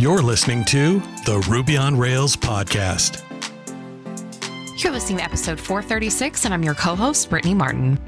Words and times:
You're 0.00 0.22
listening 0.22 0.64
to 0.64 0.98
the 1.26 1.46
Ruby 1.46 1.76
on 1.76 1.94
Rails 1.94 2.34
podcast. 2.34 3.22
You're 4.82 4.94
listening 4.94 5.18
to 5.18 5.24
episode 5.24 5.60
436, 5.60 6.46
and 6.46 6.54
I'm 6.54 6.62
your 6.62 6.72
co 6.72 6.96
host, 6.96 7.28
Brittany 7.28 7.52
Martin. 7.52 8.00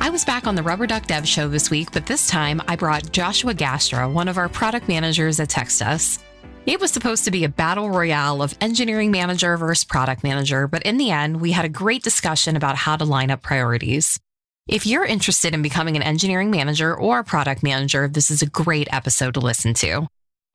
I 0.00 0.10
was 0.10 0.24
back 0.24 0.46
on 0.46 0.54
the 0.54 0.62
Rubber 0.62 0.86
Duck 0.86 1.06
Dev 1.06 1.26
show 1.26 1.48
this 1.48 1.68
week, 1.68 1.90
but 1.90 2.06
this 2.06 2.28
time 2.28 2.62
I 2.68 2.76
brought 2.76 3.10
Joshua 3.10 3.52
Gaastra, 3.52 4.12
one 4.12 4.28
of 4.28 4.38
our 4.38 4.48
product 4.48 4.86
managers 4.86 5.40
at 5.40 5.48
Textus. 5.48 6.20
It 6.66 6.80
was 6.80 6.92
supposed 6.92 7.24
to 7.24 7.32
be 7.32 7.42
a 7.42 7.48
battle 7.48 7.90
royale 7.90 8.42
of 8.42 8.56
engineering 8.60 9.10
manager 9.10 9.56
versus 9.56 9.82
product 9.82 10.22
manager, 10.22 10.68
but 10.68 10.84
in 10.84 10.98
the 10.98 11.10
end, 11.10 11.40
we 11.40 11.50
had 11.50 11.64
a 11.64 11.68
great 11.68 12.04
discussion 12.04 12.54
about 12.54 12.76
how 12.76 12.94
to 12.94 13.04
line 13.04 13.32
up 13.32 13.42
priorities. 13.42 14.20
If 14.68 14.86
you're 14.86 15.04
interested 15.04 15.52
in 15.52 15.62
becoming 15.62 15.96
an 15.96 16.04
engineering 16.04 16.52
manager 16.52 16.96
or 16.96 17.18
a 17.18 17.24
product 17.24 17.64
manager, 17.64 18.06
this 18.06 18.30
is 18.30 18.40
a 18.40 18.46
great 18.46 18.86
episode 18.92 19.34
to 19.34 19.40
listen 19.40 19.74
to. 19.74 20.06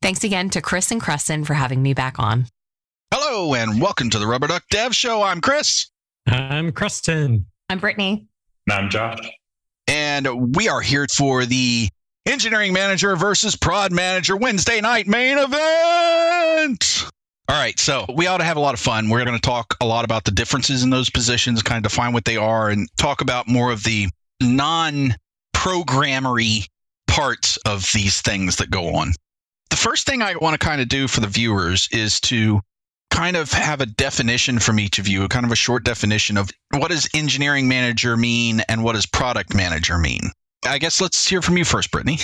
Thanks 0.05 0.23
again 0.23 0.51
to 0.51 0.61
Chris 0.61 0.91
and 0.91 1.01
Creston 1.01 1.45
for 1.45 1.55
having 1.55 1.81
me 1.81 1.95
back 1.95 2.19
on. 2.19 2.45
Hello 3.11 3.55
and 3.55 3.81
welcome 3.81 4.11
to 4.11 4.19
the 4.19 4.27
Rubber 4.27 4.45
Duck 4.45 4.61
Dev 4.69 4.93
Show. 4.93 5.23
I'm 5.23 5.41
Chris. 5.41 5.89
I'm 6.27 6.71
Creston. 6.73 7.47
I'm 7.71 7.79
Brittany. 7.79 8.27
And 8.67 8.73
I'm 8.77 8.89
Josh. 8.91 9.17
And 9.87 10.55
we 10.55 10.69
are 10.69 10.79
here 10.79 11.07
for 11.11 11.47
the 11.47 11.89
Engineering 12.27 12.71
Manager 12.71 13.15
versus 13.15 13.55
Prod 13.55 13.91
Manager 13.91 14.37
Wednesday 14.37 14.79
night 14.79 15.07
main 15.07 15.39
event. 15.39 17.09
All 17.49 17.59
right, 17.59 17.79
so 17.79 18.05
we 18.15 18.27
ought 18.27 18.37
to 18.37 18.43
have 18.43 18.57
a 18.57 18.61
lot 18.61 18.75
of 18.75 18.79
fun. 18.79 19.09
We're 19.09 19.25
going 19.25 19.35
to 19.35 19.41
talk 19.41 19.75
a 19.81 19.87
lot 19.87 20.05
about 20.05 20.23
the 20.23 20.31
differences 20.31 20.83
in 20.83 20.91
those 20.91 21.09
positions, 21.09 21.63
kind 21.63 21.83
of 21.83 21.91
define 21.91 22.13
what 22.13 22.25
they 22.25 22.37
are, 22.37 22.69
and 22.69 22.87
talk 22.97 23.21
about 23.21 23.47
more 23.47 23.71
of 23.71 23.83
the 23.83 24.09
non 24.39 25.15
programmery 25.55 26.67
parts 27.07 27.57
of 27.65 27.89
these 27.91 28.21
things 28.21 28.57
that 28.57 28.69
go 28.69 28.93
on 28.93 29.11
the 29.75 29.81
first 29.81 30.05
thing 30.05 30.21
I 30.21 30.35
want 30.37 30.57
to 30.57 30.65
kind 30.65 30.79
of 30.79 30.87
do 30.87 31.05
for 31.05 31.19
the 31.19 31.27
viewers 31.27 31.89
is 31.91 32.21
to 32.21 32.61
kind 33.11 33.35
of 33.35 33.51
have 33.51 33.81
a 33.81 33.85
definition 33.85 34.57
from 34.57 34.79
each 34.79 34.99
of 34.99 35.07
you, 35.09 35.27
kind 35.27 35.45
of 35.45 35.51
a 35.51 35.55
short 35.55 35.83
definition 35.83 36.37
of 36.37 36.49
what 36.71 36.91
does 36.91 37.09
engineering 37.13 37.67
manager 37.67 38.15
mean 38.15 38.61
and 38.69 38.85
what 38.85 38.93
does 38.93 39.05
product 39.05 39.53
manager 39.53 39.97
mean. 39.97 40.31
I 40.65 40.77
guess 40.77 41.01
let's 41.01 41.27
hear 41.27 41.41
from 41.41 41.57
you 41.57 41.65
first, 41.65 41.91
Brittany. 41.91 42.19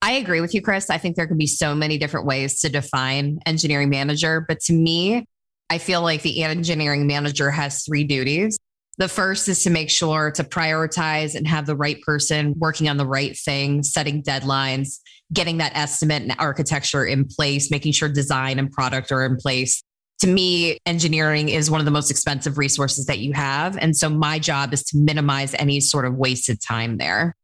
I 0.00 0.12
agree 0.12 0.40
with 0.40 0.54
you, 0.54 0.62
Chris. 0.62 0.88
I 0.88 0.96
think 0.96 1.16
there 1.16 1.26
can 1.26 1.36
be 1.36 1.46
so 1.46 1.74
many 1.74 1.98
different 1.98 2.24
ways 2.24 2.62
to 2.62 2.70
define 2.70 3.40
engineering 3.44 3.90
manager. 3.90 4.46
But 4.48 4.60
to 4.60 4.72
me, 4.72 5.26
I 5.68 5.76
feel 5.76 6.00
like 6.00 6.22
the 6.22 6.44
engineering 6.44 7.06
manager 7.06 7.50
has 7.50 7.84
three 7.84 8.04
duties. 8.04 8.56
The 8.96 9.08
first 9.08 9.48
is 9.48 9.62
to 9.64 9.70
make 9.70 9.90
sure 9.90 10.30
to 10.30 10.44
prioritize 10.44 11.34
and 11.34 11.46
have 11.46 11.66
the 11.66 11.76
right 11.76 12.00
person 12.00 12.54
working 12.56 12.88
on 12.88 12.96
the 12.96 13.06
right 13.06 13.36
thing, 13.36 13.82
setting 13.82 14.22
deadlines, 14.22 15.00
getting 15.32 15.58
that 15.58 15.76
estimate 15.76 16.22
and 16.22 16.34
architecture 16.38 17.04
in 17.04 17.24
place, 17.24 17.70
making 17.70 17.92
sure 17.92 18.08
design 18.08 18.58
and 18.58 18.70
product 18.70 19.10
are 19.12 19.24
in 19.24 19.36
place. 19.36 19.82
To 20.20 20.26
me, 20.26 20.78
engineering 20.86 21.48
is 21.48 21.70
one 21.70 21.80
of 21.80 21.84
the 21.84 21.90
most 21.90 22.10
expensive 22.10 22.58
resources 22.58 23.06
that 23.06 23.18
you 23.18 23.32
have. 23.32 23.76
And 23.76 23.94
so 23.96 24.08
my 24.08 24.38
job 24.38 24.72
is 24.72 24.82
to 24.84 24.98
minimize 24.98 25.54
any 25.54 25.80
sort 25.80 26.06
of 26.06 26.14
wasted 26.14 26.60
time 26.62 26.96
there. 26.96 27.34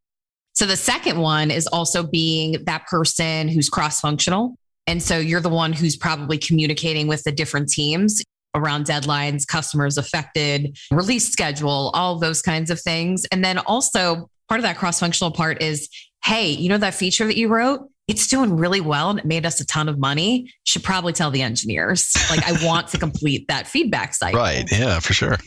So 0.53 0.65
the 0.65 0.77
second 0.77 1.19
one 1.19 1.51
is 1.51 1.67
also 1.67 2.03
being 2.03 2.63
that 2.65 2.87
person 2.87 3.47
who's 3.47 3.69
cross 3.69 3.99
functional. 3.99 4.55
And 4.87 5.01
so 5.01 5.17
you're 5.17 5.41
the 5.41 5.49
one 5.49 5.73
who's 5.73 5.95
probably 5.95 6.37
communicating 6.37 7.07
with 7.07 7.23
the 7.23 7.31
different 7.31 7.69
teams 7.69 8.23
around 8.55 8.85
deadlines, 8.85 9.47
customers 9.47 9.97
affected, 9.97 10.77
release 10.91 11.31
schedule, 11.31 11.91
all 11.93 12.19
those 12.19 12.41
kinds 12.41 12.69
of 12.69 12.79
things. 12.79 13.25
And 13.31 13.43
then 13.43 13.57
also 13.59 14.29
part 14.47 14.59
of 14.59 14.63
that 14.63 14.77
cross 14.77 14.99
functional 14.99 15.31
part 15.31 15.61
is 15.61 15.89
hey, 16.23 16.49
you 16.49 16.69
know 16.69 16.77
that 16.77 16.93
feature 16.93 17.25
that 17.25 17.37
you 17.37 17.47
wrote? 17.47 17.89
It's 18.07 18.27
doing 18.27 18.57
really 18.57 18.81
well 18.81 19.09
and 19.09 19.19
it 19.19 19.25
made 19.25 19.45
us 19.45 19.61
a 19.61 19.65
ton 19.65 19.87
of 19.87 19.97
money. 19.97 20.51
Should 20.65 20.83
probably 20.83 21.13
tell 21.13 21.31
the 21.31 21.41
engineers. 21.41 22.11
Like, 22.29 22.45
I 22.45 22.65
want 22.65 22.89
to 22.89 22.97
complete 22.97 23.47
that 23.47 23.67
feedback 23.67 24.13
cycle. 24.13 24.39
Right. 24.39 24.69
Yeah, 24.71 24.99
for 24.99 25.13
sure. 25.13 25.37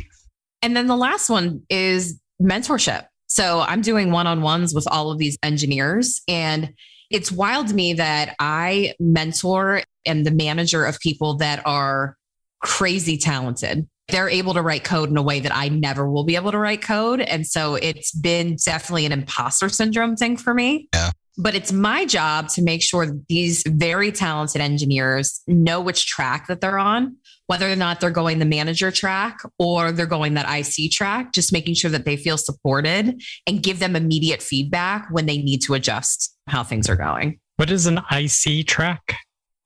And 0.62 0.76
then 0.76 0.86
the 0.86 0.96
last 0.96 1.28
one 1.28 1.62
is 1.68 2.18
mentorship. 2.40 3.06
So 3.26 3.60
I'm 3.60 3.82
doing 3.82 4.10
one 4.10 4.26
on 4.26 4.40
ones 4.40 4.74
with 4.74 4.86
all 4.90 5.10
of 5.10 5.18
these 5.18 5.36
engineers. 5.42 6.22
And 6.28 6.72
it's 7.10 7.30
wild 7.30 7.68
to 7.68 7.74
me 7.74 7.94
that 7.94 8.34
I 8.38 8.94
mentor 8.98 9.82
and 10.06 10.24
the 10.24 10.30
manager 10.30 10.84
of 10.84 10.98
people 11.00 11.36
that 11.36 11.62
are 11.66 12.16
crazy 12.62 13.16
talented 13.16 13.86
they're 14.08 14.28
able 14.28 14.54
to 14.54 14.62
write 14.62 14.84
code 14.84 15.10
in 15.10 15.16
a 15.16 15.22
way 15.22 15.40
that 15.40 15.54
I 15.54 15.68
never 15.68 16.08
will 16.08 16.24
be 16.24 16.36
able 16.36 16.52
to 16.52 16.58
write 16.58 16.82
code. 16.82 17.20
And 17.20 17.46
so 17.46 17.74
it's 17.74 18.12
been 18.12 18.56
definitely 18.64 19.06
an 19.06 19.12
imposter 19.12 19.68
syndrome 19.68 20.16
thing 20.16 20.36
for 20.36 20.54
me. 20.54 20.88
Yeah. 20.94 21.10
But 21.38 21.54
it's 21.54 21.70
my 21.72 22.06
job 22.06 22.48
to 22.50 22.62
make 22.62 22.82
sure 22.82 23.14
these 23.28 23.62
very 23.66 24.10
talented 24.10 24.62
engineers 24.62 25.42
know 25.46 25.80
which 25.80 26.06
track 26.06 26.46
that 26.46 26.62
they're 26.62 26.78
on, 26.78 27.16
whether 27.46 27.70
or 27.70 27.76
not 27.76 28.00
they're 28.00 28.10
going 28.10 28.38
the 28.38 28.46
manager 28.46 28.90
track 28.90 29.40
or 29.58 29.92
they're 29.92 30.06
going 30.06 30.34
that 30.34 30.46
IC 30.48 30.92
track, 30.92 31.34
just 31.34 31.52
making 31.52 31.74
sure 31.74 31.90
that 31.90 32.06
they 32.06 32.16
feel 32.16 32.38
supported 32.38 33.20
and 33.46 33.62
give 33.62 33.80
them 33.80 33.96
immediate 33.96 34.40
feedback 34.40 35.08
when 35.10 35.26
they 35.26 35.36
need 35.36 35.58
to 35.62 35.74
adjust 35.74 36.34
how 36.46 36.64
things 36.64 36.88
are 36.88 36.96
going. 36.96 37.38
What 37.56 37.70
is 37.70 37.86
an 37.86 38.00
IC 38.10 38.66
track? 38.66 39.16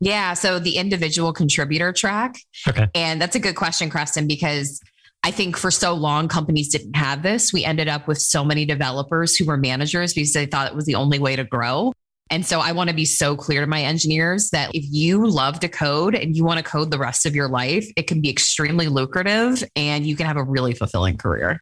Yeah. 0.00 0.34
So 0.34 0.58
the 0.58 0.76
individual 0.76 1.32
contributor 1.32 1.92
track. 1.92 2.36
Okay. 2.66 2.88
And 2.94 3.20
that's 3.20 3.36
a 3.36 3.40
good 3.40 3.54
question, 3.54 3.90
Creston, 3.90 4.26
because 4.26 4.80
I 5.22 5.30
think 5.30 5.56
for 5.56 5.70
so 5.70 5.92
long 5.92 6.28
companies 6.28 6.70
didn't 6.70 6.96
have 6.96 7.22
this. 7.22 7.52
We 7.52 7.64
ended 7.64 7.88
up 7.88 8.08
with 8.08 8.18
so 8.18 8.42
many 8.42 8.64
developers 8.64 9.36
who 9.36 9.44
were 9.44 9.58
managers 9.58 10.14
because 10.14 10.32
they 10.32 10.46
thought 10.46 10.68
it 10.68 10.74
was 10.74 10.86
the 10.86 10.94
only 10.94 11.18
way 11.18 11.36
to 11.36 11.44
grow. 11.44 11.92
And 12.30 12.46
so 12.46 12.60
I 12.60 12.72
want 12.72 12.88
to 12.88 12.96
be 12.96 13.04
so 13.04 13.36
clear 13.36 13.60
to 13.60 13.66
my 13.66 13.82
engineers 13.82 14.50
that 14.50 14.70
if 14.72 14.84
you 14.88 15.26
love 15.26 15.60
to 15.60 15.68
code 15.68 16.14
and 16.14 16.34
you 16.34 16.44
want 16.44 16.58
to 16.58 16.64
code 16.64 16.90
the 16.90 16.98
rest 16.98 17.26
of 17.26 17.34
your 17.34 17.48
life, 17.48 17.86
it 17.96 18.06
can 18.06 18.20
be 18.20 18.30
extremely 18.30 18.86
lucrative 18.86 19.64
and 19.74 20.06
you 20.06 20.16
can 20.16 20.26
have 20.26 20.36
a 20.36 20.44
really 20.44 20.72
fulfilling 20.72 21.18
career. 21.18 21.60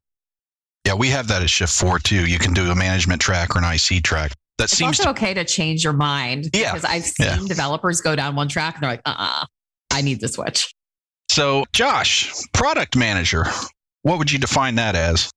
Yeah, 0.84 0.94
we 0.94 1.09
have 1.09 1.26
that 1.28 1.43
at 1.43 1.49
Shift4 1.49 2.03
too. 2.03 2.26
You 2.26 2.38
can 2.38 2.53
do 2.53 2.70
a 2.70 2.75
management 2.75 3.20
track 3.20 3.56
or 3.56 3.62
an 3.62 3.65
IC 3.65 4.05
track 4.05 4.32
that 4.58 4.64
it's 4.64 4.76
seems 4.76 5.00
also 5.00 5.04
to- 5.04 5.10
okay 5.10 5.34
to 5.34 5.44
change 5.44 5.84
your 5.84 5.92
mind 5.92 6.50
yeah, 6.52 6.72
because 6.72 6.84
I've 6.84 7.04
seen 7.04 7.26
yeah. 7.26 7.38
developers 7.46 8.00
go 8.00 8.14
down 8.14 8.34
one 8.36 8.48
track 8.48 8.74
and 8.74 8.82
they're 8.82 8.91
like, 8.91 9.02
uh 9.06 9.10
uh-uh, 9.16 9.42
uh, 9.42 9.46
I 9.91 10.02
need 10.02 10.20
to 10.20 10.28
switch. 10.28 10.72
So, 11.30 11.64
Josh, 11.72 12.32
product 12.52 12.96
manager, 12.96 13.44
what 14.02 14.19
would 14.19 14.30
you 14.30 14.38
define 14.38 14.74
that 14.76 14.94
as? 14.94 15.30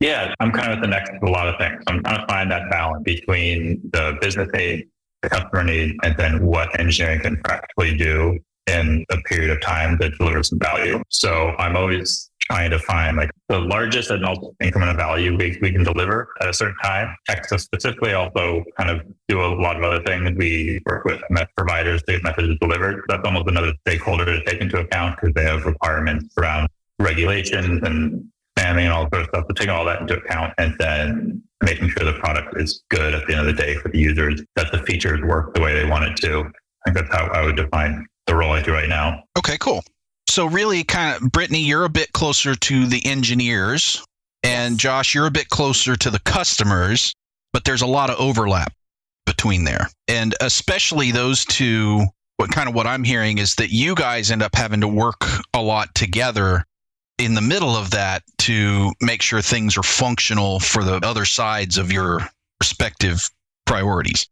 Yeah, 0.00 0.34
I'm 0.40 0.52
kind 0.52 0.72
of 0.72 0.78
at 0.78 0.82
the 0.82 0.88
next 0.88 1.10
of 1.10 1.22
a 1.22 1.30
lot 1.30 1.48
of 1.48 1.56
things. 1.58 1.82
I'm 1.86 2.02
trying 2.02 2.20
to 2.20 2.26
find 2.26 2.50
that 2.50 2.70
balance 2.70 3.02
between 3.02 3.80
the 3.92 4.18
business 4.20 4.48
need, 4.52 4.88
the 5.22 5.30
customer 5.30 5.64
need, 5.64 5.96
and 6.02 6.16
then 6.18 6.44
what 6.44 6.78
engineering 6.78 7.20
can 7.20 7.36
practically 7.42 7.96
do 7.96 8.38
in 8.66 9.04
a 9.10 9.16
period 9.22 9.50
of 9.50 9.60
time 9.62 9.96
that 9.98 10.12
delivers 10.18 10.50
some 10.50 10.58
value. 10.58 11.02
So 11.08 11.54
I'm 11.58 11.76
always 11.76 12.30
trying 12.50 12.70
to 12.70 12.78
find 12.78 13.16
like 13.16 13.30
the 13.48 13.58
largest 13.58 14.10
and 14.10 14.24
ultimate 14.24 14.54
increment 14.60 14.90
of 14.90 14.96
value 14.96 15.36
we, 15.36 15.58
we 15.60 15.72
can 15.72 15.82
deliver 15.82 16.28
at 16.40 16.48
a 16.48 16.54
certain 16.54 16.76
time. 16.82 17.14
Textus 17.28 17.60
specifically 17.60 18.12
also 18.12 18.64
kind 18.78 18.90
of 18.90 19.02
do 19.28 19.40
a 19.40 19.48
lot 19.60 19.76
of 19.76 19.82
other 19.82 20.02
things. 20.02 20.30
We 20.36 20.80
work 20.86 21.04
with 21.04 21.20
providers 21.56 22.02
to 22.04 22.12
get 22.12 22.22
messages 22.22 22.56
delivered. 22.60 23.02
That's 23.08 23.24
almost 23.24 23.48
another 23.48 23.72
stakeholder 23.86 24.24
to 24.24 24.44
take 24.44 24.60
into 24.60 24.78
account 24.78 25.18
because 25.20 25.34
they 25.34 25.44
have 25.44 25.64
requirements 25.64 26.32
around 26.38 26.68
regulations 26.98 27.82
and 27.82 28.24
spamming 28.56 28.84
and 28.84 28.92
all 28.92 29.08
sort 29.12 29.22
of 29.22 29.28
stuff. 29.28 29.44
So 29.48 29.54
taking 29.54 29.70
all 29.70 29.84
that 29.84 30.00
into 30.00 30.16
account 30.16 30.54
and 30.58 30.74
then 30.78 31.42
making 31.62 31.88
sure 31.88 32.04
the 32.04 32.18
product 32.18 32.60
is 32.60 32.82
good 32.90 33.14
at 33.14 33.26
the 33.26 33.34
end 33.34 33.48
of 33.48 33.56
the 33.56 33.60
day 33.60 33.76
for 33.76 33.88
the 33.88 33.98
users, 33.98 34.42
that 34.56 34.70
the 34.72 34.78
features 34.84 35.20
work 35.22 35.54
the 35.54 35.60
way 35.60 35.74
they 35.74 35.88
want 35.88 36.04
it 36.04 36.16
to. 36.18 36.50
I 36.86 36.92
think 36.92 36.96
that's 36.96 37.14
how 37.14 37.26
I 37.32 37.44
would 37.44 37.56
define 37.56 38.06
the 38.26 38.34
role 38.34 38.52
I 38.52 38.62
do 38.62 38.72
right 38.72 38.88
now. 38.88 39.22
Okay, 39.38 39.56
cool. 39.58 39.82
So 40.36 40.44
really 40.44 40.84
kind 40.84 41.16
of 41.16 41.32
Brittany, 41.32 41.60
you're 41.60 41.86
a 41.86 41.88
bit 41.88 42.12
closer 42.12 42.54
to 42.54 42.86
the 42.86 43.00
engineers 43.06 44.04
and 44.42 44.78
Josh, 44.78 45.14
you're 45.14 45.24
a 45.26 45.30
bit 45.30 45.48
closer 45.48 45.96
to 45.96 46.10
the 46.10 46.18
customers, 46.18 47.14
but 47.54 47.64
there's 47.64 47.80
a 47.80 47.86
lot 47.86 48.10
of 48.10 48.20
overlap 48.20 48.70
between 49.24 49.64
there. 49.64 49.88
And 50.08 50.34
especially 50.42 51.10
those 51.10 51.46
two, 51.46 52.04
what 52.36 52.50
kind 52.50 52.68
of 52.68 52.74
what 52.74 52.86
I'm 52.86 53.02
hearing 53.02 53.38
is 53.38 53.54
that 53.54 53.70
you 53.70 53.94
guys 53.94 54.30
end 54.30 54.42
up 54.42 54.54
having 54.54 54.82
to 54.82 54.88
work 54.88 55.24
a 55.54 55.62
lot 55.62 55.94
together 55.94 56.66
in 57.16 57.32
the 57.32 57.40
middle 57.40 57.74
of 57.74 57.92
that 57.92 58.22
to 58.40 58.92
make 59.00 59.22
sure 59.22 59.40
things 59.40 59.78
are 59.78 59.82
functional 59.82 60.60
for 60.60 60.84
the 60.84 60.96
other 60.96 61.24
sides 61.24 61.78
of 61.78 61.90
your 61.90 62.20
respective 62.60 63.26
priorities. 63.64 64.28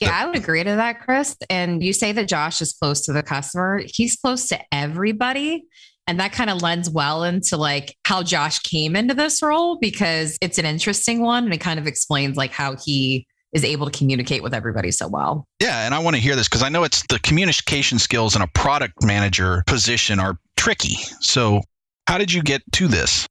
Yeah, 0.00 0.18
I 0.18 0.26
would 0.26 0.36
agree 0.36 0.64
to 0.64 0.76
that, 0.76 1.00
Chris. 1.00 1.36
And 1.50 1.82
you 1.82 1.92
say 1.92 2.12
that 2.12 2.26
Josh 2.26 2.62
is 2.62 2.72
close 2.72 3.02
to 3.02 3.12
the 3.12 3.22
customer. 3.22 3.82
He's 3.84 4.16
close 4.16 4.48
to 4.48 4.58
everybody. 4.72 5.64
And 6.06 6.18
that 6.18 6.32
kind 6.32 6.50
of 6.50 6.62
lends 6.62 6.90
well 6.90 7.22
into 7.22 7.56
like 7.56 7.94
how 8.04 8.22
Josh 8.22 8.58
came 8.60 8.96
into 8.96 9.14
this 9.14 9.42
role 9.42 9.78
because 9.78 10.38
it's 10.40 10.58
an 10.58 10.64
interesting 10.64 11.22
one 11.22 11.44
and 11.44 11.52
it 11.52 11.60
kind 11.60 11.78
of 11.78 11.86
explains 11.86 12.36
like 12.36 12.50
how 12.50 12.76
he 12.76 13.26
is 13.52 13.64
able 13.64 13.88
to 13.88 13.96
communicate 13.96 14.42
with 14.42 14.54
everybody 14.54 14.90
so 14.90 15.08
well. 15.08 15.46
Yeah, 15.60 15.84
and 15.84 15.94
I 15.94 15.98
want 15.98 16.16
to 16.16 16.22
hear 16.22 16.36
this 16.36 16.48
because 16.48 16.62
I 16.62 16.68
know 16.68 16.84
it's 16.84 17.04
the 17.08 17.18
communication 17.20 17.98
skills 17.98 18.36
in 18.36 18.42
a 18.42 18.46
product 18.48 19.04
manager 19.04 19.62
position 19.66 20.20
are 20.20 20.38
tricky. 20.56 20.96
So, 21.20 21.60
how 22.06 22.18
did 22.18 22.32
you 22.32 22.42
get 22.42 22.62
to 22.72 22.88
this? 22.88 23.26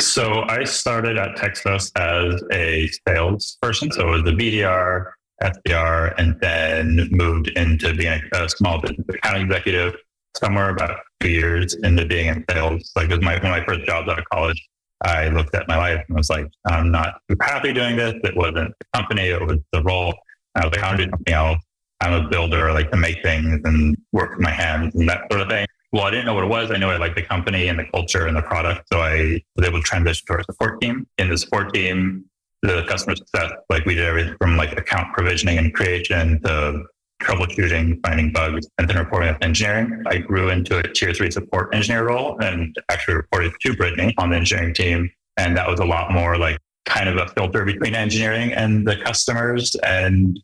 So, 0.00 0.44
I 0.48 0.64
started 0.64 1.16
at 1.16 1.36
Textus 1.36 1.90
as 1.96 2.42
a 2.52 2.88
sales 3.08 3.56
person. 3.62 3.90
So, 3.90 4.08
it 4.08 4.10
was 4.10 4.22
the 4.24 4.32
BDR 4.32 5.12
SDR, 5.42 6.14
and 6.18 6.38
then 6.40 7.08
moved 7.10 7.48
into 7.48 7.94
being 7.94 8.20
a 8.32 8.48
small 8.48 8.80
business 8.80 9.06
account 9.08 9.42
executive 9.42 9.94
somewhere 10.36 10.70
about 10.70 10.98
two 11.20 11.30
years 11.30 11.74
into 11.74 12.04
being 12.06 12.28
in 12.28 12.44
sales. 12.50 12.92
Like 12.94 13.10
it 13.10 13.16
was 13.16 13.22
my, 13.22 13.34
one 13.34 13.46
of 13.46 13.50
my 13.50 13.64
first 13.64 13.86
jobs 13.86 14.08
out 14.08 14.18
of 14.18 14.24
college. 14.26 14.62
I 15.04 15.28
looked 15.28 15.54
at 15.54 15.68
my 15.68 15.76
life 15.76 16.04
and 16.08 16.16
was 16.16 16.30
like, 16.30 16.46
I'm 16.66 16.90
not 16.90 17.20
happy 17.40 17.72
doing 17.72 17.96
this. 17.96 18.14
It 18.24 18.36
wasn't 18.36 18.72
the 18.78 18.86
company, 18.94 19.28
it 19.28 19.44
was 19.44 19.58
the 19.72 19.82
role. 19.82 20.14
I 20.54 20.66
was 20.66 20.74
like, 20.74 20.82
I 20.82 20.86
want 20.86 20.98
to 20.98 21.04
do 21.04 21.10
something 21.10 21.34
else. 21.34 21.58
I'm 22.00 22.12
a 22.12 22.28
builder, 22.28 22.68
I 22.68 22.72
like 22.72 22.90
to 22.90 22.96
make 22.96 23.22
things 23.22 23.60
and 23.64 23.96
work 24.12 24.30
with 24.30 24.40
my 24.40 24.50
hands 24.50 24.94
and 24.94 25.08
that 25.08 25.22
sort 25.30 25.42
of 25.42 25.48
thing. 25.48 25.66
Well, 25.92 26.04
I 26.04 26.10
didn't 26.10 26.26
know 26.26 26.34
what 26.34 26.44
it 26.44 26.48
was. 26.48 26.70
I 26.70 26.76
knew 26.76 26.88
I 26.88 26.98
liked 26.98 27.16
the 27.16 27.22
company 27.22 27.68
and 27.68 27.78
the 27.78 27.84
culture 27.84 28.26
and 28.26 28.36
the 28.36 28.42
product. 28.42 28.86
So 28.92 29.00
I 29.00 29.40
was 29.54 29.66
able 29.66 29.78
to 29.78 29.84
transition 29.84 30.26
to 30.26 30.32
our 30.34 30.42
support 30.42 30.80
team. 30.80 31.06
In 31.16 31.30
the 31.30 31.38
support 31.38 31.72
team, 31.72 32.24
the 32.62 32.84
customer 32.88 33.16
success, 33.16 33.52
like 33.70 33.84
we 33.84 33.94
did 33.94 34.04
everything 34.04 34.36
from 34.40 34.56
like 34.56 34.72
account 34.78 35.12
provisioning 35.14 35.58
and 35.58 35.74
creation 35.74 36.40
to 36.42 36.84
troubleshooting, 37.22 37.98
finding 38.04 38.32
bugs, 38.32 38.66
and 38.78 38.88
then 38.88 38.96
reporting 38.96 39.30
up 39.30 39.38
engineering. 39.42 40.02
I 40.06 40.18
grew 40.18 40.50
into 40.50 40.78
a 40.78 40.82
tier 40.82 41.12
three 41.14 41.30
support 41.30 41.74
engineer 41.74 42.06
role 42.06 42.38
and 42.42 42.76
actually 42.90 43.14
reported 43.14 43.52
to 43.60 43.74
Brittany 43.74 44.14
on 44.18 44.30
the 44.30 44.36
engineering 44.36 44.74
team. 44.74 45.10
And 45.36 45.56
that 45.56 45.68
was 45.68 45.80
a 45.80 45.84
lot 45.84 46.12
more 46.12 46.36
like 46.36 46.58
kind 46.84 47.08
of 47.08 47.16
a 47.16 47.28
filter 47.28 47.64
between 47.64 47.94
engineering 47.94 48.52
and 48.52 48.86
the 48.86 48.96
customers 48.96 49.74
and 49.76 50.38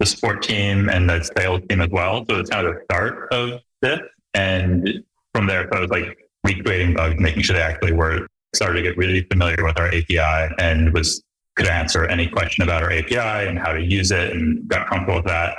the 0.00 0.06
support 0.06 0.42
team 0.42 0.88
and 0.88 1.08
the 1.08 1.22
sales 1.36 1.60
team 1.68 1.80
as 1.80 1.88
well. 1.90 2.24
So 2.28 2.38
it's 2.38 2.50
kind 2.50 2.66
of 2.66 2.74
the 2.74 2.80
start 2.84 3.28
of 3.32 3.60
this. 3.82 4.00
And 4.34 5.02
from 5.34 5.46
there, 5.46 5.68
so 5.72 5.78
I 5.78 5.80
was 5.80 5.90
like 5.90 6.18
recreating 6.44 6.94
bugs, 6.94 7.18
making 7.18 7.42
sure 7.42 7.56
they 7.56 7.62
actually 7.62 7.92
were 7.92 8.26
Started 8.54 8.76
to 8.76 8.82
get 8.82 8.96
really 8.96 9.26
familiar 9.30 9.62
with 9.62 9.78
our 9.78 9.88
API 9.88 10.54
and 10.58 10.94
was 10.94 11.22
could 11.58 11.66
answer 11.66 12.06
any 12.06 12.28
question 12.28 12.62
about 12.62 12.82
our 12.82 12.92
API 12.92 13.48
and 13.48 13.58
how 13.58 13.72
to 13.72 13.82
use 13.82 14.12
it 14.12 14.32
and 14.32 14.66
got 14.68 14.86
comfortable 14.86 15.16
with 15.16 15.26
that. 15.26 15.56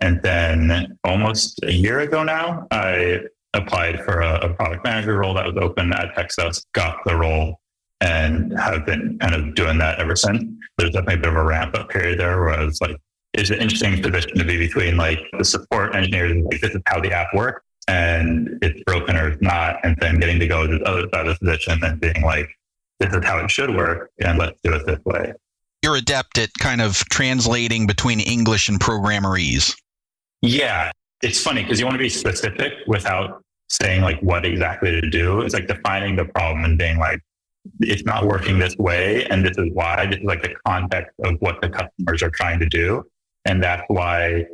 And 0.00 0.20
then 0.22 0.98
almost 1.04 1.60
a 1.62 1.72
year 1.72 2.00
ago 2.00 2.24
now, 2.24 2.66
I 2.70 3.20
applied 3.54 4.02
for 4.02 4.20
a, 4.20 4.46
a 4.46 4.54
product 4.54 4.82
manager 4.82 5.18
role 5.18 5.34
that 5.34 5.46
was 5.46 5.56
open 5.62 5.92
at 5.92 6.16
Textus, 6.16 6.64
got 6.72 7.04
the 7.04 7.14
role, 7.14 7.60
and 8.00 8.58
have 8.58 8.86
been 8.86 9.18
kind 9.20 9.34
of 9.34 9.54
doing 9.54 9.78
that 9.78 10.00
ever 10.00 10.16
since. 10.16 10.42
There's 10.78 10.90
definitely 10.90 11.14
a 11.14 11.18
bit 11.18 11.28
of 11.28 11.36
a 11.36 11.44
ramp 11.44 11.76
up 11.76 11.90
period 11.90 12.18
there 12.18 12.40
where 12.40 12.58
I 12.58 12.64
was 12.64 12.80
like, 12.80 12.96
it's 13.34 13.50
an 13.50 13.60
interesting 13.60 14.02
position 14.02 14.36
to 14.38 14.44
be 14.44 14.56
between 14.56 14.96
like 14.96 15.20
the 15.38 15.44
support 15.44 15.94
engineers, 15.94 16.32
like 16.50 16.60
this 16.60 16.74
is 16.74 16.82
how 16.86 17.00
the 17.00 17.12
app 17.12 17.32
works 17.34 17.62
and 17.88 18.58
it's 18.62 18.82
broken 18.84 19.16
or 19.16 19.28
it's 19.28 19.42
not, 19.42 19.76
and 19.84 19.96
then 20.00 20.18
getting 20.18 20.38
to 20.38 20.46
go 20.46 20.66
to 20.66 20.78
the 20.78 20.84
other 20.84 21.08
side 21.12 21.26
of 21.26 21.38
the 21.38 21.46
position 21.46 21.82
and 21.82 22.00
being 22.00 22.22
like, 22.22 22.48
this 23.00 23.12
is 23.12 23.24
how 23.24 23.38
it 23.38 23.50
should 23.50 23.74
work, 23.74 24.10
and 24.20 24.38
let's 24.38 24.58
do 24.62 24.72
it 24.74 24.86
this 24.86 25.00
way. 25.04 25.32
You're 25.92 25.98
adept 25.98 26.38
at 26.38 26.48
kind 26.58 26.80
of 26.80 26.96
translating 27.10 27.86
between 27.86 28.18
English 28.18 28.70
and 28.70 28.80
programmerese. 28.80 29.76
Yeah, 30.40 30.90
it's 31.22 31.38
funny 31.38 31.62
because 31.62 31.78
you 31.78 31.84
want 31.84 31.96
to 31.96 31.98
be 31.98 32.08
specific 32.08 32.72
without 32.86 33.44
saying 33.68 34.00
like 34.00 34.18
what 34.20 34.46
exactly 34.46 34.90
to 34.90 35.10
do. 35.10 35.42
It's 35.42 35.52
like 35.52 35.66
defining 35.66 36.16
the 36.16 36.24
problem 36.24 36.64
and 36.64 36.78
being 36.78 36.96
like, 36.96 37.20
it's 37.80 38.04
not 38.04 38.26
working 38.26 38.58
this 38.58 38.74
way, 38.78 39.26
and 39.26 39.44
this 39.44 39.58
is 39.58 39.68
why. 39.74 40.06
This 40.06 40.20
is 40.20 40.24
like 40.24 40.42
the 40.42 40.54
context 40.66 41.12
of 41.26 41.34
what 41.40 41.60
the 41.60 41.68
customers 41.68 42.22
are 42.22 42.30
trying 42.30 42.58
to 42.60 42.66
do, 42.66 43.04
and 43.44 43.62
that's 43.62 43.82
why 43.88 44.46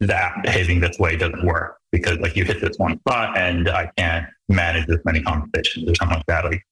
that 0.00 0.42
behaving 0.42 0.80
this 0.80 0.98
way 0.98 1.16
doesn't 1.16 1.46
work 1.46 1.78
because 1.90 2.18
like 2.18 2.36
you 2.36 2.44
hit 2.44 2.60
this 2.60 2.76
one 2.76 2.98
spot 2.98 3.38
and 3.38 3.70
I 3.70 3.90
can't 3.96 4.26
manage 4.50 4.86
this 4.88 4.98
many 5.06 5.22
conversations 5.22 5.90
or 5.90 5.94
something 5.94 6.18
like 6.18 6.26
that. 6.26 6.44
Like 6.44 6.62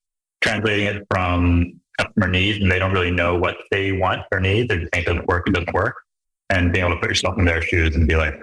translating 0.43 0.89
it 0.89 1.07
from 1.11 1.80
customer 2.03 2.29
needs 2.29 2.59
and 2.59 2.71
they 2.71 2.79
don't 2.79 2.93
really 2.93 3.11
know 3.11 3.37
what 3.37 3.57
they 3.71 3.93
want 3.93 4.23
or 4.33 4.41
need. 4.41 4.69
They 4.69 4.79
just 4.79 4.93
think 4.93 5.07
it 5.07 5.11
doesn't 5.11 5.27
work, 5.27 5.49
it 5.49 5.55
doesn't 5.55 5.73
work. 5.75 5.97
And 6.49 6.73
being 6.73 6.85
able 6.85 6.97
to 6.97 7.01
put 7.01 7.09
yourself 7.09 7.39
in 7.39 7.45
their 7.45 7.63
shoes 7.63 7.95
and 7.95 8.09
be 8.09 8.17
like, 8.17 8.35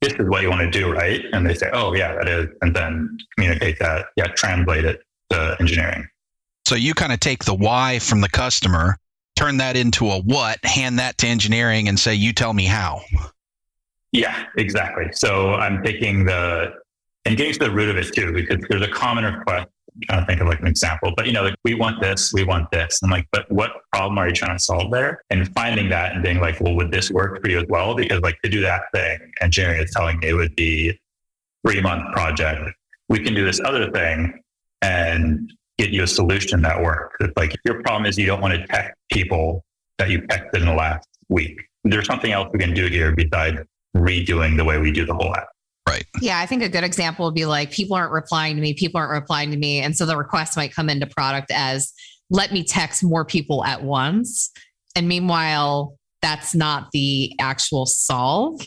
this 0.00 0.12
is 0.14 0.28
what 0.28 0.42
you 0.42 0.50
want 0.50 0.60
to 0.60 0.70
do, 0.70 0.92
right? 0.92 1.22
And 1.32 1.46
they 1.46 1.54
say, 1.54 1.70
oh, 1.72 1.94
yeah, 1.94 2.14
that 2.14 2.28
is. 2.28 2.48
And 2.62 2.74
then 2.74 3.16
communicate 3.36 3.78
that, 3.78 4.06
yeah, 4.16 4.26
translate 4.34 4.84
it 4.84 5.02
to 5.30 5.56
engineering. 5.60 6.06
So 6.66 6.74
you 6.74 6.94
kind 6.94 7.12
of 7.12 7.20
take 7.20 7.44
the 7.44 7.54
why 7.54 7.98
from 8.00 8.20
the 8.20 8.28
customer, 8.28 8.98
turn 9.36 9.58
that 9.58 9.76
into 9.76 10.10
a 10.10 10.20
what, 10.20 10.64
hand 10.64 10.98
that 10.98 11.18
to 11.18 11.26
engineering 11.26 11.88
and 11.88 11.98
say, 11.98 12.14
you 12.14 12.32
tell 12.32 12.52
me 12.52 12.64
how. 12.64 13.02
Yeah, 14.12 14.46
exactly. 14.56 15.06
So 15.12 15.54
I'm 15.54 15.82
taking 15.82 16.24
the 16.24 16.74
and 17.24 17.36
getting 17.36 17.52
to 17.54 17.58
the 17.60 17.70
root 17.70 17.88
of 17.88 17.96
it 17.96 18.12
too, 18.14 18.32
because 18.32 18.64
there's 18.68 18.82
a 18.82 18.90
common 18.90 19.24
request. 19.24 19.68
Trying 20.08 20.20
to 20.20 20.26
think 20.26 20.40
of 20.40 20.48
like 20.48 20.60
an 20.60 20.66
example, 20.66 21.12
but 21.16 21.26
you 21.26 21.32
know, 21.32 21.44
like 21.44 21.54
we 21.62 21.74
want 21.74 22.00
this, 22.00 22.32
we 22.32 22.42
want 22.42 22.68
this. 22.72 22.98
I'm 23.04 23.10
like, 23.10 23.28
but 23.30 23.50
what 23.50 23.70
problem 23.92 24.18
are 24.18 24.26
you 24.26 24.34
trying 24.34 24.56
to 24.56 24.62
solve 24.62 24.90
there? 24.90 25.22
And 25.30 25.48
finding 25.54 25.88
that 25.90 26.12
and 26.12 26.22
being 26.22 26.40
like, 26.40 26.60
well, 26.60 26.74
would 26.74 26.90
this 26.90 27.12
work 27.12 27.40
for 27.40 27.48
you 27.48 27.58
as 27.58 27.66
well? 27.68 27.94
Because 27.94 28.20
like 28.20 28.40
to 28.42 28.50
do 28.50 28.60
that 28.62 28.82
thing, 28.92 29.18
engineering 29.40 29.80
is 29.80 29.92
telling 29.92 30.18
me 30.18 30.30
it 30.30 30.34
would 30.34 30.56
be 30.56 30.98
three 31.64 31.80
month 31.80 32.12
project. 32.12 32.70
We 33.08 33.20
can 33.20 33.34
do 33.34 33.44
this 33.44 33.60
other 33.64 33.90
thing 33.92 34.42
and 34.82 35.52
get 35.78 35.90
you 35.90 36.02
a 36.02 36.06
solution 36.06 36.62
that 36.62 36.82
works. 36.82 37.16
It's 37.20 37.32
like 37.36 37.54
your 37.64 37.82
problem 37.82 38.06
is 38.06 38.18
you 38.18 38.26
don't 38.26 38.40
want 38.40 38.54
to 38.54 38.66
tech 38.66 38.96
people 39.12 39.64
that 39.98 40.10
you 40.10 40.22
texted 40.22 40.56
in 40.56 40.66
the 40.66 40.74
last 40.74 41.08
week. 41.28 41.60
There's 41.84 42.06
something 42.06 42.32
else 42.32 42.48
we 42.52 42.58
can 42.58 42.74
do 42.74 42.86
here 42.86 43.14
besides 43.14 43.58
redoing 43.96 44.56
the 44.56 44.64
way 44.64 44.78
we 44.78 44.90
do 44.90 45.06
the 45.06 45.14
whole 45.14 45.34
app. 45.34 45.48
Right. 45.88 46.04
Yeah, 46.20 46.38
I 46.38 46.46
think 46.46 46.62
a 46.62 46.68
good 46.68 46.84
example 46.84 47.26
would 47.26 47.34
be 47.34 47.44
like 47.44 47.70
people 47.70 47.96
aren't 47.96 48.12
replying 48.12 48.56
to 48.56 48.62
me, 48.62 48.74
people 48.74 48.98
aren't 48.98 49.12
replying 49.12 49.50
to 49.50 49.56
me. 49.56 49.80
And 49.80 49.96
so 49.96 50.06
the 50.06 50.16
request 50.16 50.56
might 50.56 50.74
come 50.74 50.88
into 50.88 51.06
product 51.06 51.50
as 51.54 51.92
let 52.30 52.52
me 52.52 52.64
text 52.64 53.04
more 53.04 53.24
people 53.24 53.64
at 53.64 53.82
once. 53.82 54.50
And 54.96 55.08
meanwhile, 55.08 55.96
that's 56.22 56.54
not 56.54 56.90
the 56.92 57.34
actual 57.38 57.84
solve. 57.84 58.66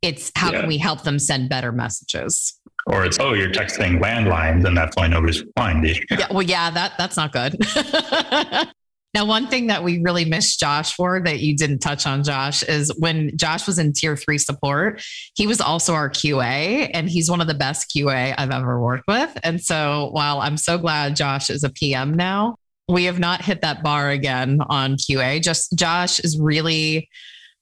It's 0.00 0.32
how 0.36 0.52
yeah. 0.52 0.60
can 0.60 0.68
we 0.68 0.78
help 0.78 1.02
them 1.02 1.18
send 1.18 1.50
better 1.50 1.70
messages? 1.70 2.58
Or 2.86 3.04
it's, 3.04 3.18
oh, 3.18 3.32
you're 3.34 3.50
texting 3.50 4.00
landlines 4.00 4.64
and 4.66 4.76
that's 4.76 4.96
why 4.96 5.06
nobody's 5.06 5.40
replying 5.42 5.82
to 5.82 5.88
you. 5.88 6.02
Yeah, 6.10 6.26
well, 6.30 6.42
yeah, 6.42 6.70
that 6.70 6.92
that's 6.98 7.16
not 7.16 7.32
good. 7.32 7.58
Now, 9.14 9.24
one 9.24 9.46
thing 9.46 9.68
that 9.68 9.84
we 9.84 10.00
really 10.00 10.24
missed 10.24 10.58
Josh 10.58 10.92
for 10.94 11.20
that 11.22 11.38
you 11.38 11.56
didn't 11.56 11.78
touch 11.78 12.04
on, 12.04 12.24
Josh, 12.24 12.64
is 12.64 12.92
when 12.98 13.36
Josh 13.36 13.64
was 13.64 13.78
in 13.78 13.92
tier 13.92 14.16
three 14.16 14.38
support, 14.38 15.00
he 15.36 15.46
was 15.46 15.60
also 15.60 15.94
our 15.94 16.10
QA, 16.10 16.90
and 16.92 17.08
he's 17.08 17.30
one 17.30 17.40
of 17.40 17.46
the 17.46 17.54
best 17.54 17.92
QA 17.96 18.34
I've 18.36 18.50
ever 18.50 18.80
worked 18.80 19.06
with. 19.06 19.38
And 19.44 19.60
so, 19.60 20.08
while 20.10 20.40
I'm 20.40 20.56
so 20.56 20.78
glad 20.78 21.14
Josh 21.14 21.48
is 21.48 21.62
a 21.62 21.70
PM 21.70 22.14
now, 22.14 22.56
we 22.88 23.04
have 23.04 23.20
not 23.20 23.40
hit 23.40 23.60
that 23.62 23.84
bar 23.84 24.10
again 24.10 24.58
on 24.68 24.96
QA. 24.96 25.40
Just 25.40 25.78
Josh 25.78 26.18
is 26.18 26.38
really. 26.38 27.08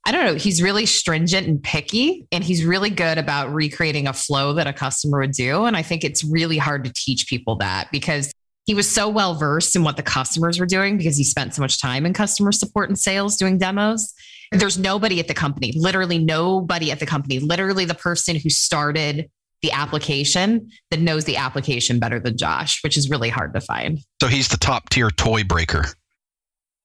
I 0.05 0.11
don't 0.11 0.25
know. 0.25 0.35
He's 0.35 0.61
really 0.61 0.85
stringent 0.85 1.47
and 1.47 1.63
picky, 1.63 2.27
and 2.33 2.43
he's 2.43 2.65
really 2.65 2.91
good 2.91 3.19
about 3.19 3.55
recreating 3.55 4.09
a 4.09 4.13
flow 4.13 4.55
that 4.55 4.67
a 4.67 4.73
customer 4.73 5.21
would 5.21 5.31
do. 5.31 5.65
And 5.65 5.77
I 5.77 5.83
think 5.83 6.03
it's 6.03 6.25
really 6.25 6.59
hard 6.59 6.83
to 6.85 6.93
teach 6.93 7.29
people 7.29 7.55
that 7.59 7.89
because 7.93 8.33
he 8.65 8.75
was 8.75 8.89
so 8.89 9.09
well 9.09 9.35
versed 9.35 9.75
in 9.75 9.83
what 9.83 9.97
the 9.97 10.03
customers 10.03 10.61
were 10.61 10.67
doing 10.67 10.97
because 10.97 11.17
he 11.17 11.25
spent 11.25 11.55
so 11.55 11.63
much 11.63 11.81
time 11.81 12.07
in 12.07 12.13
customer 12.13 12.53
support 12.53 12.89
and 12.89 12.99
sales 12.99 13.37
doing 13.37 13.59
demos. 13.59 14.15
There's 14.53 14.79
nobody 14.79 15.19
at 15.19 15.29
the 15.29 15.35
company, 15.35 15.73
literally 15.75 16.19
nobody 16.19 16.91
at 16.91 17.01
the 17.01 17.07
company, 17.07 17.39
literally 17.39 17.85
the 17.85 17.95
person 17.95 18.37
who 18.37 18.51
started 18.51 19.31
the 19.63 19.73
application 19.73 20.69
that 20.91 21.01
knows 21.01 21.25
the 21.25 21.37
application 21.37 21.99
better 21.99 22.21
than 22.21 22.37
Josh, 22.37 22.83
which 22.83 22.97
is 22.97 23.09
really 23.09 23.29
hard 23.29 23.55
to 23.55 23.61
find. 23.61 24.01
So 24.21 24.29
he's 24.29 24.49
the 24.49 24.57
top 24.57 24.91
tier 24.91 25.11
toy 25.11 25.45
breaker. 25.45 25.87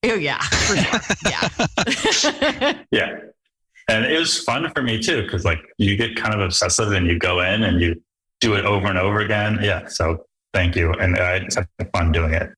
Oh 0.04 0.14
yeah, 0.14 0.40
sure. 0.40 0.78
yeah, 1.26 2.82
yeah. 2.92 3.18
And 3.90 4.06
it 4.06 4.20
was 4.20 4.40
fun 4.44 4.72
for 4.74 4.82
me 4.82 5.02
too, 5.02 5.24
because 5.24 5.44
like 5.44 5.60
you 5.78 5.98
get 5.98 6.16
kind 6.16 6.34
of 6.34 6.42
obsessive 6.42 6.92
and 6.92 7.08
you 7.08 7.18
go 7.18 7.42
in 7.42 7.64
and 7.64 7.82
you 7.82 8.02
do 8.40 8.54
it 8.54 8.66
over 8.66 8.88
and 8.88 8.98
over 8.98 9.20
again. 9.20 9.60
Yeah. 9.62 9.88
So 9.88 10.27
Thank 10.54 10.76
you. 10.76 10.92
And 10.94 11.18
I 11.18 11.40
just 11.40 11.58
had 11.58 11.92
fun 11.92 12.12
doing 12.12 12.34
it. 12.34 12.52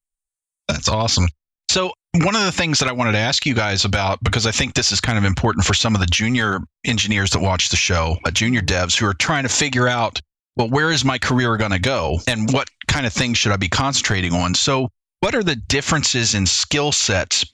That's 0.68 0.88
awesome. 0.88 1.28
So, 1.70 1.92
one 2.16 2.36
of 2.36 2.44
the 2.44 2.52
things 2.52 2.80
that 2.80 2.90
I 2.90 2.92
wanted 2.92 3.12
to 3.12 3.20
ask 3.20 3.46
you 3.46 3.54
guys 3.54 3.86
about, 3.86 4.24
because 4.24 4.48
I 4.48 4.52
think 4.52 4.74
this 4.74 4.92
is 4.92 5.00
kind 5.00 5.18
of 5.18 5.24
important 5.24 5.66
for 5.66 5.76
some 5.76 5.94
of 5.94 6.02
the 6.02 6.08
junior 6.08 6.60
engineers 6.84 7.30
that 7.32 7.40
watch 7.40 7.70
the 7.70 7.76
show, 7.76 8.18
uh, 8.26 8.32
junior 8.32 8.62
devs 8.62 8.98
who 8.98 9.06
are 9.06 9.14
trying 9.14 9.44
to 9.44 9.50
figure 9.50 9.88
out, 9.88 10.20
well, 10.56 10.70
where 10.70 10.92
is 10.92 11.06
my 11.06 11.20
career 11.20 11.56
going 11.58 11.72
to 11.72 11.80
go 11.80 12.20
and 12.28 12.52
what 12.52 12.68
kind 12.88 13.06
of 13.06 13.14
things 13.14 13.38
should 13.38 13.52
I 13.52 13.58
be 13.58 13.70
concentrating 13.70 14.34
on? 14.34 14.56
So, 14.56 14.90
what 15.20 15.36
are 15.36 15.44
the 15.44 15.56
differences 15.56 16.34
in 16.34 16.46
skill 16.46 16.92
sets 16.92 17.46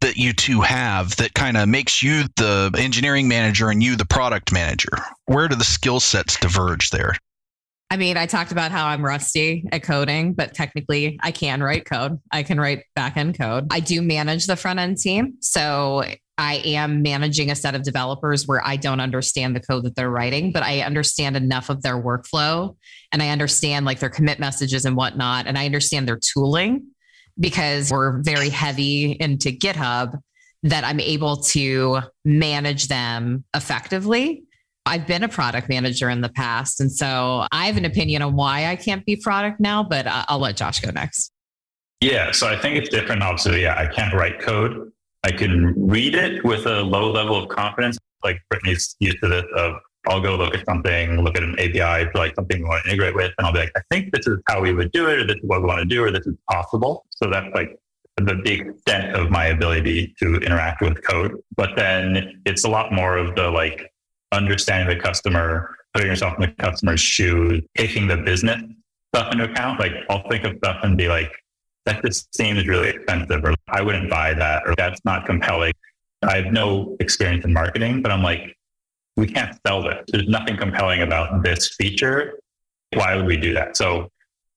that 0.00 0.16
you 0.16 0.32
two 0.32 0.60
have 0.60 1.16
that 1.16 1.34
kind 1.34 1.56
of 1.56 1.68
makes 1.68 2.02
you 2.02 2.24
the 2.36 2.72
engineering 2.78 3.26
manager 3.26 3.70
and 3.70 3.82
you 3.82 3.96
the 3.96 4.06
product 4.06 4.52
manager? 4.52 4.90
Where 5.26 5.48
do 5.48 5.56
the 5.56 5.64
skill 5.64 5.98
sets 5.98 6.38
diverge 6.38 6.90
there? 6.90 7.16
I 7.90 7.96
mean, 7.96 8.16
I 8.16 8.26
talked 8.26 8.50
about 8.50 8.72
how 8.72 8.86
I'm 8.86 9.04
rusty 9.04 9.64
at 9.70 9.82
coding, 9.82 10.32
but 10.32 10.54
technically 10.54 11.18
I 11.22 11.30
can 11.30 11.62
write 11.62 11.84
code. 11.84 12.18
I 12.32 12.42
can 12.42 12.58
write 12.58 12.84
back 12.96 13.16
end 13.16 13.38
code. 13.38 13.68
I 13.70 13.80
do 13.80 14.02
manage 14.02 14.46
the 14.46 14.56
front 14.56 14.80
end 14.80 14.98
team. 14.98 15.34
So 15.40 16.02
I 16.36 16.54
am 16.64 17.02
managing 17.02 17.50
a 17.50 17.54
set 17.54 17.76
of 17.76 17.82
developers 17.82 18.48
where 18.48 18.66
I 18.66 18.76
don't 18.76 19.00
understand 19.00 19.54
the 19.54 19.60
code 19.60 19.84
that 19.84 19.94
they're 19.94 20.10
writing, 20.10 20.50
but 20.50 20.64
I 20.64 20.80
understand 20.80 21.36
enough 21.36 21.70
of 21.70 21.82
their 21.82 22.00
workflow 22.00 22.76
and 23.12 23.22
I 23.22 23.28
understand 23.28 23.86
like 23.86 24.00
their 24.00 24.10
commit 24.10 24.40
messages 24.40 24.84
and 24.84 24.96
whatnot. 24.96 25.46
And 25.46 25.56
I 25.56 25.66
understand 25.66 26.08
their 26.08 26.18
tooling 26.18 26.88
because 27.38 27.92
we're 27.92 28.22
very 28.22 28.48
heavy 28.48 29.12
into 29.12 29.50
GitHub 29.50 30.18
that 30.64 30.82
I'm 30.82 30.98
able 30.98 31.36
to 31.36 32.00
manage 32.24 32.88
them 32.88 33.44
effectively. 33.54 34.44
I've 34.86 35.06
been 35.06 35.22
a 35.22 35.28
product 35.28 35.68
manager 35.68 36.10
in 36.10 36.20
the 36.20 36.28
past. 36.28 36.80
And 36.80 36.92
so 36.92 37.46
I 37.50 37.66
have 37.66 37.76
an 37.76 37.84
opinion 37.84 38.22
on 38.22 38.34
why 38.36 38.66
I 38.66 38.76
can't 38.76 39.04
be 39.06 39.16
product 39.16 39.60
now, 39.60 39.82
but 39.82 40.06
I'll 40.06 40.38
let 40.38 40.56
Josh 40.56 40.80
go 40.80 40.90
next. 40.90 41.32
Yeah. 42.00 42.32
So 42.32 42.48
I 42.48 42.58
think 42.58 42.76
it's 42.76 42.90
different. 42.90 43.22
Obviously, 43.22 43.62
yeah, 43.62 43.78
I 43.78 43.86
can't 43.86 44.12
write 44.14 44.40
code. 44.40 44.92
I 45.22 45.32
can 45.32 45.72
read 45.76 46.14
it 46.14 46.44
with 46.44 46.66
a 46.66 46.82
low 46.82 47.10
level 47.10 47.42
of 47.42 47.48
confidence. 47.48 47.98
Like 48.22 48.42
Brittany's 48.50 48.94
used 49.00 49.18
to 49.22 49.28
this 49.28 49.44
of 49.56 49.76
I'll 50.06 50.20
go 50.20 50.36
look 50.36 50.54
at 50.54 50.66
something, 50.66 51.22
look 51.22 51.36
at 51.36 51.42
an 51.42 51.58
API 51.58 52.10
for 52.10 52.18
like 52.18 52.34
something 52.34 52.58
we 52.60 52.68
want 52.68 52.84
to 52.84 52.90
integrate 52.90 53.14
with, 53.14 53.32
and 53.38 53.46
I'll 53.46 53.54
be 53.54 53.60
like, 53.60 53.72
I 53.74 53.80
think 53.90 54.12
this 54.12 54.26
is 54.26 54.38
how 54.46 54.60
we 54.60 54.74
would 54.74 54.92
do 54.92 55.08
it, 55.08 55.18
or 55.18 55.26
this 55.26 55.36
is 55.36 55.44
what 55.44 55.62
we 55.62 55.66
want 55.66 55.80
to 55.80 55.86
do, 55.86 56.04
or 56.04 56.10
this 56.10 56.26
is 56.26 56.34
possible. 56.50 57.06
So 57.10 57.30
that's 57.30 57.54
like 57.54 57.78
the, 58.18 58.38
the 58.44 58.52
extent 58.52 59.16
of 59.16 59.30
my 59.30 59.46
ability 59.46 60.14
to 60.20 60.36
interact 60.36 60.82
with 60.82 61.02
code. 61.02 61.32
But 61.56 61.70
then 61.76 62.42
it's 62.44 62.64
a 62.64 62.68
lot 62.68 62.92
more 62.92 63.16
of 63.16 63.34
the 63.34 63.50
like 63.50 63.90
understanding 64.34 64.96
the 64.96 65.02
customer, 65.02 65.76
putting 65.92 66.08
yourself 66.08 66.34
in 66.34 66.42
the 66.42 66.48
customer's 66.62 67.00
shoes, 67.00 67.62
taking 67.76 68.06
the 68.06 68.16
business 68.16 68.62
stuff 69.14 69.32
into 69.32 69.44
account. 69.44 69.80
Like 69.80 69.92
I'll 70.10 70.28
think 70.28 70.44
of 70.44 70.56
stuff 70.58 70.80
and 70.82 70.96
be 70.96 71.08
like, 71.08 71.32
that 71.86 72.02
just 72.04 72.34
seems 72.34 72.66
really 72.66 72.88
expensive, 72.88 73.44
or 73.44 73.54
I 73.68 73.82
wouldn't 73.82 74.10
buy 74.10 74.34
that, 74.34 74.62
or 74.66 74.74
that's 74.76 75.00
not 75.04 75.26
compelling. 75.26 75.72
I 76.22 76.36
have 76.36 76.52
no 76.52 76.96
experience 77.00 77.44
in 77.44 77.52
marketing, 77.52 78.00
but 78.00 78.10
I'm 78.10 78.22
like, 78.22 78.56
we 79.16 79.26
can't 79.26 79.56
sell 79.66 79.82
this. 79.82 80.02
There's 80.08 80.26
nothing 80.26 80.56
compelling 80.56 81.02
about 81.02 81.42
this 81.44 81.74
feature. 81.76 82.38
Why 82.94 83.14
would 83.16 83.26
we 83.26 83.36
do 83.36 83.52
that? 83.54 83.76
So 83.76 84.10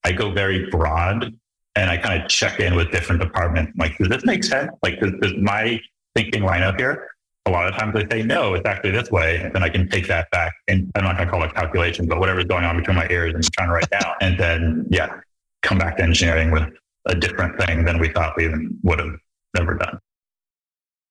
I 0.03 0.13
go 0.13 0.31
very 0.31 0.69
broad 0.69 1.33
and 1.75 1.89
I 1.89 1.97
kind 1.97 2.23
of 2.23 2.29
check 2.29 2.59
in 2.59 2.75
with 2.75 2.91
different 2.91 3.21
departments. 3.21 3.73
I'm 3.73 3.77
like, 3.77 3.97
does 3.97 4.07
this 4.07 4.25
make 4.25 4.43
sense? 4.43 4.71
Like, 4.81 4.99
does, 4.99 5.11
does 5.21 5.33
my 5.37 5.79
thinking 6.15 6.43
line 6.43 6.63
up 6.63 6.79
here? 6.79 7.09
A 7.47 7.49
lot 7.49 7.65
of 7.65 7.75
times 7.75 7.93
they 7.93 8.05
say, 8.11 8.23
no, 8.23 8.53
it's 8.55 8.65
actually 8.65 8.91
this 8.91 9.09
way. 9.09 9.49
Then 9.53 9.63
I 9.63 9.69
can 9.69 9.87
take 9.87 10.07
that 10.07 10.29
back. 10.31 10.53
And 10.67 10.91
I'm 10.95 11.05
not 11.05 11.15
going 11.15 11.27
to 11.27 11.31
call 11.31 11.43
it 11.43 11.53
calculation, 11.55 12.05
but 12.05 12.19
whatever's 12.19 12.45
going 12.45 12.65
on 12.65 12.77
between 12.77 12.97
my 12.97 13.07
ears 13.09 13.33
and 13.33 13.43
trying 13.53 13.69
to 13.69 13.73
write 13.73 13.89
down. 13.89 14.13
And 14.19 14.37
then, 14.37 14.85
yeah, 14.89 15.21
come 15.63 15.77
back 15.77 15.97
to 15.97 16.03
engineering 16.03 16.51
with 16.51 16.67
a 17.05 17.15
different 17.15 17.57
thing 17.61 17.85
than 17.85 17.99
we 17.99 18.09
thought 18.09 18.33
we 18.35 18.45
even 18.45 18.77
would 18.83 18.99
have 18.99 19.15
never 19.57 19.75
done. 19.75 19.97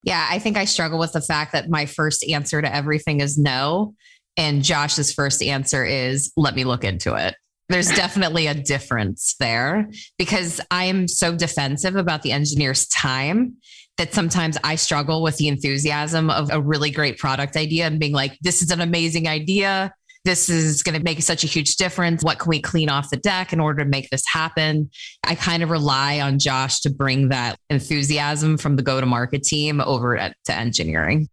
Yeah, 0.03 0.27
I 0.31 0.39
think 0.39 0.57
I 0.57 0.67
struggle 0.67 0.99
with 0.99 1.13
the 1.13 1.23
fact 1.23 1.53
that 1.53 1.71
my 1.71 1.87
first 1.87 2.25
answer 2.29 2.61
to 2.61 2.73
everything 2.73 3.21
is 3.21 3.39
no. 3.39 3.95
And 4.37 4.63
Josh's 4.63 5.13
first 5.13 5.43
answer 5.43 5.85
is, 5.85 6.33
let 6.37 6.55
me 6.55 6.65
look 6.65 6.85
into 6.85 7.15
it. 7.15 7.35
There's 7.69 7.91
definitely 7.97 8.47
a 8.47 8.55
difference 8.55 9.35
there 9.41 9.91
because 10.19 10.61
I 10.71 10.85
am 10.85 11.09
so 11.09 11.35
defensive 11.35 11.97
about 11.97 12.23
the 12.23 12.33
engineer's 12.33 12.87
time 12.89 13.57
that 13.99 14.13
sometimes 14.13 14.59
I 14.63 14.77
struggle 14.77 15.23
with 15.23 15.37
the 15.39 15.49
enthusiasm 15.49 16.31
of 16.31 16.51
a 16.51 16.61
really 16.61 16.91
great 16.91 17.19
product 17.19 17.57
idea 17.57 17.87
and 17.87 17.99
being 17.99 18.13
like, 18.13 18.39
this 18.43 18.63
is 18.63 18.71
an 18.71 18.81
amazing 18.81 19.27
idea 19.27 19.93
this 20.27 20.49
is 20.49 20.83
going 20.83 20.99
to 20.99 21.03
make 21.03 21.23
such 21.23 21.45
a 21.45 21.47
huge 21.47 21.77
difference. 21.77 22.23
What 22.23 22.41
can 22.41 22.51
we 22.51 22.61
clean 22.61 22.91
off 22.91 23.11
the 23.11 23.17
deck 23.17 23.53
in 23.53 23.61
order 23.61 23.85
to 23.85 23.89
make 23.89 24.11
this 24.11 24.25
happen? 24.27 24.91
I 25.25 25.37
kind 25.37 25.63
of 25.63 25.71
rely 25.71 26.21
on 26.21 26.41
Josh 26.41 26.81
to 26.81 26.91
bring 26.91 27.29
that 27.29 27.59
enthusiasm 27.71 28.59
from 28.59 28.75
the 28.75 28.83
go 28.83 29.01
to 29.01 29.07
market 29.07 29.45
team 29.45 29.81
over 29.81 30.17
to 30.17 30.53
engineering. 30.53 31.29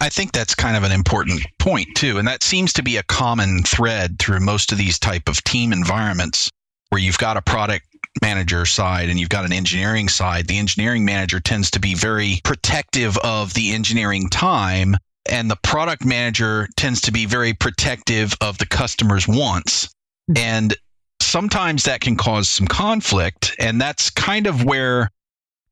I 0.00 0.08
think 0.08 0.32
that's 0.32 0.54
kind 0.54 0.76
of 0.76 0.84
an 0.84 0.92
important 0.92 1.44
point 1.58 1.88
too. 1.96 2.18
And 2.18 2.26
that 2.28 2.44
seems 2.44 2.72
to 2.74 2.82
be 2.82 2.96
a 2.96 3.02
common 3.02 3.64
thread 3.64 4.18
through 4.20 4.40
most 4.40 4.72
of 4.72 4.78
these 4.78 4.98
type 5.00 5.28
of 5.28 5.42
team 5.42 5.72
environments 5.72 6.50
where 6.88 7.00
you've 7.00 7.18
got 7.18 7.36
a 7.36 7.42
product 7.42 7.86
manager 8.20 8.66
side 8.66 9.08
and 9.08 9.18
you've 9.18 9.28
got 9.28 9.44
an 9.44 9.52
engineering 9.52 10.08
side. 10.08 10.46
The 10.46 10.58
engineering 10.58 11.04
manager 11.04 11.40
tends 11.40 11.70
to 11.72 11.80
be 11.80 11.94
very 11.94 12.40
protective 12.44 13.16
of 13.18 13.54
the 13.54 13.72
engineering 13.72 14.28
time 14.28 14.96
and 15.26 15.50
the 15.50 15.56
product 15.56 16.04
manager 16.04 16.68
tends 16.76 17.00
to 17.02 17.12
be 17.12 17.26
very 17.26 17.52
protective 17.52 18.34
of 18.40 18.58
the 18.58 18.66
customer's 18.66 19.28
wants. 19.28 19.86
Mm-hmm. 20.30 20.38
And 20.38 20.76
sometimes 21.20 21.84
that 21.84 22.00
can 22.00 22.16
cause 22.16 22.48
some 22.48 22.66
conflict. 22.66 23.54
And 23.58 23.80
that's 23.80 24.10
kind 24.10 24.46
of 24.46 24.64
where 24.64 25.10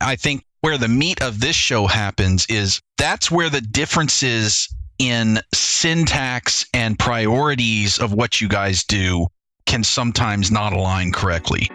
I 0.01 0.17
think 0.17 0.45
where 0.61 0.79
the 0.79 0.89
meat 0.89 1.23
of 1.23 1.41
this 1.41 1.57
show 1.57 1.87
happens 1.87 2.47
is 2.47 2.81
that's 2.99 3.31
where 3.31 3.51
the 3.51 3.61
differences 3.61 4.69
in 4.99 5.41
syntax 5.55 6.67
and 6.75 6.99
priorities 6.99 7.99
of 7.99 8.13
what 8.13 8.41
you 8.41 8.49
guys 8.49 8.85
do 8.85 9.27
can 9.67 9.83
sometimes 9.83 10.51
not 10.51 10.73
align 10.73 11.13
correctly. 11.13 11.71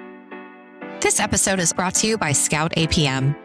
This 1.05 1.19
episode 1.19 1.59
is 1.59 1.71
brought 1.71 1.93
to 1.97 2.07
you 2.07 2.17
by 2.17 2.31
Scout 2.31 2.71
APM. 2.71 3.35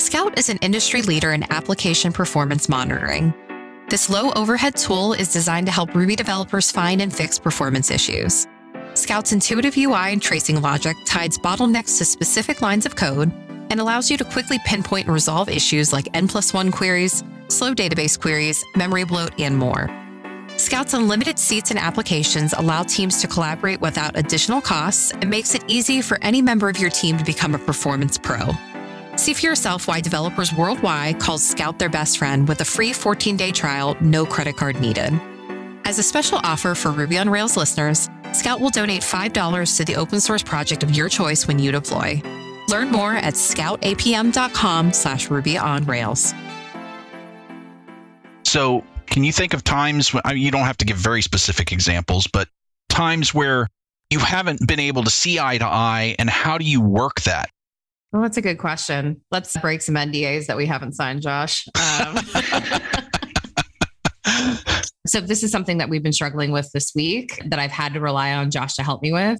Scout 0.00 0.36
is 0.36 0.48
an 0.48 0.58
industry 0.62 1.00
leader 1.02 1.30
in 1.30 1.44
application 1.52 2.12
performance 2.12 2.68
monitoring. 2.68 3.32
This 3.88 4.10
low 4.10 4.32
overhead 4.32 4.74
tool 4.74 5.12
is 5.12 5.32
designed 5.32 5.66
to 5.66 5.72
help 5.72 5.94
Ruby 5.94 6.16
developers 6.16 6.72
find 6.72 7.00
and 7.00 7.14
fix 7.14 7.38
performance 7.38 7.92
issues. 7.92 8.48
Scout's 8.94 9.30
intuitive 9.30 9.76
UI 9.76 10.12
and 10.12 10.20
tracing 10.20 10.60
logic 10.60 10.96
ties 11.06 11.38
bottlenecks 11.38 11.98
to 11.98 12.04
specific 12.04 12.62
lines 12.62 12.84
of 12.84 12.96
code 12.96 13.30
and 13.70 13.78
allows 13.78 14.10
you 14.10 14.16
to 14.16 14.24
quickly 14.24 14.58
pinpoint 14.66 15.06
and 15.06 15.14
resolve 15.14 15.48
issues 15.48 15.92
like 15.92 16.08
N 16.14 16.26
plus 16.26 16.52
one 16.52 16.72
queries, 16.72 17.22
slow 17.46 17.74
database 17.74 18.20
queries, 18.20 18.64
memory 18.74 19.04
bloat, 19.04 19.38
and 19.38 19.56
more. 19.56 19.88
Scout's 20.58 20.92
unlimited 20.92 21.38
seats 21.38 21.70
and 21.70 21.78
applications 21.78 22.52
allow 22.52 22.82
teams 22.82 23.20
to 23.20 23.28
collaborate 23.28 23.80
without 23.80 24.18
additional 24.18 24.60
costs 24.60 25.12
and 25.12 25.30
makes 25.30 25.54
it 25.54 25.62
easy 25.68 26.02
for 26.02 26.18
any 26.20 26.42
member 26.42 26.68
of 26.68 26.78
your 26.78 26.90
team 26.90 27.16
to 27.16 27.24
become 27.24 27.54
a 27.54 27.58
performance 27.58 28.18
pro. 28.18 28.50
See 29.14 29.34
for 29.34 29.46
yourself 29.46 29.86
why 29.86 30.00
developers 30.00 30.52
worldwide 30.52 31.20
call 31.20 31.38
Scout 31.38 31.78
their 31.78 31.88
best 31.88 32.18
friend 32.18 32.48
with 32.48 32.60
a 32.60 32.64
free 32.64 32.92
14 32.92 33.36
day 33.36 33.52
trial, 33.52 33.96
no 34.00 34.26
credit 34.26 34.56
card 34.56 34.80
needed. 34.80 35.12
As 35.84 36.00
a 36.00 36.02
special 36.02 36.40
offer 36.42 36.74
for 36.74 36.90
Ruby 36.90 37.18
on 37.18 37.30
Rails 37.30 37.56
listeners, 37.56 38.10
Scout 38.32 38.60
will 38.60 38.70
donate 38.70 39.02
$5 39.02 39.76
to 39.76 39.84
the 39.84 39.94
open 39.94 40.20
source 40.20 40.42
project 40.42 40.82
of 40.82 40.90
your 40.90 41.08
choice 41.08 41.46
when 41.46 41.60
you 41.60 41.70
deploy. 41.70 42.20
Learn 42.68 42.90
more 42.90 43.14
at 43.14 43.34
scoutapm.com 43.34 44.92
slash 44.92 45.30
Ruby 45.30 45.56
on 45.56 45.84
Rails. 45.84 46.34
So, 48.42 48.82
can 49.10 49.24
you 49.24 49.32
think 49.32 49.54
of 49.54 49.64
times 49.64 50.12
when 50.12 50.22
I 50.24 50.34
mean, 50.34 50.42
you 50.42 50.50
don't 50.50 50.64
have 50.64 50.78
to 50.78 50.84
give 50.84 50.96
very 50.96 51.22
specific 51.22 51.72
examples, 51.72 52.26
but 52.26 52.48
times 52.88 53.34
where 53.34 53.68
you 54.10 54.18
haven't 54.18 54.66
been 54.66 54.80
able 54.80 55.04
to 55.04 55.10
see 55.10 55.38
eye 55.38 55.58
to 55.58 55.66
eye, 55.66 56.16
and 56.18 56.30
how 56.30 56.58
do 56.58 56.64
you 56.64 56.80
work 56.80 57.20
that? 57.22 57.50
Well, 58.12 58.22
that's 58.22 58.38
a 58.38 58.42
good 58.42 58.58
question. 58.58 59.20
Let's 59.30 59.56
break 59.58 59.82
some 59.82 59.94
NDAs 59.94 60.46
that 60.46 60.56
we 60.56 60.64
haven't 60.64 60.94
signed, 60.94 61.20
Josh. 61.20 61.66
Um, 61.76 62.16
so, 65.06 65.20
this 65.20 65.42
is 65.42 65.50
something 65.50 65.76
that 65.78 65.90
we've 65.90 66.02
been 66.02 66.14
struggling 66.14 66.50
with 66.50 66.70
this 66.72 66.92
week 66.94 67.42
that 67.46 67.58
I've 67.58 67.70
had 67.70 67.92
to 67.94 68.00
rely 68.00 68.32
on 68.32 68.50
Josh 68.50 68.74
to 68.76 68.82
help 68.82 69.02
me 69.02 69.12
with. 69.12 69.38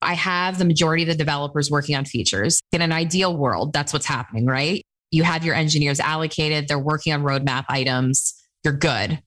I 0.00 0.14
have 0.14 0.58
the 0.58 0.64
majority 0.64 1.02
of 1.02 1.08
the 1.08 1.16
developers 1.16 1.70
working 1.70 1.96
on 1.96 2.04
features. 2.04 2.60
In 2.72 2.82
an 2.82 2.92
ideal 2.92 3.36
world, 3.36 3.72
that's 3.72 3.92
what's 3.92 4.06
happening, 4.06 4.46
right? 4.46 4.84
You 5.10 5.24
have 5.24 5.44
your 5.44 5.54
engineers 5.54 5.98
allocated, 5.98 6.68
they're 6.68 6.78
working 6.78 7.12
on 7.12 7.22
roadmap 7.22 7.64
items, 7.68 8.34
you're 8.64 8.74
good. 8.74 9.20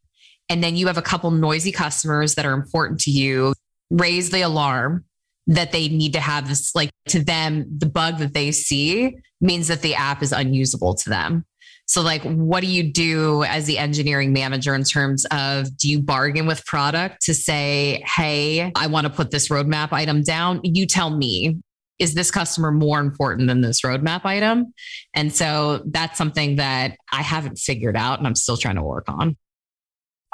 And 0.49 0.63
then 0.63 0.75
you 0.75 0.87
have 0.87 0.97
a 0.97 1.01
couple 1.01 1.29
noisy 1.31 1.71
customers 1.71 2.35
that 2.35 2.45
are 2.45 2.53
important 2.53 3.01
to 3.01 3.11
you, 3.11 3.53
raise 3.89 4.29
the 4.29 4.41
alarm 4.41 5.05
that 5.47 5.71
they 5.71 5.87
need 5.87 6.13
to 6.13 6.19
have 6.19 6.47
this 6.47 6.75
like 6.75 6.89
to 7.07 7.23
them 7.23 7.65
the 7.77 7.85
bug 7.85 8.17
that 8.17 8.33
they 8.33 8.51
see 8.51 9.17
means 9.39 9.69
that 9.69 9.81
the 9.81 9.95
app 9.95 10.21
is 10.21 10.31
unusable 10.33 10.93
to 10.93 11.09
them. 11.09 11.45
So 11.85 12.01
like 12.01 12.21
what 12.23 12.61
do 12.61 12.67
you 12.67 12.91
do 12.91 13.43
as 13.43 13.65
the 13.65 13.77
engineering 13.77 14.33
manager 14.33 14.75
in 14.75 14.83
terms 14.83 15.25
of 15.31 15.75
do 15.77 15.89
you 15.89 16.01
bargain 16.01 16.45
with 16.45 16.65
product 16.65 17.21
to 17.23 17.33
say 17.33 18.03
hey 18.05 18.73
i 18.75 18.87
want 18.87 19.07
to 19.07 19.13
put 19.13 19.31
this 19.31 19.47
roadmap 19.47 19.93
item 19.93 20.21
down? 20.21 20.59
You 20.63 20.85
tell 20.85 21.09
me 21.09 21.61
is 21.99 22.13
this 22.13 22.31
customer 22.31 22.71
more 22.71 22.99
important 22.99 23.47
than 23.47 23.61
this 23.61 23.81
roadmap 23.81 24.25
item 24.25 24.73
and 25.13 25.33
so 25.33 25.81
that's 25.87 26.17
something 26.17 26.55
that 26.57 26.97
i 27.11 27.21
haven't 27.21 27.57
figured 27.57 27.97
out 27.97 28.19
and 28.19 28.27
i'm 28.27 28.35
still 28.35 28.57
trying 28.57 28.75
to 28.75 28.83
work 28.83 29.05
on 29.07 29.35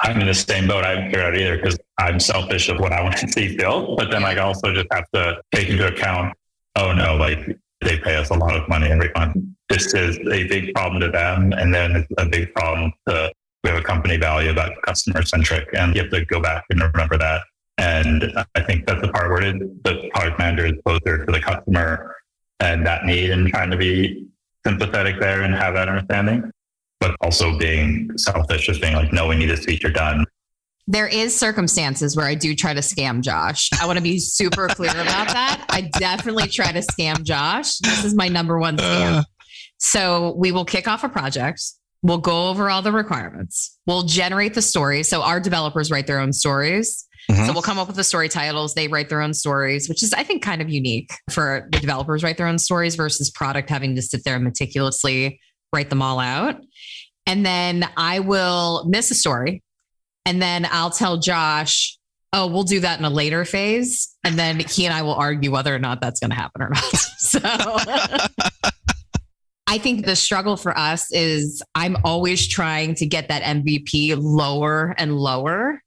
I'm 0.00 0.20
in 0.20 0.26
the 0.26 0.34
same 0.34 0.66
boat. 0.66 0.84
I 0.84 0.90
haven't 0.90 1.04
figured 1.06 1.24
out 1.24 1.36
either 1.36 1.56
because 1.56 1.78
I'm 1.98 2.18
selfish 2.18 2.68
of 2.68 2.78
what 2.80 2.92
I 2.92 3.02
want 3.02 3.16
to 3.18 3.28
see 3.28 3.56
built. 3.56 3.96
But 3.96 4.10
then 4.10 4.24
I 4.24 4.36
also 4.36 4.74
just 4.74 4.88
have 4.92 5.04
to 5.14 5.40
take 5.54 5.68
into 5.68 5.86
account, 5.86 6.34
oh 6.76 6.92
no, 6.92 7.16
like 7.16 7.56
they 7.80 7.98
pay 7.98 8.16
us 8.16 8.30
a 8.30 8.34
lot 8.34 8.56
of 8.56 8.68
money 8.68 8.88
every 8.88 9.10
month. 9.16 9.36
This 9.68 9.94
is 9.94 10.18
a 10.18 10.46
big 10.48 10.74
problem 10.74 11.00
to 11.00 11.10
them. 11.10 11.52
And 11.52 11.72
then 11.72 11.96
it's 11.96 12.08
a 12.18 12.26
big 12.26 12.52
problem 12.54 12.92
to, 13.08 13.32
we 13.62 13.70
have 13.70 13.78
a 13.78 13.82
company 13.82 14.16
value 14.16 14.50
about 14.50 14.72
customer 14.82 15.22
centric 15.22 15.68
and 15.72 15.94
you 15.94 16.02
have 16.02 16.10
to 16.10 16.24
go 16.26 16.40
back 16.40 16.64
and 16.70 16.82
remember 16.82 17.16
that. 17.16 17.42
And 17.78 18.32
I 18.54 18.62
think 18.62 18.86
that's 18.86 19.00
the 19.00 19.08
part 19.08 19.30
where 19.30 19.52
the 19.52 20.10
product 20.14 20.38
manager 20.38 20.66
is 20.66 20.74
closer 20.86 21.24
to 21.24 21.32
the 21.32 21.40
customer 21.40 22.14
and 22.60 22.86
that 22.86 23.04
need 23.04 23.30
and 23.30 23.48
trying 23.48 23.70
to 23.70 23.76
be 23.76 24.26
sympathetic 24.64 25.20
there 25.20 25.42
and 25.42 25.54
have 25.54 25.74
that 25.74 25.88
understanding 25.88 26.50
but 27.04 27.16
also 27.20 27.58
being 27.58 28.10
selfish, 28.16 28.66
just 28.66 28.80
being 28.80 28.94
like, 28.94 29.12
no, 29.12 29.26
we 29.26 29.36
need 29.36 29.50
this 29.50 29.64
feature 29.64 29.90
done. 29.90 30.24
There 30.86 31.06
is 31.06 31.36
circumstances 31.36 32.16
where 32.16 32.26
I 32.26 32.34
do 32.34 32.54
try 32.54 32.72
to 32.72 32.80
scam 32.80 33.20
Josh. 33.20 33.68
I 33.78 33.86
want 33.86 33.98
to 33.98 34.02
be 34.02 34.18
super 34.18 34.68
clear 34.68 34.90
about 34.90 35.28
that. 35.28 35.66
I 35.68 35.82
definitely 35.98 36.48
try 36.48 36.72
to 36.72 36.80
scam 36.80 37.22
Josh. 37.22 37.78
This 37.78 38.04
is 38.04 38.14
my 38.14 38.28
number 38.28 38.58
one 38.58 38.78
scam. 38.78 39.18
Uh. 39.18 39.22
So 39.76 40.34
we 40.38 40.50
will 40.50 40.64
kick 40.64 40.88
off 40.88 41.04
a 41.04 41.10
project. 41.10 41.62
We'll 42.02 42.18
go 42.18 42.48
over 42.48 42.70
all 42.70 42.80
the 42.80 42.92
requirements. 42.92 43.78
We'll 43.86 44.04
generate 44.04 44.54
the 44.54 44.62
story. 44.62 45.02
So 45.02 45.22
our 45.22 45.40
developers 45.40 45.90
write 45.90 46.06
their 46.06 46.20
own 46.20 46.32
stories. 46.32 47.03
Mhm. 47.30 47.46
So 47.46 47.52
we'll 47.52 47.62
come 47.62 47.78
up 47.78 47.86
with 47.86 47.96
the 47.96 48.04
story 48.04 48.28
titles. 48.28 48.74
They 48.74 48.88
write 48.88 49.08
their 49.08 49.22
own 49.22 49.34
stories, 49.34 49.88
which 49.88 50.02
is, 50.02 50.12
I 50.12 50.24
think, 50.24 50.42
kind 50.42 50.60
of 50.60 50.68
unique 50.68 51.10
for 51.30 51.68
the 51.72 51.78
developers 51.78 52.22
write 52.22 52.36
their 52.36 52.46
own 52.46 52.58
stories 52.58 52.96
versus 52.96 53.30
product 53.30 53.70
having 53.70 53.94
to 53.96 54.02
sit 54.02 54.24
there 54.24 54.34
and 54.34 54.44
meticulously 54.44 55.40
write 55.72 55.90
them 55.90 56.02
all 56.02 56.18
out. 56.18 56.56
And 57.26 57.44
then 57.44 57.88
I 57.96 58.20
will 58.20 58.84
miss 58.86 59.10
a 59.10 59.14
story. 59.14 59.62
And 60.26 60.40
then 60.40 60.66
I'll 60.70 60.90
tell 60.90 61.18
Josh, 61.18 61.98
oh, 62.32 62.46
we'll 62.46 62.64
do 62.64 62.80
that 62.80 62.98
in 62.98 63.04
a 63.04 63.10
later 63.10 63.44
phase. 63.44 64.14
And 64.24 64.38
then 64.38 64.60
he 64.60 64.86
and 64.86 64.94
I 64.94 65.02
will 65.02 65.14
argue 65.14 65.50
whether 65.50 65.74
or 65.74 65.78
not 65.78 66.00
that's 66.00 66.20
going 66.20 66.30
to 66.30 66.36
happen 66.36 66.62
or 66.62 66.70
not. 66.70 66.84
so 67.18 67.40
I 69.66 69.78
think 69.78 70.04
the 70.04 70.16
struggle 70.16 70.56
for 70.56 70.76
us 70.76 71.10
is 71.12 71.62
I'm 71.74 71.96
always 72.04 72.46
trying 72.46 72.94
to 72.96 73.06
get 73.06 73.28
that 73.28 73.42
MVP 73.42 74.16
lower 74.20 74.94
and 74.98 75.16
lower. 75.16 75.82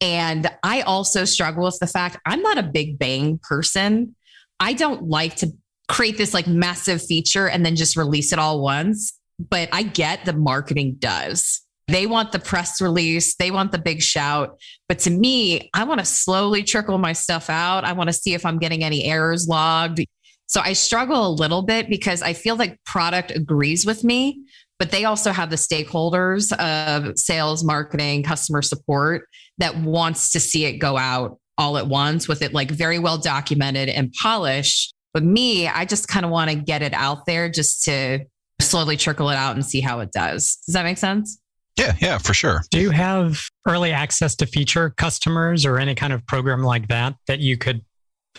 And 0.00 0.50
I 0.62 0.82
also 0.82 1.24
struggle 1.24 1.64
with 1.64 1.78
the 1.78 1.86
fact 1.86 2.18
I'm 2.26 2.42
not 2.42 2.58
a 2.58 2.62
big 2.62 2.98
bang 2.98 3.38
person. 3.42 4.14
I 4.58 4.72
don't 4.72 5.08
like 5.08 5.36
to 5.36 5.52
create 5.88 6.16
this 6.16 6.32
like 6.32 6.46
massive 6.46 7.02
feature 7.02 7.48
and 7.48 7.64
then 7.66 7.76
just 7.76 7.96
release 7.96 8.32
it 8.32 8.38
all 8.38 8.62
once. 8.62 9.18
But 9.38 9.68
I 9.72 9.82
get 9.82 10.24
the 10.24 10.32
marketing 10.32 10.96
does. 10.98 11.62
They 11.88 12.06
want 12.06 12.30
the 12.30 12.38
press 12.38 12.80
release, 12.80 13.34
they 13.34 13.50
want 13.50 13.72
the 13.72 13.78
big 13.78 14.00
shout. 14.00 14.56
But 14.88 15.00
to 15.00 15.10
me, 15.10 15.70
I 15.74 15.84
want 15.84 15.98
to 15.98 16.06
slowly 16.06 16.62
trickle 16.62 16.98
my 16.98 17.12
stuff 17.12 17.50
out. 17.50 17.84
I 17.84 17.94
want 17.94 18.08
to 18.08 18.12
see 18.12 18.34
if 18.34 18.46
I'm 18.46 18.58
getting 18.58 18.84
any 18.84 19.04
errors 19.04 19.48
logged. 19.48 20.04
So 20.46 20.60
I 20.60 20.72
struggle 20.74 21.26
a 21.26 21.30
little 21.30 21.62
bit 21.62 21.88
because 21.88 22.22
I 22.22 22.32
feel 22.32 22.56
like 22.56 22.78
product 22.84 23.32
agrees 23.32 23.86
with 23.86 24.04
me, 24.04 24.44
but 24.80 24.90
they 24.90 25.04
also 25.04 25.30
have 25.30 25.50
the 25.50 25.56
stakeholders 25.56 26.52
of 26.56 27.16
sales, 27.18 27.62
marketing, 27.62 28.22
customer 28.22 28.62
support 28.62 29.28
that 29.58 29.76
wants 29.76 30.32
to 30.32 30.40
see 30.40 30.64
it 30.64 30.78
go 30.78 30.96
out 30.96 31.38
all 31.58 31.76
at 31.76 31.86
once 31.86 32.26
with 32.26 32.40
it 32.40 32.54
like 32.54 32.70
very 32.70 32.98
well 32.98 33.18
documented 33.18 33.90
and 33.90 34.10
polished. 34.14 34.94
But 35.12 35.22
me, 35.22 35.68
I 35.68 35.84
just 35.84 36.08
kind 36.08 36.24
of 36.24 36.32
want 36.32 36.50
to 36.50 36.56
get 36.56 36.80
it 36.80 36.94
out 36.94 37.26
there 37.26 37.50
just 37.50 37.84
to 37.84 38.20
slowly 38.58 38.96
trickle 38.96 39.28
it 39.28 39.36
out 39.36 39.54
and 39.54 39.64
see 39.64 39.82
how 39.82 40.00
it 40.00 40.12
does. 40.12 40.56
Does 40.64 40.72
that 40.72 40.84
make 40.84 40.96
sense? 40.96 41.38
Yeah, 41.76 41.94
yeah, 42.00 42.16
for 42.16 42.32
sure. 42.32 42.62
Do 42.70 42.80
you 42.80 42.90
have 42.90 43.38
early 43.68 43.92
access 43.92 44.34
to 44.36 44.46
feature 44.46 44.90
customers 44.96 45.66
or 45.66 45.78
any 45.78 45.94
kind 45.94 46.14
of 46.14 46.26
program 46.26 46.62
like 46.62 46.88
that 46.88 47.16
that 47.26 47.40
you 47.40 47.58
could 47.58 47.82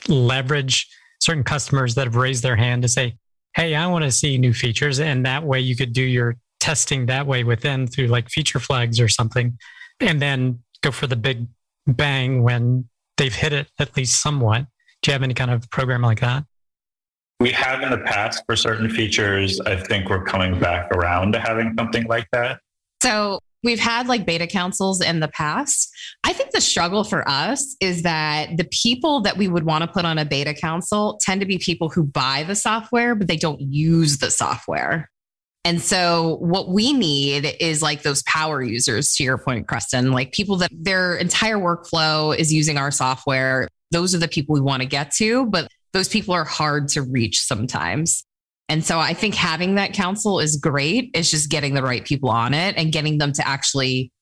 leverage 0.07 0.87
certain 1.19 1.43
customers 1.43 1.93
that 1.95 2.05
have 2.05 2.15
raised 2.15 2.41
their 2.41 2.55
hand 2.55 2.81
to 2.81 2.87
say, 2.87 3.15
hey, 3.55 3.75
I 3.75 3.87
want 3.87 4.03
to 4.03 4.11
see 4.11 4.37
new 4.37 4.53
features. 4.53 4.99
And 4.99 5.25
that 5.25 5.43
way 5.43 5.59
you 5.59 5.75
could 5.75 5.93
do 5.93 6.03
your 6.03 6.37
testing 6.59 7.07
that 7.07 7.25
way 7.25 7.43
within 7.43 7.87
through 7.87 8.07
like 8.07 8.29
feature 8.29 8.59
flags 8.59 8.99
or 8.99 9.07
something, 9.07 9.57
and 9.99 10.21
then 10.21 10.59
go 10.81 10.91
for 10.91 11.07
the 11.07 11.15
big 11.15 11.47
bang 11.87 12.43
when 12.43 12.87
they've 13.17 13.33
hit 13.33 13.53
it 13.53 13.67
at 13.79 13.95
least 13.97 14.21
somewhat. 14.21 14.65
Do 15.01 15.11
you 15.11 15.13
have 15.13 15.23
any 15.23 15.33
kind 15.33 15.51
of 15.51 15.69
program 15.71 16.01
like 16.01 16.19
that? 16.19 16.43
We 17.39 17.51
have 17.51 17.81
in 17.81 17.89
the 17.89 17.97
past 17.97 18.43
for 18.45 18.55
certain 18.55 18.87
features. 18.87 19.59
I 19.61 19.75
think 19.75 20.09
we're 20.09 20.23
coming 20.23 20.59
back 20.59 20.91
around 20.91 21.33
to 21.33 21.39
having 21.39 21.73
something 21.77 22.05
like 22.05 22.27
that. 22.31 22.59
So 23.01 23.39
we've 23.63 23.79
had 23.79 24.07
like 24.07 24.25
beta 24.25 24.47
councils 24.47 25.01
in 25.01 25.19
the 25.19 25.27
past. 25.27 25.91
I 26.23 26.33
think 26.33 26.51
the 26.51 26.61
struggle 26.61 27.03
for 27.03 27.27
us 27.27 27.75
is 27.79 28.03
that 28.03 28.57
the 28.57 28.67
people 28.71 29.21
that 29.21 29.37
we 29.37 29.47
would 29.47 29.63
want 29.63 29.83
to 29.83 29.87
put 29.87 30.05
on 30.05 30.17
a 30.17 30.25
beta 30.25 30.53
council 30.53 31.19
tend 31.21 31.41
to 31.41 31.47
be 31.47 31.57
people 31.57 31.89
who 31.89 32.03
buy 32.03 32.43
the 32.43 32.55
software, 32.55 33.15
but 33.15 33.27
they 33.27 33.37
don't 33.37 33.61
use 33.61 34.17
the 34.17 34.31
software. 34.31 35.09
And 35.63 35.79
so 35.79 36.37
what 36.41 36.69
we 36.69 36.91
need 36.91 37.55
is 37.59 37.83
like 37.83 38.01
those 38.01 38.23
power 38.23 38.63
users 38.63 39.13
to 39.13 39.23
your 39.23 39.37
point, 39.37 39.67
Creston, 39.67 40.11
like 40.11 40.31
people 40.31 40.57
that 40.57 40.71
their 40.73 41.15
entire 41.15 41.57
workflow 41.57 42.35
is 42.35 42.51
using 42.51 42.77
our 42.77 42.89
software. 42.89 43.67
Those 43.91 44.15
are 44.15 44.17
the 44.17 44.27
people 44.27 44.53
we 44.53 44.61
want 44.61 44.81
to 44.81 44.87
get 44.87 45.11
to, 45.15 45.45
but 45.45 45.67
those 45.93 46.07
people 46.07 46.33
are 46.33 46.45
hard 46.45 46.87
to 46.89 47.03
reach 47.03 47.41
sometimes. 47.41 48.23
And 48.71 48.85
so 48.85 48.99
I 48.99 49.13
think 49.13 49.35
having 49.35 49.75
that 49.75 49.91
council 49.91 50.39
is 50.39 50.55
great. 50.55 51.11
It's 51.13 51.29
just 51.29 51.49
getting 51.49 51.73
the 51.73 51.83
right 51.83 52.05
people 52.05 52.29
on 52.29 52.53
it 52.53 52.75
and 52.77 52.89
getting 52.89 53.17
them 53.17 53.33
to 53.33 53.45
actually 53.45 54.13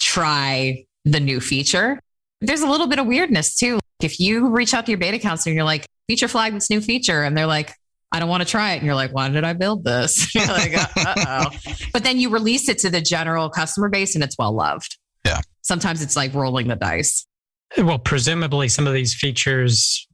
try 0.00 0.84
the 1.04 1.20
new 1.20 1.38
feature. 1.38 2.00
There's 2.40 2.62
a 2.62 2.66
little 2.66 2.88
bit 2.88 2.98
of 2.98 3.06
weirdness 3.06 3.54
too. 3.54 3.78
If 4.02 4.18
you 4.18 4.48
reach 4.48 4.74
out 4.74 4.84
to 4.86 4.90
your 4.90 4.98
beta 4.98 5.20
council 5.20 5.50
and 5.50 5.54
you're 5.54 5.64
like, 5.64 5.86
feature 6.08 6.26
flag 6.26 6.54
this 6.54 6.70
new 6.70 6.80
feature, 6.80 7.22
and 7.22 7.38
they're 7.38 7.46
like, 7.46 7.72
I 8.10 8.18
don't 8.18 8.28
want 8.28 8.42
to 8.42 8.48
try 8.48 8.72
it. 8.72 8.78
And 8.78 8.86
you're 8.86 8.96
like, 8.96 9.12
why 9.14 9.28
did 9.28 9.44
I 9.44 9.52
build 9.52 9.84
this? 9.84 10.34
You're 10.34 10.46
like, 10.46 10.72
uh 10.74 11.14
oh. 11.26 11.74
But 11.92 12.04
then 12.04 12.18
you 12.18 12.30
release 12.30 12.68
it 12.68 12.78
to 12.80 12.90
the 12.90 13.00
general 13.00 13.48
customer 13.48 13.88
base 13.88 14.14
and 14.14 14.22
it's 14.22 14.36
well 14.38 14.52
loved. 14.52 14.98
Yeah. 15.24 15.40
Sometimes 15.62 16.00
it's 16.02 16.14
like 16.14 16.32
rolling 16.32 16.68
the 16.68 16.76
dice. 16.76 17.26
Well, 17.76 17.98
presumably 17.98 18.68
some 18.68 18.86
of 18.86 18.92
these 18.92 19.14
features 19.14 20.06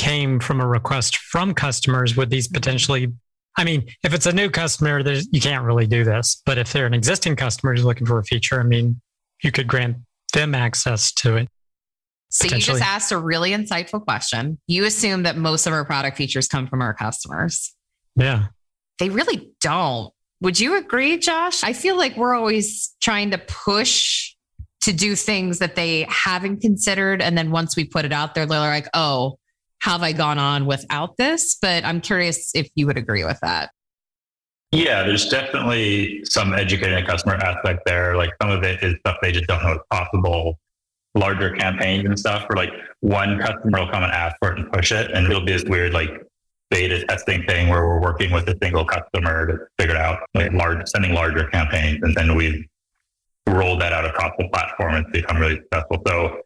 came 0.00 0.40
from 0.40 0.62
a 0.62 0.66
request 0.66 1.18
from 1.18 1.52
customers. 1.52 2.16
Would 2.16 2.30
these 2.30 2.48
potentially? 2.48 3.12
I 3.58 3.64
mean, 3.64 3.86
if 4.02 4.14
it's 4.14 4.24
a 4.24 4.32
new 4.32 4.48
customer, 4.48 5.00
you 5.30 5.40
can't 5.40 5.62
really 5.64 5.86
do 5.86 6.04
this. 6.04 6.40
But 6.46 6.56
if 6.56 6.72
they're 6.72 6.86
an 6.86 6.94
existing 6.94 7.36
customer 7.36 7.74
who's 7.74 7.84
looking 7.84 8.06
for 8.06 8.18
a 8.18 8.24
feature, 8.24 8.58
I 8.58 8.62
mean, 8.62 9.00
you 9.42 9.52
could 9.52 9.66
grant 9.66 9.98
them 10.32 10.54
access 10.54 11.12
to 11.14 11.36
it. 11.36 11.48
So 12.30 12.46
you 12.46 12.62
just 12.62 12.80
asked 12.80 13.12
a 13.12 13.18
really 13.18 13.50
insightful 13.50 14.02
question. 14.02 14.58
You 14.68 14.84
assume 14.84 15.24
that 15.24 15.36
most 15.36 15.66
of 15.66 15.72
our 15.72 15.84
product 15.84 16.16
features 16.16 16.46
come 16.46 16.66
from 16.66 16.80
our 16.80 16.94
customers. 16.94 17.74
Yeah. 18.16 18.46
They 18.98 19.10
really 19.10 19.52
don't. 19.60 20.14
Would 20.40 20.58
you 20.58 20.78
agree, 20.78 21.18
Josh? 21.18 21.62
I 21.62 21.72
feel 21.74 21.98
like 21.98 22.16
we're 22.16 22.34
always 22.34 22.94
trying 23.00 23.32
to 23.32 23.38
push 23.38 24.34
to 24.82 24.92
do 24.92 25.14
things 25.16 25.58
that 25.58 25.74
they 25.74 26.06
haven't 26.08 26.62
considered. 26.62 27.20
And 27.20 27.36
then 27.36 27.50
once 27.50 27.76
we 27.76 27.84
put 27.84 28.04
it 28.06 28.12
out 28.12 28.34
there, 28.34 28.46
they're 28.46 28.60
like, 28.60 28.88
oh, 28.94 29.38
have 29.80 30.02
I 30.02 30.12
gone 30.12 30.38
on 30.38 30.66
without 30.66 31.16
this? 31.16 31.56
But 31.60 31.84
I'm 31.84 32.00
curious 32.00 32.52
if 32.54 32.68
you 32.74 32.86
would 32.86 32.98
agree 32.98 33.24
with 33.24 33.40
that. 33.40 33.70
Yeah, 34.72 35.02
there's 35.02 35.28
definitely 35.28 36.24
some 36.24 36.54
educating 36.54 36.94
the 36.94 37.02
customer 37.02 37.34
aspect 37.34 37.82
there. 37.86 38.16
Like 38.16 38.30
some 38.40 38.50
of 38.50 38.62
it 38.62 38.82
is 38.82 38.94
stuff 39.00 39.16
they 39.20 39.32
just 39.32 39.46
don't 39.46 39.62
know 39.64 39.72
is 39.72 39.80
possible. 39.90 40.58
Larger 41.16 41.50
campaigns 41.56 42.04
and 42.04 42.16
stuff 42.16 42.48
where 42.48 42.56
like 42.56 42.72
one 43.00 43.40
customer 43.40 43.80
will 43.80 43.90
come 43.90 44.04
and 44.04 44.12
ask 44.12 44.36
for 44.38 44.52
it 44.52 44.60
and 44.60 44.70
push 44.72 44.92
it. 44.92 45.10
And 45.10 45.26
it'll 45.26 45.44
be 45.44 45.52
this 45.52 45.64
weird 45.64 45.92
like 45.92 46.10
beta 46.70 47.04
testing 47.06 47.42
thing 47.46 47.68
where 47.68 47.84
we're 47.84 48.00
working 48.00 48.30
with 48.30 48.48
a 48.48 48.56
single 48.62 48.84
customer 48.84 49.46
to 49.48 49.58
figure 49.76 49.96
it 49.96 50.00
out, 50.00 50.20
like 50.34 50.52
large 50.52 50.86
sending 50.88 51.14
larger 51.14 51.48
campaigns. 51.48 51.98
And 52.02 52.14
then 52.14 52.36
we've 52.36 52.64
rolled 53.48 53.80
that 53.80 53.92
out 53.92 54.04
across 54.04 54.32
the 54.38 54.48
platform 54.50 54.94
and 54.94 55.06
it's 55.06 55.12
become 55.12 55.38
really 55.38 55.56
successful. 55.56 56.00
So 56.06 56.42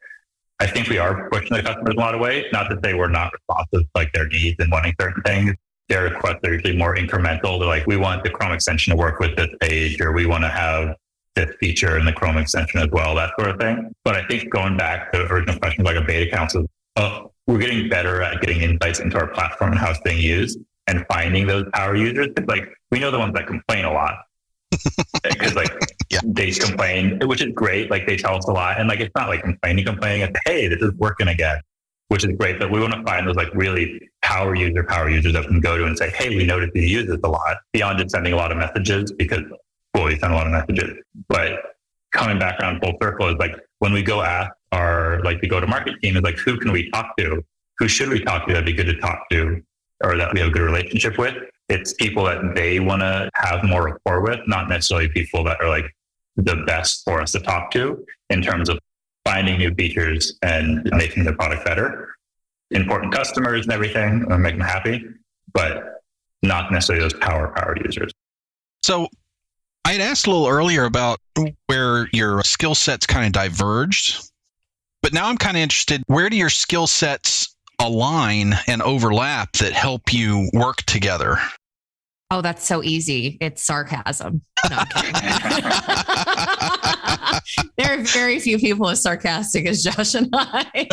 I 0.60 0.66
think 0.66 0.88
we 0.88 0.98
are 0.98 1.28
pushing 1.30 1.56
the 1.56 1.62
customers 1.62 1.94
a 1.96 2.00
lot 2.00 2.14
of 2.14 2.20
ways. 2.20 2.46
Not 2.52 2.68
that 2.70 2.82
they 2.82 2.94
were 2.94 3.08
not 3.08 3.32
responsive 3.32 3.80
to 3.82 3.88
like 3.94 4.12
their 4.12 4.28
needs 4.28 4.56
and 4.58 4.70
wanting 4.70 4.94
certain 5.00 5.22
things. 5.22 5.54
Their 5.88 6.04
requests 6.04 6.40
are 6.44 6.52
usually 6.54 6.76
more 6.76 6.96
incremental. 6.96 7.58
They're 7.58 7.68
like, 7.68 7.86
we 7.86 7.96
want 7.96 8.24
the 8.24 8.30
Chrome 8.30 8.52
extension 8.52 8.92
to 8.92 8.96
work 8.96 9.18
with 9.18 9.36
this 9.36 9.50
page, 9.60 10.00
or 10.00 10.12
we 10.12 10.26
want 10.26 10.44
to 10.44 10.48
have 10.48 10.96
this 11.34 11.54
feature 11.60 11.98
in 11.98 12.06
the 12.06 12.12
Chrome 12.12 12.38
extension 12.38 12.80
as 12.80 12.88
well, 12.90 13.14
that 13.16 13.32
sort 13.38 13.50
of 13.50 13.58
thing. 13.58 13.92
But 14.04 14.14
I 14.14 14.26
think 14.26 14.50
going 14.50 14.76
back 14.76 15.12
to 15.12 15.26
original 15.30 15.58
question, 15.58 15.84
like 15.84 15.96
a 15.96 16.02
beta 16.02 16.30
council, 16.30 16.70
uh, 16.96 17.24
we're 17.46 17.58
getting 17.58 17.88
better 17.88 18.22
at 18.22 18.40
getting 18.40 18.62
insights 18.62 19.00
into 19.00 19.18
our 19.18 19.26
platform 19.26 19.72
and 19.72 19.80
how 19.80 19.90
it's 19.90 20.00
being 20.00 20.18
used 20.18 20.58
and 20.86 21.04
finding 21.08 21.46
those 21.46 21.66
power 21.74 21.96
users. 21.96 22.28
Like 22.46 22.72
we 22.90 22.98
know 22.98 23.10
the 23.10 23.18
ones 23.18 23.34
that 23.34 23.46
complain 23.46 23.84
a 23.84 23.92
lot 23.92 24.16
because 25.22 25.54
like 25.54 25.70
Yeah. 26.10 26.20
they 26.24 26.50
complain, 26.52 27.20
which 27.26 27.42
is 27.42 27.52
great. 27.54 27.90
Like 27.90 28.06
they 28.06 28.16
tell 28.16 28.36
us 28.36 28.46
a 28.46 28.52
lot, 28.52 28.78
and 28.78 28.88
like 28.88 29.00
it's 29.00 29.14
not 29.14 29.28
like 29.28 29.42
complaining, 29.42 29.84
complaining. 29.84 30.22
It's 30.22 30.38
hey, 30.44 30.68
this 30.68 30.80
is 30.80 30.92
working 30.94 31.28
again, 31.28 31.60
which 32.08 32.24
is 32.24 32.36
great. 32.36 32.58
But 32.58 32.70
we 32.70 32.80
want 32.80 32.92
to 32.94 33.02
find 33.02 33.26
those 33.26 33.36
like 33.36 33.52
really 33.54 34.00
power 34.22 34.54
user, 34.54 34.84
power 34.84 35.08
users 35.08 35.32
that 35.34 35.46
can 35.46 35.60
go 35.60 35.76
to 35.76 35.84
and 35.84 35.96
say, 35.96 36.10
hey, 36.10 36.30
we 36.30 36.44
noticed 36.44 36.74
you 36.74 36.82
use 36.82 37.06
this 37.06 37.20
a 37.22 37.28
lot 37.28 37.56
beyond 37.72 37.98
just 37.98 38.10
sending 38.10 38.32
a 38.32 38.36
lot 38.36 38.52
of 38.52 38.58
messages 38.58 39.12
because 39.12 39.42
well, 39.94 40.04
we 40.04 40.18
send 40.18 40.32
a 40.32 40.36
lot 40.36 40.46
of 40.46 40.52
messages, 40.52 40.98
but 41.28 41.60
coming 42.12 42.38
back 42.38 42.58
around 42.60 42.80
full 42.80 42.94
circle 43.02 43.28
is 43.28 43.36
like 43.36 43.56
when 43.80 43.92
we 43.92 44.02
go 44.02 44.22
ask 44.22 44.50
our 44.72 45.20
like 45.22 45.40
the 45.40 45.48
go 45.48 45.60
to 45.60 45.66
market 45.66 45.94
team 46.02 46.16
is 46.16 46.22
like 46.22 46.36
who 46.36 46.58
can 46.58 46.72
we 46.72 46.90
talk 46.90 47.16
to? 47.18 47.44
Who 47.78 47.88
should 47.88 48.08
we 48.08 48.20
talk 48.20 48.46
to 48.46 48.52
that'd 48.52 48.66
be 48.66 48.72
good 48.72 48.86
to 48.86 48.96
talk 48.96 49.28
to 49.30 49.62
or 50.02 50.16
that 50.16 50.32
we 50.32 50.40
have 50.40 50.48
a 50.48 50.52
good 50.52 50.62
relationship 50.62 51.18
with? 51.18 51.34
It's 51.68 51.94
people 51.94 52.24
that 52.24 52.54
they 52.54 52.80
want 52.80 53.00
to 53.00 53.30
have 53.34 53.64
more 53.64 53.84
rapport 53.84 54.20
with, 54.20 54.40
not 54.46 54.68
necessarily 54.68 55.08
people 55.08 55.44
that 55.44 55.60
are 55.60 55.68
like 55.68 55.86
the 56.36 56.56
best 56.66 57.04
for 57.04 57.20
us 57.20 57.32
to 57.32 57.40
talk 57.40 57.70
to 57.72 58.04
in 58.30 58.42
terms 58.42 58.68
of 58.68 58.78
finding 59.24 59.58
new 59.58 59.72
features 59.74 60.38
and 60.42 60.88
making 60.92 61.24
the 61.24 61.32
product 61.32 61.64
better. 61.64 62.14
Important 62.70 63.14
customers 63.14 63.64
and 63.64 63.72
everything, 63.72 64.26
and 64.30 64.42
make 64.42 64.58
them 64.58 64.66
happy, 64.66 65.04
but 65.52 66.02
not 66.42 66.70
necessarily 66.72 67.02
those 67.02 67.14
power 67.14 67.48
power 67.48 67.76
users. 67.84 68.12
So 68.82 69.08
I 69.84 69.92
had 69.92 70.00
asked 70.00 70.26
a 70.26 70.30
little 70.30 70.48
earlier 70.48 70.84
about 70.84 71.18
where 71.66 72.08
your 72.12 72.42
skill 72.42 72.74
sets 72.74 73.06
kind 73.06 73.26
of 73.26 73.32
diverged, 73.32 74.30
but 75.02 75.12
now 75.12 75.28
I'm 75.28 75.36
kind 75.36 75.56
of 75.56 75.62
interested 75.62 76.02
where 76.06 76.28
do 76.28 76.36
your 76.36 76.50
skill 76.50 76.86
sets 76.86 77.53
align 77.84 78.54
and 78.66 78.82
overlap 78.82 79.52
that 79.52 79.72
help 79.72 80.12
you 80.12 80.48
work 80.52 80.78
together? 80.86 81.38
Oh, 82.30 82.40
that's 82.40 82.66
so 82.66 82.82
easy. 82.82 83.38
It's 83.40 83.62
sarcasm. 83.62 84.42
No, 84.68 84.76
there 87.76 87.98
are 87.98 88.02
very 88.02 88.40
few 88.40 88.58
people 88.58 88.88
as 88.88 89.02
sarcastic 89.02 89.66
as 89.66 89.82
Josh 89.82 90.14
and 90.14 90.30
I. 90.32 90.64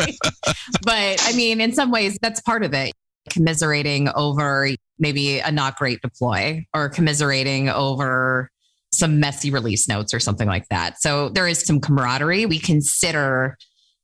but 0.82 1.24
I 1.26 1.32
mean, 1.34 1.60
in 1.60 1.72
some 1.72 1.90
ways, 1.90 2.18
that's 2.20 2.40
part 2.40 2.62
of 2.62 2.74
it. 2.74 2.92
Commiserating 3.30 4.08
over 4.14 4.68
maybe 4.98 5.38
a 5.38 5.50
not 5.50 5.76
great 5.76 6.00
deploy 6.02 6.64
or 6.74 6.88
commiserating 6.88 7.68
over 7.68 8.50
some 8.92 9.18
messy 9.18 9.50
release 9.50 9.88
notes 9.88 10.12
or 10.12 10.20
something 10.20 10.48
like 10.48 10.68
that. 10.68 11.00
So 11.00 11.30
there 11.30 11.48
is 11.48 11.60
some 11.60 11.80
camaraderie. 11.80 12.46
We 12.46 12.58
consider 12.58 13.56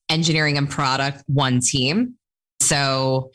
engineering 0.09 0.57
and 0.57 0.69
product 0.69 1.23
one 1.27 1.61
team. 1.61 2.15
So 2.69 3.31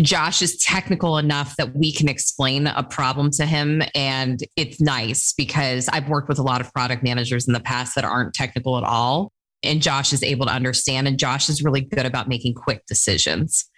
Josh 0.00 0.40
is 0.40 0.56
technical 0.56 1.18
enough 1.18 1.56
that 1.56 1.76
we 1.76 1.92
can 1.92 2.08
explain 2.08 2.66
a 2.66 2.82
problem 2.82 3.30
to 3.32 3.46
him. 3.46 3.82
And 3.94 4.40
it's 4.56 4.80
nice 4.80 5.34
because 5.34 5.88
I've 5.88 6.08
worked 6.08 6.28
with 6.28 6.38
a 6.38 6.42
lot 6.42 6.60
of 6.60 6.72
product 6.72 7.02
managers 7.02 7.46
in 7.46 7.52
the 7.52 7.60
past 7.60 7.94
that 7.94 8.04
aren't 8.04 8.34
technical 8.34 8.78
at 8.78 8.84
all. 8.84 9.32
And 9.62 9.82
Josh 9.82 10.14
is 10.14 10.22
able 10.22 10.46
to 10.46 10.52
understand, 10.52 11.06
and 11.06 11.18
Josh 11.18 11.50
is 11.50 11.62
really 11.62 11.82
good 11.82 12.06
about 12.06 12.28
making 12.28 12.54
quick 12.54 12.86
decisions. 12.86 13.68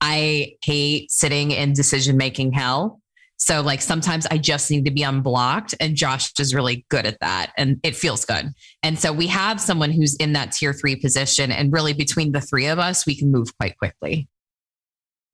I 0.00 0.54
hate 0.64 1.12
sitting 1.12 1.52
in 1.52 1.74
decision 1.74 2.16
making 2.16 2.52
hell. 2.52 3.00
So, 3.36 3.60
like, 3.60 3.80
sometimes 3.80 4.26
I 4.26 4.38
just 4.38 4.68
need 4.68 4.84
to 4.86 4.90
be 4.90 5.04
unblocked, 5.04 5.76
and 5.78 5.94
Josh 5.94 6.32
is 6.40 6.56
really 6.56 6.84
good 6.88 7.06
at 7.06 7.20
that, 7.20 7.52
and 7.56 7.78
it 7.84 7.94
feels 7.94 8.24
good. 8.24 8.46
And 8.82 8.98
so, 8.98 9.12
we 9.12 9.28
have 9.28 9.60
someone 9.60 9.92
who's 9.92 10.16
in 10.16 10.32
that 10.32 10.50
tier 10.50 10.72
three 10.72 10.96
position, 10.96 11.52
and 11.52 11.72
really 11.72 11.92
between 11.92 12.32
the 12.32 12.40
three 12.40 12.66
of 12.66 12.80
us, 12.80 13.06
we 13.06 13.16
can 13.16 13.30
move 13.30 13.56
quite 13.56 13.78
quickly. 13.78 14.26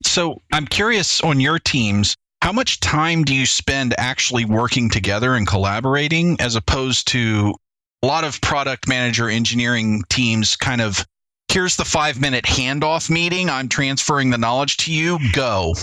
So 0.04 0.40
I'm 0.52 0.66
curious 0.66 1.20
on 1.20 1.40
your 1.40 1.58
teams, 1.58 2.16
how 2.42 2.52
much 2.52 2.80
time 2.80 3.24
do 3.24 3.34
you 3.34 3.46
spend 3.46 3.94
actually 3.98 4.44
working 4.44 4.90
together 4.90 5.34
and 5.34 5.46
collaborating 5.46 6.36
as 6.40 6.56
opposed 6.56 7.08
to 7.08 7.54
a 8.02 8.06
lot 8.06 8.22
of 8.24 8.40
product 8.42 8.86
manager 8.86 9.30
engineering 9.30 10.02
teams 10.10 10.56
kind 10.56 10.82
of 10.82 11.06
here's 11.48 11.76
the 11.76 11.84
five 11.84 12.20
minute 12.20 12.44
handoff 12.44 13.08
meeting. 13.08 13.48
I'm 13.48 13.68
transferring 13.68 14.30
the 14.30 14.38
knowledge 14.38 14.76
to 14.78 14.92
you. 14.92 15.18
Go. 15.32 15.74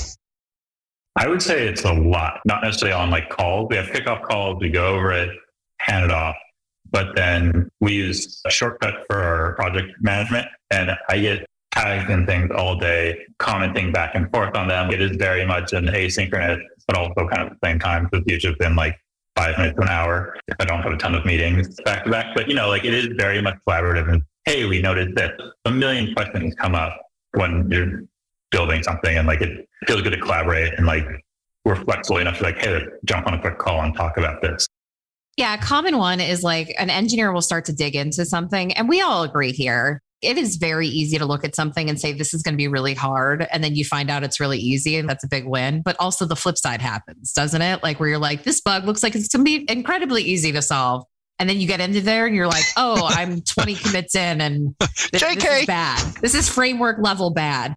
I 1.15 1.27
would 1.27 1.41
say 1.41 1.67
it's 1.67 1.84
a 1.84 1.93
lot, 1.93 2.39
not 2.45 2.62
necessarily 2.63 2.93
on 2.93 3.10
like 3.10 3.29
calls. 3.29 3.67
We 3.69 3.77
have 3.77 3.88
kickoff 3.88 4.21
calls, 4.23 4.60
we 4.62 4.69
go 4.69 4.95
over 4.95 5.12
it, 5.12 5.29
hand 5.79 6.05
it 6.05 6.12
off. 6.12 6.36
But 6.91 7.15
then 7.15 7.69
we 7.79 7.93
use 7.93 8.41
a 8.45 8.51
shortcut 8.51 9.05
for 9.07 9.21
our 9.21 9.55
project 9.55 9.93
management. 10.01 10.47
And 10.69 10.91
I 11.10 11.19
get 11.19 11.45
tags 11.71 12.10
and 12.10 12.27
things 12.27 12.51
all 12.55 12.75
day, 12.75 13.17
commenting 13.39 13.91
back 13.91 14.15
and 14.15 14.29
forth 14.31 14.55
on 14.55 14.67
them. 14.67 14.91
It 14.91 15.01
is 15.01 15.15
very 15.17 15.45
much 15.45 15.73
an 15.73 15.86
asynchronous, 15.86 16.62
but 16.88 16.97
also 16.97 17.27
kind 17.27 17.43
of 17.43 17.49
the 17.49 17.67
same 17.67 17.79
time. 17.79 18.10
So 18.13 18.19
it's 18.19 18.31
usually 18.31 18.55
been 18.55 18.75
like 18.75 18.97
five 19.36 19.57
minutes 19.57 19.75
to 19.77 19.84
an 19.84 19.89
hour 19.89 20.36
if 20.47 20.55
I 20.60 20.65
don't 20.65 20.81
have 20.81 20.91
a 20.91 20.97
ton 20.97 21.15
of 21.15 21.25
meetings 21.25 21.79
back 21.86 22.03
to 22.03 22.12
back. 22.12 22.36
But 22.36 22.47
you 22.47 22.55
know, 22.55 22.69
like 22.69 22.84
it 22.84 22.93
is 22.93 23.10
very 23.17 23.41
much 23.41 23.57
collaborative. 23.67 24.12
And 24.12 24.21
hey, 24.45 24.65
we 24.65 24.81
noticed 24.81 25.15
this. 25.15 25.31
a 25.65 25.71
million 25.71 26.13
questions 26.13 26.53
come 26.55 26.75
up 26.75 26.99
when 27.34 27.69
you're 27.71 28.03
building 28.51 28.84
something, 28.84 29.17
and 29.17 29.27
like 29.27 29.41
it 29.41 29.67
feels 29.88 30.01
good 30.01 30.12
to 30.13 30.19
collaborate 30.19 30.73
and 30.73 30.86
like 30.86 31.07
we're 31.63 31.75
flexible 31.75 32.17
enough 32.17 32.38
to 32.39 32.43
like, 32.43 32.57
hey, 32.57 32.73
let's 32.73 32.88
jump 33.05 33.27
on 33.27 33.36
a 33.36 33.39
quick 33.39 33.57
call 33.60 33.81
and 33.81 33.95
talk 33.95 34.17
about 34.17 34.41
this. 34.41 34.67
Yeah, 35.38 35.53
a 35.53 35.57
common 35.57 35.97
one 35.97 36.19
is 36.19 36.43
like 36.43 36.73
an 36.77 36.89
engineer 36.89 37.31
will 37.31 37.41
start 37.41 37.65
to 37.65 37.73
dig 37.73 37.95
into 37.95 38.25
something, 38.25 38.73
and 38.73 38.89
we 38.89 39.01
all 39.01 39.23
agree 39.23 39.53
here 39.53 40.01
it 40.21 40.38
is 40.38 40.57
very 40.57 40.88
easy 40.88 41.17
to 41.17 41.25
look 41.25 41.43
at 41.43 41.55
something 41.55 41.89
and 41.89 41.99
say 41.99 42.13
this 42.13 42.34
is 42.34 42.43
going 42.43 42.53
to 42.53 42.57
be 42.57 42.67
really 42.67 42.93
hard 42.93 43.47
and 43.51 43.63
then 43.63 43.75
you 43.75 43.84
find 43.84 44.10
out 44.10 44.23
it's 44.23 44.39
really 44.39 44.60
easy 44.60 44.97
and 44.97 45.10
that's 45.10 45.23
a 45.23 45.27
big 45.27 45.45
win. 45.45 45.81
But 45.81 45.95
also 45.99 46.25
the 46.25 46.36
flip 46.36 46.57
side 46.57 46.81
happens 46.81 47.34
doesn't 47.34 47.62
it? 47.62 47.81
Like 47.81 47.99
where 47.99 48.10
you're 48.10 48.17
like 48.19 48.43
this 48.43 48.62
bug 48.62 48.86
looks 48.86 49.01
like 49.01 49.15
it's 49.15 49.27
going 49.29 49.45
to 49.45 49.65
be 49.65 49.71
incredibly 49.71 50.23
easy 50.23 50.51
to 50.51 50.62
solve. 50.62 51.05
And 51.39 51.49
then 51.49 51.60
you 51.60 51.67
get 51.67 51.79
into 51.79 52.01
there 52.01 52.27
and 52.27 52.36
you're 52.36 52.47
like 52.47 52.63
oh 52.77 53.07
i'm 53.10 53.41
20 53.57 53.75
commits 53.75 54.15
in 54.15 54.41
and 54.41 54.75
this, 54.79 55.10
this 55.12 55.23
is 55.23 55.65
bad. 55.65 56.15
This 56.21 56.36
is 56.36 56.47
framework 56.47 56.97
level 57.01 57.31
bad. 57.31 57.73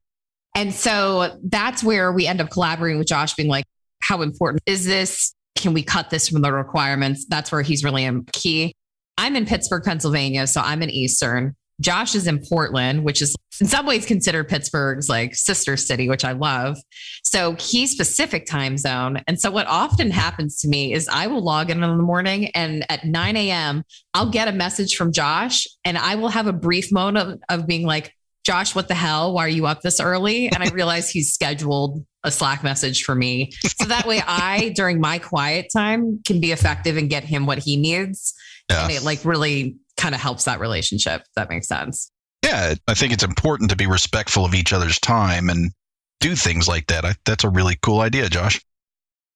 And 0.54 0.72
so 0.72 1.38
that's 1.42 1.82
where 1.82 2.12
we 2.12 2.26
end 2.26 2.40
up 2.40 2.50
collaborating 2.50 2.98
with 2.98 3.08
josh 3.08 3.34
being 3.34 3.48
like 3.48 3.64
how 4.00 4.20
important 4.20 4.62
is 4.66 4.84
this? 4.84 5.34
Can 5.56 5.72
we 5.72 5.82
cut 5.82 6.10
this 6.10 6.28
from 6.28 6.42
the 6.42 6.52
requirements? 6.52 7.24
That's 7.26 7.50
where 7.50 7.62
he's 7.62 7.82
really 7.82 8.06
key. 8.32 8.74
I'm 9.16 9.34
in 9.34 9.46
pittsburgh 9.46 9.84
pennsylvania 9.84 10.46
so 10.46 10.60
i'm 10.60 10.82
in 10.82 10.90
eastern 10.90 11.54
Josh 11.80 12.14
is 12.14 12.26
in 12.26 12.40
Portland, 12.40 13.04
which 13.04 13.20
is 13.20 13.34
in 13.60 13.66
some 13.66 13.86
ways 13.86 14.06
considered 14.06 14.48
Pittsburgh's 14.48 15.08
like 15.08 15.34
sister 15.34 15.76
city, 15.76 16.08
which 16.08 16.24
I 16.24 16.32
love. 16.32 16.76
So 17.22 17.56
he's 17.58 17.94
Pacific 17.94 18.46
time 18.46 18.78
zone. 18.78 19.22
And 19.26 19.40
so 19.40 19.50
what 19.50 19.66
often 19.66 20.10
happens 20.10 20.58
to 20.60 20.68
me 20.68 20.92
is 20.92 21.08
I 21.08 21.26
will 21.26 21.42
log 21.42 21.70
in 21.70 21.82
in 21.82 21.96
the 21.96 22.02
morning 22.02 22.48
and 22.48 22.84
at 22.90 23.04
9 23.04 23.36
a.m., 23.36 23.84
I'll 24.12 24.30
get 24.30 24.48
a 24.48 24.52
message 24.52 24.96
from 24.96 25.12
Josh 25.12 25.66
and 25.84 25.98
I 25.98 26.14
will 26.14 26.28
have 26.28 26.46
a 26.46 26.52
brief 26.52 26.92
moment 26.92 27.18
of, 27.18 27.60
of 27.60 27.66
being 27.66 27.86
like, 27.86 28.12
Josh, 28.44 28.74
what 28.74 28.88
the 28.88 28.94
hell? 28.94 29.32
Why 29.32 29.46
are 29.46 29.48
you 29.48 29.66
up 29.66 29.80
this 29.80 30.00
early? 30.00 30.48
And 30.48 30.62
I 30.62 30.68
realize 30.68 31.08
he's 31.08 31.32
scheduled 31.32 32.04
a 32.24 32.30
Slack 32.30 32.62
message 32.62 33.04
for 33.04 33.14
me. 33.14 33.52
So 33.80 33.86
that 33.86 34.06
way 34.06 34.22
I, 34.26 34.72
during 34.76 35.00
my 35.00 35.18
quiet 35.18 35.68
time, 35.74 36.20
can 36.24 36.40
be 36.40 36.52
effective 36.52 36.96
and 36.96 37.08
get 37.08 37.24
him 37.24 37.46
what 37.46 37.58
he 37.58 37.76
needs. 37.76 38.34
Yeah. 38.70 38.82
And 38.82 38.92
it 38.92 39.02
like 39.02 39.24
really 39.24 39.76
kind 40.04 40.14
of 40.14 40.20
helps 40.20 40.44
that 40.44 40.60
relationship. 40.60 41.22
If 41.22 41.32
that 41.34 41.48
makes 41.48 41.66
sense. 41.66 42.12
Yeah, 42.44 42.74
I 42.86 42.92
think 42.92 43.14
it's 43.14 43.24
important 43.24 43.70
to 43.70 43.76
be 43.76 43.86
respectful 43.86 44.44
of 44.44 44.54
each 44.54 44.74
other's 44.74 44.98
time 44.98 45.48
and 45.48 45.72
do 46.20 46.36
things 46.36 46.68
like 46.68 46.88
that. 46.88 47.06
I, 47.06 47.14
that's 47.24 47.42
a 47.42 47.48
really 47.48 47.78
cool 47.80 48.00
idea, 48.00 48.28
Josh. 48.28 48.60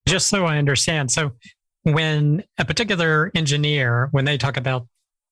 Just 0.07 0.29
so 0.29 0.45
I 0.45 0.59
understand. 0.59 1.11
So, 1.11 1.33
when 1.85 2.45
a 2.59 2.67
particular 2.67 3.31
engineer, 3.35 4.09
when 4.11 4.27
they 4.27 4.37
talk 4.37 4.59
about 4.59 4.87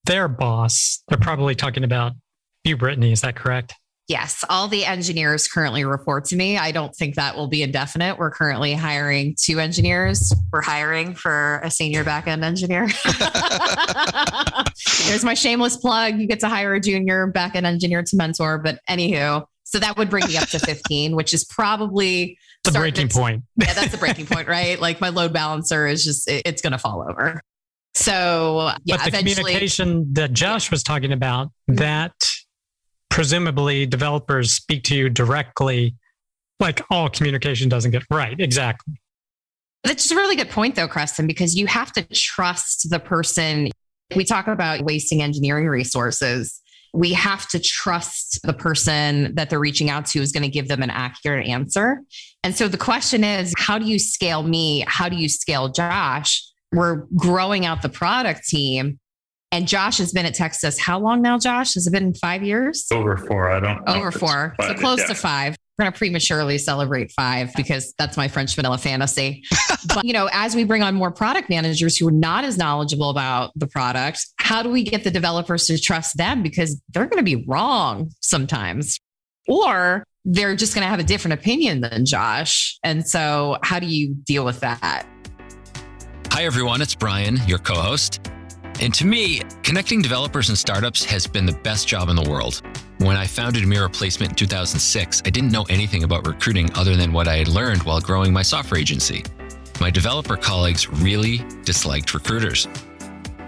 their 0.05 0.27
boss, 0.27 1.03
they're 1.09 1.19
probably 1.19 1.55
talking 1.55 1.85
about 1.85 2.13
you, 2.65 2.79
Brittany. 2.79 3.13
Is 3.13 3.21
that 3.21 3.37
correct? 3.37 3.75
Yes, 4.09 4.45
all 4.49 4.69
the 4.69 4.85
engineers 4.85 5.49
currently 5.49 5.85
report 5.85 6.27
to 6.27 6.37
me. 6.37 6.57
I 6.57 6.71
don't 6.71 6.95
think 6.95 7.17
that 7.17 7.35
will 7.35 7.49
be 7.49 7.65
indefinite. 7.65 8.19
We're 8.19 8.31
currently 8.31 8.73
hiring 8.73 9.35
two 9.37 9.59
engineers. 9.59 10.33
We're 10.53 10.63
hiring 10.63 11.15
for 11.15 11.61
a 11.65 11.73
senior 11.73 12.05
backend 12.05 12.45
engineer. 12.45 12.87
There's 15.09 15.25
my 15.25 15.35
shameless 15.35 15.77
plug. 15.79 16.21
You 16.21 16.29
get 16.29 16.39
to 16.41 16.49
hire 16.49 16.75
a 16.75 16.81
junior 16.81 17.33
backend 17.33 17.65
engineer 17.65 18.05
to 18.05 18.17
mentor. 18.17 18.59
But 18.59 18.79
anywho, 18.89 19.45
so 19.65 19.81
that 19.81 19.97
would 19.97 20.09
bring 20.09 20.29
me 20.29 20.37
up 20.37 20.49
to 20.51 20.59
15, 20.61 21.17
which 21.17 21.35
is 21.35 21.45
probably 21.45 22.39
the 22.63 22.71
breaking 22.71 23.09
to, 23.09 23.19
point. 23.19 23.43
yeah, 23.57 23.73
that's 23.73 23.91
the 23.91 23.99
breaking 23.99 24.27
point, 24.27 24.47
right? 24.47 24.81
Like 24.81 25.01
my 25.01 25.09
load 25.09 25.33
balancer 25.33 25.85
is 25.85 26.05
just, 26.05 26.31
it, 26.31 26.43
it's 26.47 26.63
going 26.63 26.73
to 26.73 26.79
fall 26.79 27.05
over. 27.11 27.43
So, 27.95 28.71
yeah, 28.85 28.99
but 28.99 29.07
the 29.07 29.19
communication 29.19 30.13
that 30.13 30.33
Josh 30.33 30.71
was 30.71 30.85
talking 30.85 31.13
about, 31.13 31.49
mm-hmm. 31.49 31.77
that 31.77 32.13
presumably 33.17 33.87
developers 33.87 34.53
speak 34.53 34.83
to 34.83 34.95
you 34.95 35.09
directly, 35.09 35.95
like 36.61 36.83
all 36.91 37.09
communication 37.09 37.67
doesn't 37.67 37.91
get 37.91 38.03
right. 38.11 38.39
Exactly. 38.39 38.93
That's 39.85 40.11
a 40.11 40.15
really 40.15 40.37
good 40.37 40.51
point, 40.51 40.75
though, 40.75 40.87
Creston, 40.87 41.27
because 41.27 41.57
you 41.57 41.67
have 41.67 41.93
to 41.93 42.03
trust 42.13 42.91
the 42.91 42.99
person. 42.99 43.71
We 44.15 44.25
talk 44.25 44.49
about 44.49 44.83
wasting 44.83 45.23
engineering 45.23 45.67
resources. 45.67 46.61
We 46.93 47.15
have 47.15 47.49
to 47.49 47.59
trust 47.59 48.39
the 48.45 48.53
person 48.53 49.35
that 49.35 49.49
they're 49.49 49.59
reaching 49.59 49.89
out 49.89 50.05
to 50.09 50.21
is 50.21 50.31
going 50.31 50.43
to 50.43 50.51
give 50.51 50.69
them 50.69 50.83
an 50.83 50.91
accurate 50.91 51.47
answer. 51.47 52.03
And 52.45 52.55
so 52.55 52.69
the 52.69 52.77
question 52.77 53.25
is 53.25 53.51
how 53.57 53.79
do 53.79 53.87
you 53.87 53.99
scale 53.99 54.43
me? 54.43 54.85
How 54.87 55.09
do 55.09 55.17
you 55.17 55.31
scale 55.31 55.71
Josh? 55.71 56.47
We're 56.71 57.07
growing 57.17 57.65
out 57.65 57.81
the 57.81 57.89
product 57.89 58.47
team. 58.47 58.99
And 59.53 59.69
Josh 59.69 59.99
has 59.99 60.13
been 60.13 60.27
at 60.27 60.35
Textus 60.35 60.79
how 60.79 60.99
long 60.99 61.23
now, 61.23 61.39
Josh? 61.39 61.75
Has 61.75 61.87
it 61.87 61.93
been 61.93 62.15
five 62.15 62.43
years? 62.43 62.87
Over 62.93 63.17
four. 63.17 63.51
I 63.51 63.61
don't 63.61 63.89
Over 63.89 64.11
four. 64.11 64.57
So 64.61 64.75
close 64.75 65.01
yeah. 65.01 65.07
to 65.07 65.15
five. 65.15 65.57
We're 65.79 65.85
going 65.85 65.93
to 65.93 65.99
prematurely 65.99 66.57
celebrate 66.57 67.13
five 67.13 67.53
because 67.55 67.93
that's 67.99 68.17
my 68.17 68.29
French 68.29 68.55
vanilla 68.57 68.79
fantasy. 68.79 69.45
but, 69.95 70.05
you 70.05 70.15
know, 70.15 70.29
as 70.33 70.57
we 70.57 70.65
bring 70.65 70.83
on 70.83 70.95
more 70.95 71.11
product 71.11 71.51
managers 71.51 71.99
who 71.99 72.09
are 72.09 72.13
not 72.13 72.45
as 72.45 72.57
knowledgeable 72.57 73.11
about 73.11 73.53
the 73.57 73.67
product, 73.67 74.27
how 74.39 74.63
do 74.63 74.71
we 74.71 74.83
get 74.83 75.05
the 75.05 75.11
developers 75.11 75.67
to 75.67 75.79
trust 75.79 76.17
them? 76.17 76.43
Because 76.43 76.81
they're 76.93 77.07
going 77.07 77.19
to 77.19 77.37
be 77.37 77.45
wrong 77.47 78.11
sometimes. 78.21 78.99
Or 79.49 80.03
they're 80.25 80.57
just 80.57 80.75
going 80.75 80.83
to 80.83 80.89
have 80.89 80.99
a 80.99 81.05
different 81.05 81.35
opinion 81.35 81.83
than 81.83 82.05
Josh. 82.05 82.79
And 82.83 83.07
so, 83.07 83.59
how 83.63 83.79
do 83.79 83.87
you 83.87 84.15
deal 84.15 84.45
with 84.45 84.61
that? 84.61 85.07
Hi, 86.33 86.45
everyone. 86.45 86.81
It's 86.81 86.95
Brian, 86.95 87.39
your 87.47 87.59
co 87.59 87.75
host. 87.75 88.21
And 88.79 88.93
to 88.95 89.07
me, 89.07 89.41
connecting 89.63 90.03
developers 90.03 90.51
and 90.51 90.59
startups 90.59 91.03
has 91.05 91.27
been 91.27 91.47
the 91.47 91.53
best 91.53 91.89
job 91.89 92.11
in 92.11 92.17
the 92.17 92.29
world. 92.29 92.61
When 92.99 93.17
I 93.17 93.27
founded 93.27 93.67
Mirror 93.67 93.89
Placement 93.89 94.33
in 94.33 94.37
2006, 94.37 95.23
I 95.25 95.31
didn't 95.31 95.51
know 95.51 95.65
anything 95.71 96.05
about 96.05 96.27
recruiting 96.27 96.71
other 96.75 96.95
than 96.95 97.13
what 97.13 97.27
I 97.27 97.37
had 97.37 97.49
learned 97.49 97.83
while 97.85 98.01
growing 98.01 98.33
my 98.35 98.43
software 98.43 98.79
agency. 98.79 99.25
My 99.81 99.91
developer 99.91 100.37
colleagues 100.37 100.91
really 100.91 101.43
disliked 101.65 102.13
recruiters. 102.13 102.69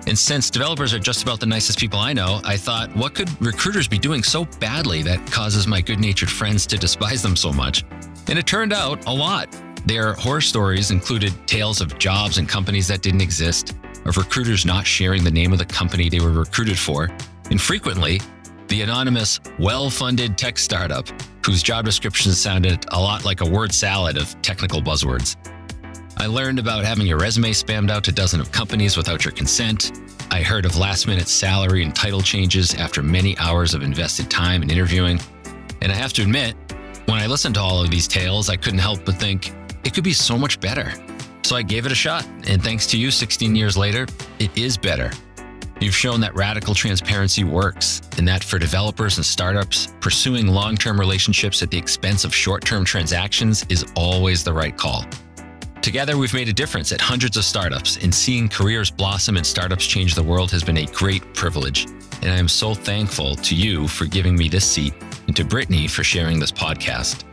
And 0.07 0.19
since 0.19 0.49
developers 0.49 0.95
are 0.95 0.99
just 0.99 1.23
about 1.23 1.41
the 1.41 1.47
nicest 1.47 1.79
people 1.79 1.99
I 1.99 2.14
know, 2.14 2.41
I 2.45 2.57
thought, 2.57 2.95
what 2.97 3.14
could 3.14 3.29
recruiters 3.43 3.87
be 3.87 3.99
doing 3.99 4.23
so 4.23 4.47
badly 4.59 5.03
that 5.03 5.31
causes 5.31 5.67
my 5.67 5.83
good 5.83 6.01
natured 6.01 6.31
friends 6.31 6.67
to 6.69 6.79
despise 6.79 7.23
them 7.23 7.37
so 7.37 7.53
much? 7.53 7.85
And 8.29 8.38
it 8.38 8.47
turned 8.47 8.73
out 8.73 9.07
a 9.07 9.12
lot. 9.12 9.55
Their 9.85 10.14
horror 10.14 10.41
stories 10.41 10.91
included 10.91 11.35
tales 11.47 11.83
of 11.83 11.99
jobs 11.99 12.38
and 12.38 12.49
companies 12.49 12.88
that 12.88 13.03
didn't 13.03 13.21
exist, 13.21 13.75
of 14.09 14.16
recruiters 14.16 14.64
not 14.64 14.87
sharing 14.87 15.25
the 15.25 15.31
name 15.31 15.53
of 15.53 15.59
the 15.59 15.64
company 15.64 16.09
they 16.09 16.21
were 16.21 16.33
recruited 16.33 16.79
for, 16.79 17.11
and 17.51 17.61
frequently, 17.61 18.21
the 18.68 18.83
anonymous, 18.83 19.40
well 19.59 19.90
funded 19.90 20.37
tech 20.37 20.59
startup 20.59 21.09
whose 21.44 21.62
job 21.62 21.85
description 21.85 22.33
sounded 22.33 22.85
a 22.88 23.01
lot 23.01 23.25
like 23.25 23.40
a 23.40 23.49
word 23.49 23.73
salad 23.73 24.18
of 24.18 24.40
technical 24.42 24.83
buzzwords. 24.83 25.37
I 26.18 26.27
learned 26.27 26.59
about 26.59 26.85
having 26.85 27.07
your 27.07 27.18
resume 27.18 27.51
spammed 27.53 27.90
out 27.90 28.05
to 28.05 28.12
dozens 28.12 28.42
of 28.42 28.53
companies 28.53 28.97
without 28.97 29.25
your 29.25 29.33
consent. 29.33 29.92
I 30.31 30.42
heard 30.42 30.64
of 30.66 30.77
last 30.77 31.07
minute 31.07 31.29
salary 31.29 31.85
and 31.85 31.94
title 31.94 32.21
changes 32.21 32.75
after 32.75 33.03
many 33.03 33.38
hours 33.38 33.73
of 33.73 33.83
invested 33.83 34.31
time 34.31 34.61
and 34.61 34.71
interviewing. 34.71 35.21
And 35.81 35.90
I 35.90 35.94
have 35.94 36.12
to 36.14 36.23
admit, 36.23 36.55
when 37.07 37.18
I 37.18 37.27
listened 37.27 37.55
to 37.55 37.61
all 37.62 37.81
of 37.81 37.90
these 37.90 38.09
tales, 38.09 38.51
I 38.51 38.57
couldn't 38.57 38.81
help 38.81 39.05
but 39.05 39.14
think 39.14 39.53
it 39.85 39.94
could 39.94 40.05
be 40.05 40.12
so 40.12 40.37
much 40.37 40.61
better. 40.61 40.92
So 41.49 41.57
I 41.57 41.63
gave 41.63 41.87
it 41.87 41.93
a 41.93 41.95
shot. 41.95 42.29
And 42.47 42.63
thanks 42.63 42.87
to 42.89 42.99
you, 42.99 43.11
16 43.11 43.57
years 43.57 43.75
later, 43.75 44.07
it 44.39 44.55
is 44.55 44.77
better. 44.77 45.11
You've 45.81 45.97
shown 45.97 46.21
that 46.21 46.35
radical 46.35 46.75
transparency 46.75 47.43
works, 47.43 48.03
and 48.19 48.29
that 48.29 48.45
for 48.45 48.59
developers 48.59 49.17
and 49.17 49.25
startups, 49.25 49.89
pursuing 50.03 50.49
long 50.49 50.77
term 50.77 51.01
relationships 51.01 51.63
at 51.63 51.71
the 51.71 51.79
expense 51.79 52.25
of 52.25 52.35
short 52.35 52.67
term 52.67 52.85
transactions 52.85 53.65
is 53.71 53.91
always 53.95 54.45
the 54.45 54.53
right 54.53 54.77
call. 54.77 55.07
Together, 55.81 56.19
we've 56.19 56.35
made 56.35 56.51
a 56.51 56.53
difference 56.53 56.93
at 56.93 57.01
hundreds 57.01 57.39
of 57.39 57.45
startups, 57.47 57.97
and 57.97 58.15
seeing 58.15 58.51
careers 58.51 58.91
blossom 58.91 59.39
and 59.39 59.47
startups 59.47 59.87
change 59.87 60.15
the 60.15 60.23
world 60.23 60.51
has 60.51 60.63
been 60.63 60.77
a 60.77 60.87
great 60.89 61.33
privilege. 61.33 61.87
And 62.21 62.31
I 62.31 62.37
am 62.37 62.49
so 62.49 62.75
thankful 62.75 63.37
to 63.37 63.55
you 63.55 63.89
for 63.89 64.05
giving 64.05 64.37
me 64.37 64.51
this 64.51 64.67
seat 64.67 64.93
and 65.27 65.35
to 65.35 65.47
Brittany 65.47 65.89
for 65.89 66.05
sharing 66.05 66.41
this 66.41 66.53
podcast. 66.53 67.25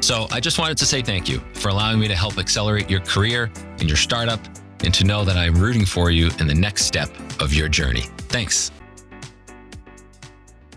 So 0.00 0.26
I 0.30 0.40
just 0.40 0.58
wanted 0.58 0.78
to 0.78 0.86
say 0.86 1.02
thank 1.02 1.28
you 1.28 1.40
for 1.54 1.68
allowing 1.68 1.98
me 1.98 2.08
to 2.08 2.14
help 2.14 2.38
accelerate 2.38 2.88
your 2.88 3.00
career 3.00 3.50
and 3.78 3.88
your 3.88 3.96
startup, 3.96 4.40
and 4.84 4.92
to 4.94 5.04
know 5.04 5.24
that 5.24 5.36
I'm 5.36 5.54
rooting 5.54 5.86
for 5.86 6.10
you 6.10 6.30
in 6.38 6.46
the 6.46 6.54
next 6.54 6.84
step 6.84 7.10
of 7.40 7.52
your 7.52 7.68
journey. 7.68 8.02
Thanks. 8.28 8.70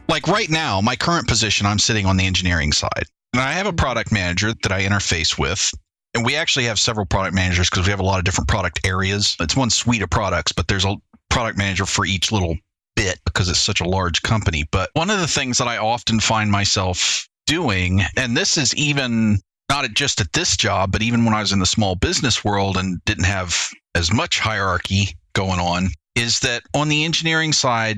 Like 0.08 0.27
right 0.27 0.49
now, 0.49 0.82
my 0.82 0.95
current 0.95 1.27
position, 1.27 1.67
I'm 1.67 1.79
sitting 1.79 2.05
on 2.05 2.17
the 2.17 2.25
engineering 2.25 2.71
side. 2.71 3.03
And 3.34 3.41
I 3.41 3.51
have 3.51 3.67
a 3.67 3.73
product 3.73 4.12
manager 4.12 4.53
that 4.63 4.71
I 4.71 4.82
interface 4.82 5.38
with. 5.38 5.71
And 6.15 6.25
we 6.25 6.36
actually 6.36 6.65
have 6.65 6.79
several 6.79 7.05
product 7.05 7.36
managers 7.36 7.69
because 7.69 7.86
we 7.86 7.91
have 7.91 7.99
a 7.99 8.05
lot 8.05 8.17
of 8.17 8.25
different 8.25 8.47
product 8.47 8.79
areas. 8.84 9.36
It's 9.39 9.55
one 9.55 9.69
suite 9.69 10.01
of 10.01 10.10
products, 10.10 10.51
but 10.51 10.67
there's 10.67 10.86
a 10.86 10.95
product 11.29 11.58
manager 11.58 11.86
for 11.86 12.05
each 12.05 12.32
little 12.32 12.55
bit 12.95 13.19
because 13.25 13.47
it's 13.49 13.60
such 13.60 13.82
a 13.82 13.88
large 13.88 14.23
company. 14.23 14.63
But 14.71 14.89
one 14.93 15.12
of 15.12 15.19
the 15.19 15.27
things 15.27 15.60
that 15.60 15.67
I 15.67 15.77
often 15.77 16.19
find 16.19 16.49
myself 16.49 17.28
doing, 17.49 18.01
and 18.15 18.38
this 18.38 18.57
is 18.57 18.75
even 18.75 19.39
not 19.69 19.89
just 19.93 20.21
at 20.21 20.31
this 20.33 20.55
job, 20.55 20.91
but 20.91 21.01
even 21.01 21.25
when 21.25 21.33
I 21.33 21.41
was 21.41 21.51
in 21.51 21.59
the 21.59 21.65
small 21.65 21.95
business 21.95 22.45
world 22.45 22.77
and 22.77 23.03
didn't 23.05 23.25
have 23.25 23.69
as 23.95 24.13
much 24.13 24.39
hierarchy 24.39 25.17
going 25.33 25.59
on, 25.59 25.89
is 26.15 26.41
that 26.41 26.62
on 26.75 26.89
the 26.89 27.03
engineering 27.03 27.51
side, 27.51 27.97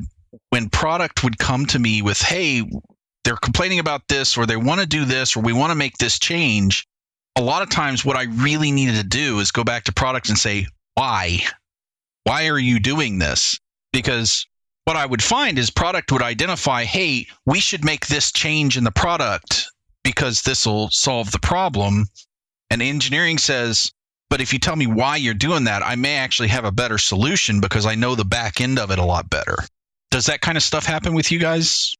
when 0.52 0.70
product 0.70 1.24
would 1.26 1.38
come 1.38 1.66
to 1.66 1.80
me 1.80 2.02
with, 2.02 2.22
hey, 2.22 2.64
they're 3.26 3.36
complaining 3.36 3.80
about 3.80 4.08
this, 4.08 4.38
or 4.38 4.46
they 4.46 4.56
want 4.56 4.80
to 4.80 4.88
do 4.88 5.04
this, 5.04 5.36
or 5.36 5.42
we 5.42 5.54
want 5.54 5.72
to 5.72 5.76
make 5.76 5.98
this 5.98 6.18
change, 6.18 6.88
a 7.38 7.42
lot 7.42 7.62
of 7.62 7.70
times 7.70 8.06
what 8.06 8.18
I 8.18 8.24
really 8.24 8.72
needed 8.72 8.96
to 8.96 9.04
do 9.04 9.40
is 9.40 9.52
go 9.52 9.66
back 9.66 9.84
to 9.86 9.94
product 9.94 10.30
and 10.30 10.38
say, 10.38 10.66
why? 10.96 11.40
Why 12.24 12.48
are 12.48 12.60
you 12.60 12.80
doing 12.80 13.20
this? 13.20 13.60
Because 13.92 14.48
what 14.92 15.00
I 15.00 15.06
would 15.06 15.24
find 15.24 15.58
is 15.58 15.70
product 15.70 16.12
would 16.12 16.22
identify, 16.22 16.84
hey, 16.84 17.26
we 17.46 17.62
should 17.62 17.86
make 17.86 18.08
this 18.08 18.30
change 18.30 18.76
in 18.76 18.84
the 18.84 18.92
product 18.92 19.72
because 20.04 20.42
this 20.42 20.66
will 20.66 20.90
solve 20.90 21.32
the 21.32 21.40
problem. 21.40 22.08
And 22.70 22.82
engineering 22.82 23.38
says, 23.38 23.94
but 24.30 24.42
if 24.42 24.52
you 24.52 24.60
tell 24.60 24.76
me 24.76 24.88
why 24.88 25.16
you're 25.16 25.34
doing 25.34 25.64
that, 25.64 25.82
I 25.82 25.96
may 25.96 26.18
actually 26.18 26.50
have 26.50 26.66
a 26.66 26.74
better 26.74 26.98
solution 26.98 27.62
because 27.62 27.86
I 27.86 27.96
know 27.96 28.16
the 28.16 28.26
back 28.26 28.60
end 28.60 28.78
of 28.78 28.92
it 28.92 29.00
a 29.00 29.06
lot 29.06 29.30
better. 29.30 29.56
Does 30.10 30.26
that 30.26 30.42
kind 30.42 30.58
of 30.58 30.64
stuff 30.64 30.86
happen 30.86 31.14
with 31.14 31.32
you 31.32 31.40
guys? 31.40 31.96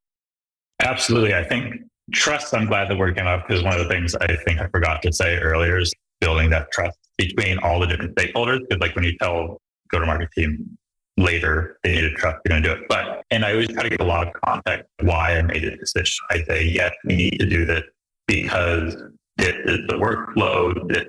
Absolutely. 0.82 1.34
I 1.34 1.46
think 1.46 1.76
trust, 2.12 2.54
I'm 2.54 2.66
glad 2.66 2.90
that 2.90 2.98
we're 2.98 3.14
came 3.14 3.26
up 3.26 3.48
because 3.48 3.64
one 3.64 3.72
of 3.72 3.80
the 3.80 3.88
things 3.88 4.16
I 4.16 4.36
think 4.36 4.60
I 4.60 4.68
forgot 4.68 5.02
to 5.04 5.14
say 5.14 5.38
earlier 5.38 5.78
is 5.78 5.94
building 6.20 6.50
that 6.50 6.70
trust 6.74 6.98
between 7.18 7.58
all 7.60 7.80
the 7.80 7.88
different 7.88 8.18
stakeholders. 8.18 8.60
Because 8.68 8.82
like 8.82 8.98
when 8.98 9.06
you 9.06 9.18
tell 9.18 9.62
go 9.90 10.00
to 10.00 10.06
market 10.06 10.28
team 10.36 10.78
later 11.18 11.78
they 11.84 11.96
need 11.96 12.02
to 12.02 12.12
trust 12.12 12.38
you're 12.46 12.52
going 12.52 12.64
to 12.64 12.70
do 12.70 12.82
it. 12.82 12.88
But 12.90 13.24
and 13.32 13.46
I 13.46 13.52
always 13.52 13.68
try 13.70 13.84
to 13.84 13.90
give 13.90 14.02
a 14.02 14.06
lot 14.06 14.28
of 14.28 14.34
context 14.34 14.90
why 15.02 15.38
I 15.38 15.42
made 15.42 15.64
a 15.64 15.78
decision. 15.78 16.26
I 16.30 16.44
say 16.44 16.66
yes, 16.66 16.94
we 17.06 17.16
need 17.16 17.40
to 17.40 17.46
do 17.46 17.66
this 17.66 17.84
because 18.28 18.96
this 19.38 19.56
is 19.66 19.80
the 19.88 19.96
workflow. 19.96 20.88
This 20.90 21.06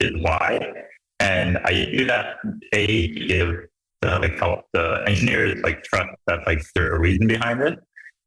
is 0.00 0.12
why, 0.22 0.60
and 1.20 1.58
I 1.58 1.72
do 1.86 2.04
that 2.06 2.36
a 2.72 3.08
to 3.08 3.26
give 3.26 3.56
the 4.02 4.18
like 4.18 4.38
help 4.38 4.64
the 4.72 5.02
engineers 5.06 5.60
like 5.62 5.82
trust 5.82 6.10
that 6.26 6.46
like 6.46 6.62
there's 6.74 6.92
a 6.92 6.98
reason 6.98 7.26
behind 7.26 7.60
it. 7.62 7.78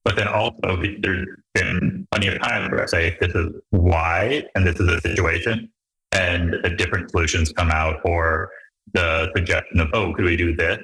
But 0.06 0.15
then 0.15 0.28
also, 0.28 0.82
there's 1.02 1.28
been 1.54 2.08
plenty 2.12 2.30
of 2.30 2.41
times 2.41 2.72
where 2.72 2.82
I 2.82 2.86
say, 2.86 3.17
this 3.19 3.36
is 3.36 3.50
why, 3.72 4.43
and 4.56 4.65
this 4.65 4.80
is 4.80 4.88
a 4.88 5.02
situation, 5.02 5.69
and 6.13 6.56
different 6.78 7.12
solutions 7.12 7.52
come 7.52 7.69
out, 7.69 7.98
or 8.06 8.50
the 8.93 9.30
suggestion 9.36 9.82
of, 9.82 9.89
oh, 9.93 10.13
could 10.13 10.24
we 10.26 10.38
do 10.38 10.56
this 10.56 10.80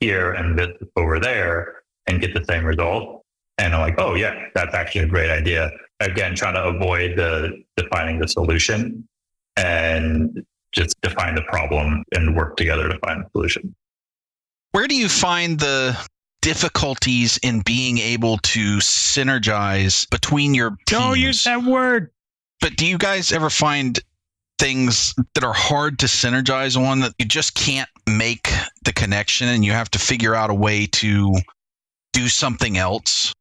here 0.00 0.32
and 0.32 0.58
this 0.58 0.70
over 0.96 1.18
there 1.18 1.82
and 2.06 2.20
get 2.20 2.34
the 2.34 2.44
same 2.44 2.64
result? 2.64 3.24
And 3.58 3.74
I'm 3.74 3.80
like, 3.80 3.98
oh, 3.98 4.14
yeah, 4.14 4.48
that's 4.54 4.74
actually 4.74 5.02
a 5.02 5.06
great 5.06 5.30
idea. 5.30 5.70
Again, 6.00 6.34
trying 6.34 6.54
to 6.54 6.64
avoid 6.64 7.16
the 7.16 7.62
defining 7.76 8.18
the 8.18 8.28
solution 8.28 9.06
and 9.56 10.44
just 10.72 11.00
define 11.00 11.34
the 11.34 11.42
problem 11.42 12.04
and 12.14 12.36
work 12.36 12.56
together 12.56 12.88
to 12.88 12.98
find 12.98 13.24
the 13.24 13.30
solution. 13.32 13.74
Where 14.72 14.86
do 14.86 14.94
you 14.94 15.08
find 15.08 15.58
the 15.58 15.96
difficulties 16.46 17.38
in 17.42 17.60
being 17.62 17.98
able 17.98 18.38
to 18.38 18.76
synergize 18.76 20.08
between 20.10 20.54
your 20.54 20.70
teams. 20.70 20.86
Don't 20.86 21.18
use 21.18 21.42
that 21.42 21.64
word. 21.64 22.12
But 22.60 22.76
do 22.76 22.86
you 22.86 22.98
guys 22.98 23.32
ever 23.32 23.50
find 23.50 23.98
things 24.60 25.12
that 25.34 25.42
are 25.42 25.52
hard 25.52 25.98
to 25.98 26.06
synergize 26.06 26.80
on 26.80 27.00
that 27.00 27.14
you 27.18 27.24
just 27.24 27.56
can't 27.56 27.88
make 28.08 28.50
the 28.84 28.92
connection 28.92 29.48
and 29.48 29.64
you 29.64 29.72
have 29.72 29.90
to 29.92 29.98
figure 29.98 30.34
out 30.34 30.50
a 30.50 30.54
way 30.54 30.86
to 30.86 31.34
do 32.12 32.28
something 32.28 32.78
else? 32.78 33.32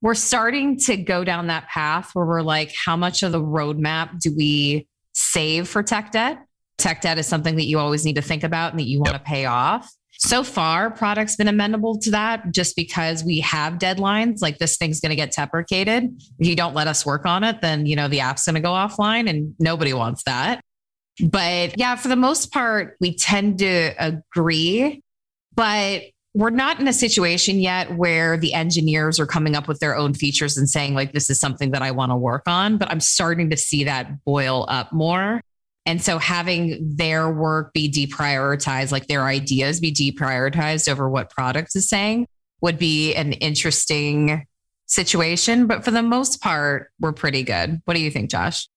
We're 0.00 0.14
starting 0.14 0.78
to 0.80 0.96
go 0.96 1.22
down 1.22 1.46
that 1.46 1.68
path 1.68 2.10
where 2.14 2.26
we're 2.26 2.42
like, 2.42 2.74
how 2.74 2.96
much 2.96 3.22
of 3.22 3.32
the 3.32 3.40
roadmap 3.40 4.18
do 4.18 4.34
we 4.34 4.88
save 5.12 5.68
for 5.68 5.82
tech 5.82 6.10
debt? 6.10 6.44
Tech 6.78 7.00
debt 7.02 7.18
is 7.18 7.26
something 7.26 7.54
that 7.56 7.66
you 7.66 7.78
always 7.78 8.04
need 8.04 8.16
to 8.16 8.22
think 8.22 8.42
about 8.42 8.72
and 8.72 8.80
that 8.80 8.88
you 8.88 8.98
want 8.98 9.12
yep. 9.12 9.24
to 9.24 9.28
pay 9.28 9.44
off. 9.44 9.88
So 10.18 10.44
far, 10.44 10.90
product's 10.90 11.36
been 11.36 11.48
amenable 11.48 11.98
to 12.00 12.10
that 12.12 12.52
just 12.52 12.76
because 12.76 13.24
we 13.24 13.40
have 13.40 13.74
deadlines. 13.74 14.40
Like 14.40 14.58
this 14.58 14.76
thing's 14.76 15.00
going 15.00 15.10
to 15.10 15.16
get 15.16 15.32
deprecated. 15.32 16.04
If 16.38 16.46
you 16.46 16.54
don't 16.56 16.74
let 16.74 16.86
us 16.86 17.04
work 17.04 17.26
on 17.26 17.44
it, 17.44 17.60
then, 17.60 17.86
you 17.86 17.96
know, 17.96 18.08
the 18.08 18.20
app's 18.20 18.44
going 18.44 18.54
to 18.54 18.60
go 18.60 18.70
offline 18.70 19.28
and 19.28 19.54
nobody 19.58 19.92
wants 19.92 20.22
that. 20.24 20.60
But 21.20 21.78
yeah, 21.78 21.96
for 21.96 22.08
the 22.08 22.16
most 22.16 22.52
part, 22.52 22.96
we 23.00 23.14
tend 23.14 23.58
to 23.58 23.94
agree, 23.98 25.02
but 25.54 26.02
we're 26.34 26.50
not 26.50 26.80
in 26.80 26.88
a 26.88 26.92
situation 26.94 27.60
yet 27.60 27.94
where 27.96 28.38
the 28.38 28.54
engineers 28.54 29.20
are 29.20 29.26
coming 29.26 29.54
up 29.54 29.68
with 29.68 29.80
their 29.80 29.94
own 29.94 30.14
features 30.14 30.56
and 30.56 30.68
saying, 30.68 30.94
like, 30.94 31.12
this 31.12 31.28
is 31.28 31.38
something 31.38 31.72
that 31.72 31.82
I 31.82 31.90
want 31.90 32.10
to 32.10 32.16
work 32.16 32.44
on. 32.46 32.78
But 32.78 32.90
I'm 32.90 33.00
starting 33.00 33.50
to 33.50 33.56
see 33.56 33.84
that 33.84 34.24
boil 34.24 34.64
up 34.68 34.92
more. 34.92 35.42
And 35.84 36.00
so 36.00 36.18
having 36.18 36.96
their 36.96 37.30
work 37.30 37.74
be 37.74 37.90
deprioritized, 37.90 38.92
like 38.92 39.08
their 39.08 39.24
ideas 39.24 39.80
be 39.80 39.92
deprioritized 39.92 40.90
over 40.90 41.10
what 41.10 41.28
product 41.28 41.76
is 41.76 41.88
saying 41.88 42.26
would 42.62 42.78
be 42.78 43.14
an 43.14 43.32
interesting 43.34 44.46
situation. 44.86 45.66
But 45.66 45.84
for 45.84 45.90
the 45.90 46.02
most 46.02 46.40
part, 46.40 46.90
we're 46.98 47.12
pretty 47.12 47.42
good. 47.42 47.82
What 47.84 47.94
do 47.94 48.00
you 48.00 48.10
think, 48.10 48.30
Josh? 48.30 48.68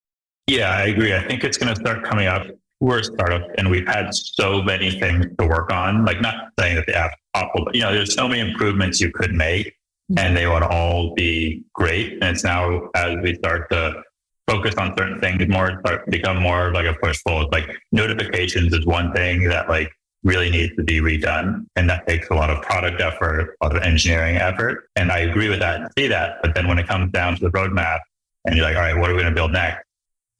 Yeah, 0.47 0.69
I 0.69 0.85
agree. 0.85 1.13
I 1.13 1.25
think 1.27 1.43
it's 1.43 1.57
going 1.57 1.73
to 1.73 1.79
start 1.79 2.03
coming 2.03 2.27
up. 2.27 2.47
We're 2.79 2.99
a 2.99 3.03
startup 3.03 3.49
and 3.57 3.69
we've 3.69 3.87
had 3.87 4.13
so 4.13 4.61
many 4.61 4.91
things 4.99 5.25
to 5.39 5.47
work 5.47 5.71
on. 5.71 6.05
Like, 6.05 6.21
not 6.21 6.51
saying 6.59 6.75
that 6.75 6.85
the 6.85 6.95
app's 6.95 7.15
awful, 7.33 7.65
but 7.65 7.75
you 7.75 7.81
know, 7.81 7.93
there's 7.93 8.13
so 8.13 8.27
many 8.27 8.41
improvements 8.41 8.99
you 8.99 9.11
could 9.11 9.33
make 9.33 9.67
mm-hmm. 9.67 10.19
and 10.19 10.37
they 10.37 10.45
would 10.45 10.61
all 10.61 11.15
be 11.15 11.63
great. 11.73 12.13
And 12.13 12.23
it's 12.25 12.43
now 12.43 12.89
as 12.95 13.17
we 13.23 13.35
start 13.35 13.69
to 13.71 14.03
focus 14.47 14.75
on 14.75 14.95
certain 14.97 15.19
things 15.19 15.47
more, 15.47 15.81
become 16.09 16.41
more 16.41 16.71
like 16.73 16.85
a 16.85 16.93
push 17.01 17.19
pull. 17.25 17.49
Like 17.51 17.67
notifications 17.91 18.73
is 18.73 18.85
one 18.85 19.11
thing 19.13 19.45
that 19.45 19.67
like 19.69 19.91
really 20.23 20.49
needs 20.49 20.75
to 20.75 20.83
be 20.83 20.99
redone. 20.99 21.65
And 21.75 21.89
that 21.89 22.07
takes 22.07 22.29
a 22.29 22.35
lot 22.35 22.49
of 22.49 22.61
product 22.61 23.01
effort, 23.01 23.55
a 23.61 23.65
lot 23.65 23.75
of 23.75 23.81
engineering 23.83 24.37
effort. 24.37 24.89
And 24.95 25.11
I 25.11 25.19
agree 25.19 25.49
with 25.49 25.59
that 25.59 25.81
and 25.81 25.89
see 25.97 26.07
that. 26.07 26.37
But 26.41 26.53
then 26.53 26.67
when 26.67 26.77
it 26.77 26.87
comes 26.87 27.11
down 27.11 27.35
to 27.37 27.41
the 27.41 27.51
roadmap 27.51 27.99
and 28.45 28.55
you're 28.55 28.65
like, 28.65 28.75
all 28.75 28.81
right, 28.81 28.97
what 28.97 29.09
are 29.09 29.15
we 29.15 29.21
going 29.21 29.33
to 29.33 29.35
build 29.35 29.53
next? 29.53 29.84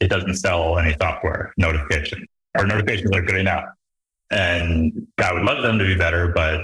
It 0.06 0.10
doesn't 0.10 0.36
sell 0.36 0.78
any 0.78 0.96
software 1.02 1.52
notification. 1.58 2.28
Our 2.56 2.68
notifications 2.68 3.10
are 3.16 3.24
good 3.24 3.38
enough. 3.38 3.66
And 4.30 5.08
I 5.18 5.34
would 5.34 5.42
love 5.42 5.64
them 5.64 5.80
to 5.80 5.84
be 5.84 5.96
better, 5.96 6.28
but 6.28 6.62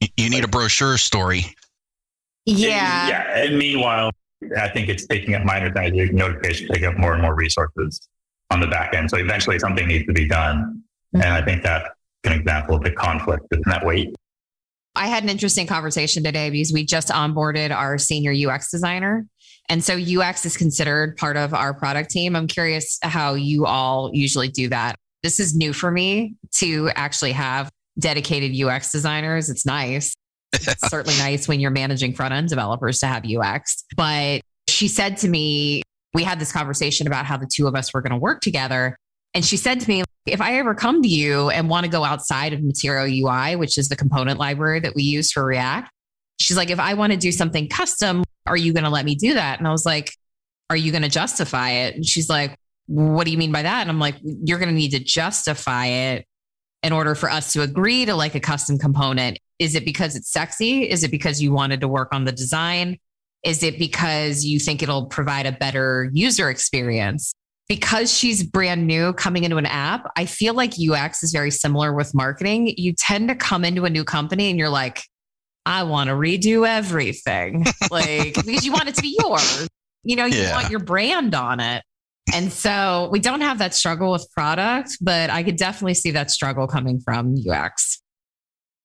you 0.00 0.28
need 0.28 0.36
like, 0.36 0.44
a 0.44 0.48
brochure 0.48 0.98
story. 0.98 1.46
Yeah. 2.44 3.00
And, 3.00 3.08
yeah. 3.08 3.44
And 3.44 3.58
meanwhile, 3.58 4.10
I 4.58 4.68
think 4.68 4.90
it's 4.90 5.06
taking 5.06 5.34
up 5.34 5.42
minor 5.42 5.72
things. 5.72 6.12
notifications, 6.12 6.68
taking 6.68 6.88
up 6.88 6.98
more 6.98 7.14
and 7.14 7.22
more 7.22 7.34
resources 7.34 7.98
on 8.50 8.60
the 8.60 8.66
back 8.66 8.94
end. 8.94 9.08
So 9.08 9.16
eventually 9.16 9.58
something 9.58 9.88
needs 9.88 10.04
to 10.04 10.12
be 10.12 10.28
done. 10.28 10.82
And 11.14 11.24
I 11.24 11.40
think 11.40 11.62
that's 11.62 11.88
an 12.24 12.32
example 12.32 12.76
of 12.76 12.82
the 12.82 12.92
conflict, 12.92 13.46
isn't 13.52 13.68
that 13.68 13.86
wait? 13.86 14.14
I 14.94 15.06
had 15.06 15.22
an 15.22 15.30
interesting 15.30 15.66
conversation 15.66 16.22
today 16.22 16.50
because 16.50 16.74
we 16.74 16.84
just 16.84 17.08
onboarded 17.08 17.74
our 17.74 17.96
senior 17.96 18.34
UX 18.50 18.70
designer. 18.70 19.26
And 19.68 19.82
so 19.82 19.96
UX 19.96 20.44
is 20.44 20.56
considered 20.56 21.16
part 21.16 21.36
of 21.36 21.54
our 21.54 21.72
product 21.72 22.10
team. 22.10 22.36
I'm 22.36 22.46
curious 22.46 22.98
how 23.02 23.34
you 23.34 23.64
all 23.66 24.10
usually 24.12 24.48
do 24.48 24.68
that. 24.68 24.96
This 25.22 25.40
is 25.40 25.54
new 25.54 25.72
for 25.72 25.90
me 25.90 26.34
to 26.58 26.90
actually 26.94 27.32
have 27.32 27.70
dedicated 27.98 28.58
UX 28.60 28.90
designers. 28.90 29.48
It's 29.48 29.64
nice. 29.64 30.14
It's 30.52 30.66
certainly 30.88 31.18
nice 31.18 31.48
when 31.48 31.60
you're 31.60 31.70
managing 31.70 32.14
front 32.14 32.34
end 32.34 32.48
developers 32.48 32.98
to 33.00 33.06
have 33.06 33.24
UX. 33.24 33.84
But 33.96 34.42
she 34.68 34.88
said 34.88 35.16
to 35.18 35.28
me, 35.28 35.82
we 36.14 36.24
had 36.24 36.38
this 36.38 36.52
conversation 36.52 37.06
about 37.06 37.24
how 37.24 37.36
the 37.36 37.46
two 37.46 37.66
of 37.66 37.74
us 37.74 37.94
were 37.94 38.02
going 38.02 38.12
to 38.12 38.18
work 38.18 38.40
together. 38.40 38.96
And 39.34 39.44
she 39.44 39.56
said 39.56 39.80
to 39.80 39.88
me, 39.88 40.04
if 40.26 40.40
I 40.40 40.58
ever 40.58 40.74
come 40.74 41.02
to 41.02 41.08
you 41.08 41.50
and 41.50 41.68
want 41.68 41.84
to 41.84 41.90
go 41.90 42.04
outside 42.04 42.52
of 42.52 42.62
Material 42.62 43.06
UI, 43.06 43.56
which 43.56 43.78
is 43.78 43.88
the 43.88 43.96
component 43.96 44.38
library 44.38 44.80
that 44.80 44.94
we 44.94 45.02
use 45.02 45.32
for 45.32 45.44
React, 45.44 45.90
she's 46.38 46.56
like, 46.56 46.70
if 46.70 46.78
I 46.78 46.94
want 46.94 47.12
to 47.12 47.18
do 47.18 47.32
something 47.32 47.68
custom, 47.68 48.22
are 48.46 48.56
you 48.56 48.72
going 48.72 48.84
to 48.84 48.90
let 48.90 49.04
me 49.04 49.14
do 49.14 49.34
that? 49.34 49.58
And 49.58 49.68
I 49.68 49.70
was 49.70 49.86
like, 49.86 50.12
are 50.70 50.76
you 50.76 50.90
going 50.90 51.02
to 51.02 51.08
justify 51.08 51.70
it? 51.70 51.94
And 51.94 52.04
she's 52.04 52.28
like, 52.28 52.56
what 52.86 53.24
do 53.24 53.30
you 53.30 53.38
mean 53.38 53.52
by 53.52 53.62
that? 53.62 53.82
And 53.82 53.90
I'm 53.90 53.98
like, 53.98 54.16
you're 54.22 54.58
going 54.58 54.68
to 54.68 54.74
need 54.74 54.90
to 54.90 54.98
justify 54.98 55.86
it 55.86 56.26
in 56.82 56.92
order 56.92 57.14
for 57.14 57.30
us 57.30 57.52
to 57.52 57.62
agree 57.62 58.04
to 58.04 58.14
like 58.14 58.34
a 58.34 58.40
custom 58.40 58.78
component. 58.78 59.38
Is 59.58 59.74
it 59.74 59.84
because 59.84 60.16
it's 60.16 60.32
sexy? 60.32 60.90
Is 60.90 61.04
it 61.04 61.10
because 61.10 61.40
you 61.40 61.52
wanted 61.52 61.80
to 61.82 61.88
work 61.88 62.08
on 62.12 62.24
the 62.24 62.32
design? 62.32 62.98
Is 63.44 63.62
it 63.62 63.78
because 63.78 64.44
you 64.44 64.58
think 64.58 64.82
it'll 64.82 65.06
provide 65.06 65.46
a 65.46 65.52
better 65.52 66.10
user 66.12 66.50
experience? 66.50 67.34
Because 67.68 68.12
she's 68.12 68.42
brand 68.42 68.86
new 68.86 69.12
coming 69.12 69.44
into 69.44 69.56
an 69.56 69.66
app, 69.66 70.10
I 70.16 70.26
feel 70.26 70.54
like 70.54 70.74
UX 70.78 71.22
is 71.22 71.32
very 71.32 71.50
similar 71.50 71.92
with 71.92 72.14
marketing. 72.14 72.74
You 72.76 72.92
tend 72.92 73.28
to 73.28 73.34
come 73.34 73.64
into 73.64 73.84
a 73.84 73.90
new 73.90 74.04
company 74.04 74.50
and 74.50 74.58
you're 74.58 74.68
like, 74.68 75.02
I 75.66 75.84
want 75.84 76.08
to 76.08 76.14
redo 76.14 76.66
everything. 76.66 77.64
like, 77.90 78.34
because 78.44 78.64
you 78.64 78.72
want 78.72 78.88
it 78.88 78.94
to 78.96 79.02
be 79.02 79.16
yours. 79.20 79.68
You 80.04 80.16
know, 80.16 80.24
you 80.24 80.38
Yeah. 80.38 80.52
want 80.54 80.70
your 80.70 80.80
brand 80.80 81.34
on 81.34 81.60
it. 81.60 81.82
And 82.34 82.52
so 82.52 83.08
we 83.12 83.18
don't 83.20 83.40
have 83.40 83.58
that 83.58 83.74
struggle 83.74 84.12
with 84.12 84.26
product, 84.32 84.96
but 85.00 85.28
I 85.30 85.42
could 85.42 85.56
definitely 85.56 85.94
see 85.94 86.12
that 86.12 86.30
struggle 86.30 86.66
coming 86.66 87.00
from 87.00 87.34
UX. 87.36 88.00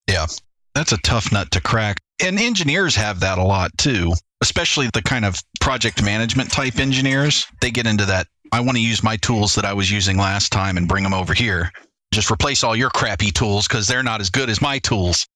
Yeah, 0.10 0.26
that's 0.74 0.92
a 0.92 0.98
tough 0.98 1.32
nut 1.32 1.52
to 1.52 1.62
crack. 1.62 2.00
And 2.24 2.40
engineers 2.40 2.96
have 2.96 3.20
that 3.20 3.38
a 3.38 3.44
lot 3.44 3.78
too, 3.78 4.14
especially 4.42 4.90
the 4.94 5.04
kind 5.04 5.24
of 5.26 5.40
project 5.62 6.04
management 6.04 6.52
type 6.52 6.80
engineers. 6.80 7.46
They 7.62 7.70
get 7.72 7.86
into 7.86 8.06
that. 8.06 8.28
I 8.52 8.60
want 8.62 8.78
to 8.78 8.84
use 8.84 9.04
my 9.04 9.18
tools 9.18 9.54
that 9.56 9.66
I 9.66 9.74
was 9.74 9.92
using 9.92 10.18
last 10.18 10.52
time 10.52 10.78
and 10.78 10.88
bring 10.88 11.04
them 11.04 11.14
over 11.14 11.34
here. 11.34 11.72
Just 12.14 12.32
replace 12.32 12.64
all 12.64 12.76
your 12.76 12.90
crappy 12.90 13.30
tools 13.32 13.68
because 13.68 13.88
they're 13.88 14.04
not 14.04 14.22
as 14.22 14.30
good 14.30 14.50
as 14.50 14.62
my 14.62 14.80
tools. 14.80 15.28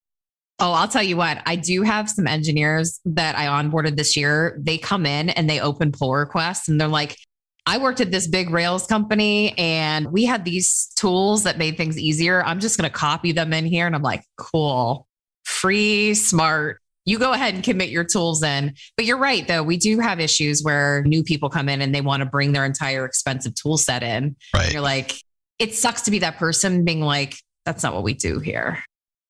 Oh, 0.64 0.74
I'll 0.74 0.88
tell 0.88 1.02
you 1.02 1.18
what, 1.18 1.42
I 1.48 1.56
do 1.56 1.82
have 1.82 2.08
some 2.08 2.28
engineers 2.28 3.00
that 3.06 3.36
I 3.36 3.48
onboarded 3.48 3.98
this 3.98 4.16
year. 4.16 4.60
They 4.62 4.78
come 4.78 5.08
in 5.08 5.30
and 5.32 5.50
they 5.50 5.60
open 5.60 5.92
pull 5.92 6.14
requests 6.14 6.70
and 6.70 6.80
they're 6.80 6.88
like, 6.88 7.18
I 7.66 7.80
worked 7.80 8.00
at 8.00 8.12
this 8.12 8.28
big 8.28 8.52
Rails 8.52 8.86
company 8.86 9.58
and 9.58 10.12
we 10.12 10.24
had 10.24 10.46
these 10.46 10.92
tools 10.96 11.44
that 11.44 11.58
made 11.58 11.78
things 11.78 11.98
easier. 11.98 12.44
I'm 12.44 12.60
just 12.60 12.78
going 12.78 12.90
to 12.90 12.96
copy 12.96 13.32
them 13.32 13.54
in 13.54 13.66
here. 13.66 13.88
And 13.88 13.96
I'm 13.96 14.04
like, 14.04 14.24
cool, 14.38 15.08
free, 15.46 16.14
smart. 16.14 16.80
You 17.06 17.18
go 17.18 17.34
ahead 17.34 17.56
and 17.56 17.64
commit 17.64 17.90
your 17.90 18.04
tools 18.04 18.44
in. 18.44 18.76
But 18.96 19.06
you're 19.06 19.18
right, 19.18 19.48
though. 19.48 19.64
We 19.64 19.78
do 19.78 20.00
have 20.00 20.20
issues 20.20 20.62
where 20.64 21.02
new 21.08 21.24
people 21.24 21.50
come 21.50 21.70
in 21.70 21.82
and 21.82 21.94
they 21.94 22.02
want 22.02 22.22
to 22.22 22.28
bring 22.28 22.52
their 22.52 22.66
entire 22.66 23.06
expensive 23.06 23.56
tool 23.56 23.78
set 23.78 24.04
in. 24.04 24.10
And 24.10 24.36
Right. 24.54 24.72
you're 24.72 24.82
like, 24.82 25.14
it 25.58 25.74
sucks 25.74 26.04
to 26.04 26.12
be 26.12 26.20
that 26.20 26.38
person 26.38 26.86
being 26.86 27.02
like, 27.02 27.36
that's 27.66 27.82
not 27.82 27.96
what 27.96 28.04
we 28.04 28.14
do 28.14 28.40
here. 28.40 28.84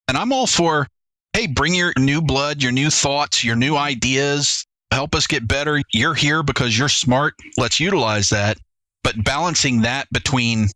And 0.09 0.17
I'm 0.17 0.33
all 0.33 0.47
for, 0.47 0.87
hey, 1.33 1.47
bring 1.47 1.73
your 1.73 1.93
new 1.97 2.21
blood, 2.21 2.61
your 2.61 2.71
new 2.71 2.89
thoughts, 2.89 3.43
your 3.43 3.55
new 3.55 3.75
ideas, 3.75 4.65
help 4.91 5.15
us 5.15 5.27
get 5.27 5.47
better. 5.47 5.81
You're 5.91 6.13
here 6.13 6.43
because 6.43 6.77
you're 6.77 6.89
smart. 6.89 7.35
Let's 7.57 7.79
utilize 7.79 8.29
that. 8.29 8.57
But 9.03 9.23
balancing 9.23 9.81
that 9.81 10.07
between, 10.11 10.67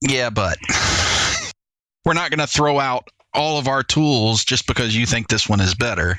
yeah, 0.00 0.30
but 0.30 0.58
we're 2.04 2.14
not 2.14 2.30
going 2.30 2.40
to 2.40 2.46
throw 2.46 2.78
out 2.78 3.08
all 3.34 3.58
of 3.58 3.68
our 3.68 3.82
tools 3.82 4.44
just 4.44 4.66
because 4.66 4.96
you 4.96 5.04
think 5.04 5.28
this 5.28 5.48
one 5.48 5.60
is 5.60 5.74
better, 5.74 6.18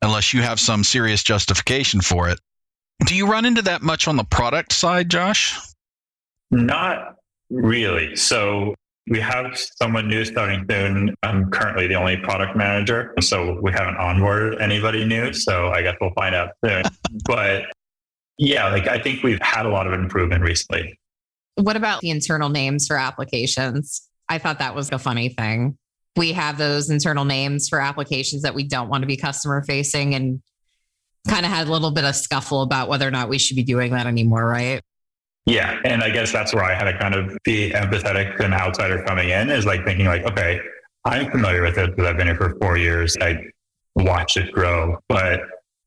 unless 0.00 0.32
you 0.32 0.40
have 0.42 0.58
some 0.58 0.82
serious 0.82 1.22
justification 1.22 2.00
for 2.00 2.28
it. 2.28 2.40
Do 3.06 3.14
you 3.14 3.26
run 3.26 3.44
into 3.44 3.62
that 3.62 3.82
much 3.82 4.08
on 4.08 4.16
the 4.16 4.24
product 4.24 4.72
side, 4.72 5.10
Josh? 5.10 5.58
Not 6.50 7.16
really. 7.50 8.16
So 8.16 8.74
we 9.06 9.20
have 9.20 9.56
someone 9.56 10.08
new 10.08 10.24
starting 10.24 10.64
soon. 10.68 11.14
I'm 11.22 11.50
currently 11.50 11.86
the 11.86 11.94
only 11.94 12.16
product 12.16 12.56
manager. 12.56 13.14
So 13.20 13.58
we 13.60 13.70
haven't 13.70 13.96
onboarded 13.96 14.60
anybody 14.60 15.04
new. 15.04 15.32
So 15.32 15.68
I 15.68 15.82
guess 15.82 15.96
we'll 16.00 16.12
find 16.14 16.34
out 16.34 16.50
soon. 16.64 16.84
but 17.26 17.66
yeah, 18.38 18.70
like 18.70 18.88
I 18.88 18.98
think 18.98 19.22
we've 19.22 19.42
had 19.42 19.66
a 19.66 19.68
lot 19.68 19.86
of 19.86 19.92
improvement 19.92 20.42
recently. 20.42 20.98
What 21.56 21.76
about 21.76 22.00
the 22.00 22.10
internal 22.10 22.48
names 22.48 22.86
for 22.86 22.96
applications? 22.96 24.08
I 24.28 24.38
thought 24.38 24.58
that 24.58 24.74
was 24.74 24.90
a 24.90 24.98
funny 24.98 25.28
thing. 25.28 25.76
We 26.16 26.32
have 26.32 26.58
those 26.58 26.90
internal 26.90 27.24
names 27.24 27.68
for 27.68 27.80
applications 27.80 28.42
that 28.42 28.54
we 28.54 28.64
don't 28.64 28.88
want 28.88 29.02
to 29.02 29.06
be 29.06 29.16
customer 29.16 29.62
facing 29.62 30.14
and 30.14 30.40
kind 31.28 31.44
of 31.44 31.52
had 31.52 31.68
a 31.68 31.70
little 31.70 31.90
bit 31.90 32.04
of 32.04 32.16
scuffle 32.16 32.62
about 32.62 32.88
whether 32.88 33.06
or 33.06 33.10
not 33.10 33.28
we 33.28 33.38
should 33.38 33.56
be 33.56 33.62
doing 33.62 33.92
that 33.92 34.06
anymore, 34.06 34.46
right? 34.46 34.82
Yeah. 35.46 35.78
And 35.84 36.02
I 36.02 36.10
guess 36.10 36.32
that's 36.32 36.54
where 36.54 36.64
I 36.64 36.74
had 36.74 36.90
to 36.90 36.98
kind 36.98 37.14
of 37.14 37.36
be 37.44 37.70
empathetic 37.70 38.36
to 38.38 38.44
an 38.44 38.54
outsider 38.54 39.02
coming 39.04 39.28
in 39.28 39.50
is 39.50 39.66
like 39.66 39.84
thinking 39.84 40.06
like, 40.06 40.24
okay, 40.24 40.60
I'm 41.04 41.30
familiar 41.30 41.62
with 41.62 41.76
it 41.76 41.90
because 41.90 42.10
I've 42.10 42.16
been 42.16 42.28
here 42.28 42.36
for 42.36 42.56
four 42.60 42.78
years. 42.78 43.16
I 43.20 43.44
watched 43.94 44.38
it 44.38 44.52
grow, 44.52 44.98
but 45.08 45.40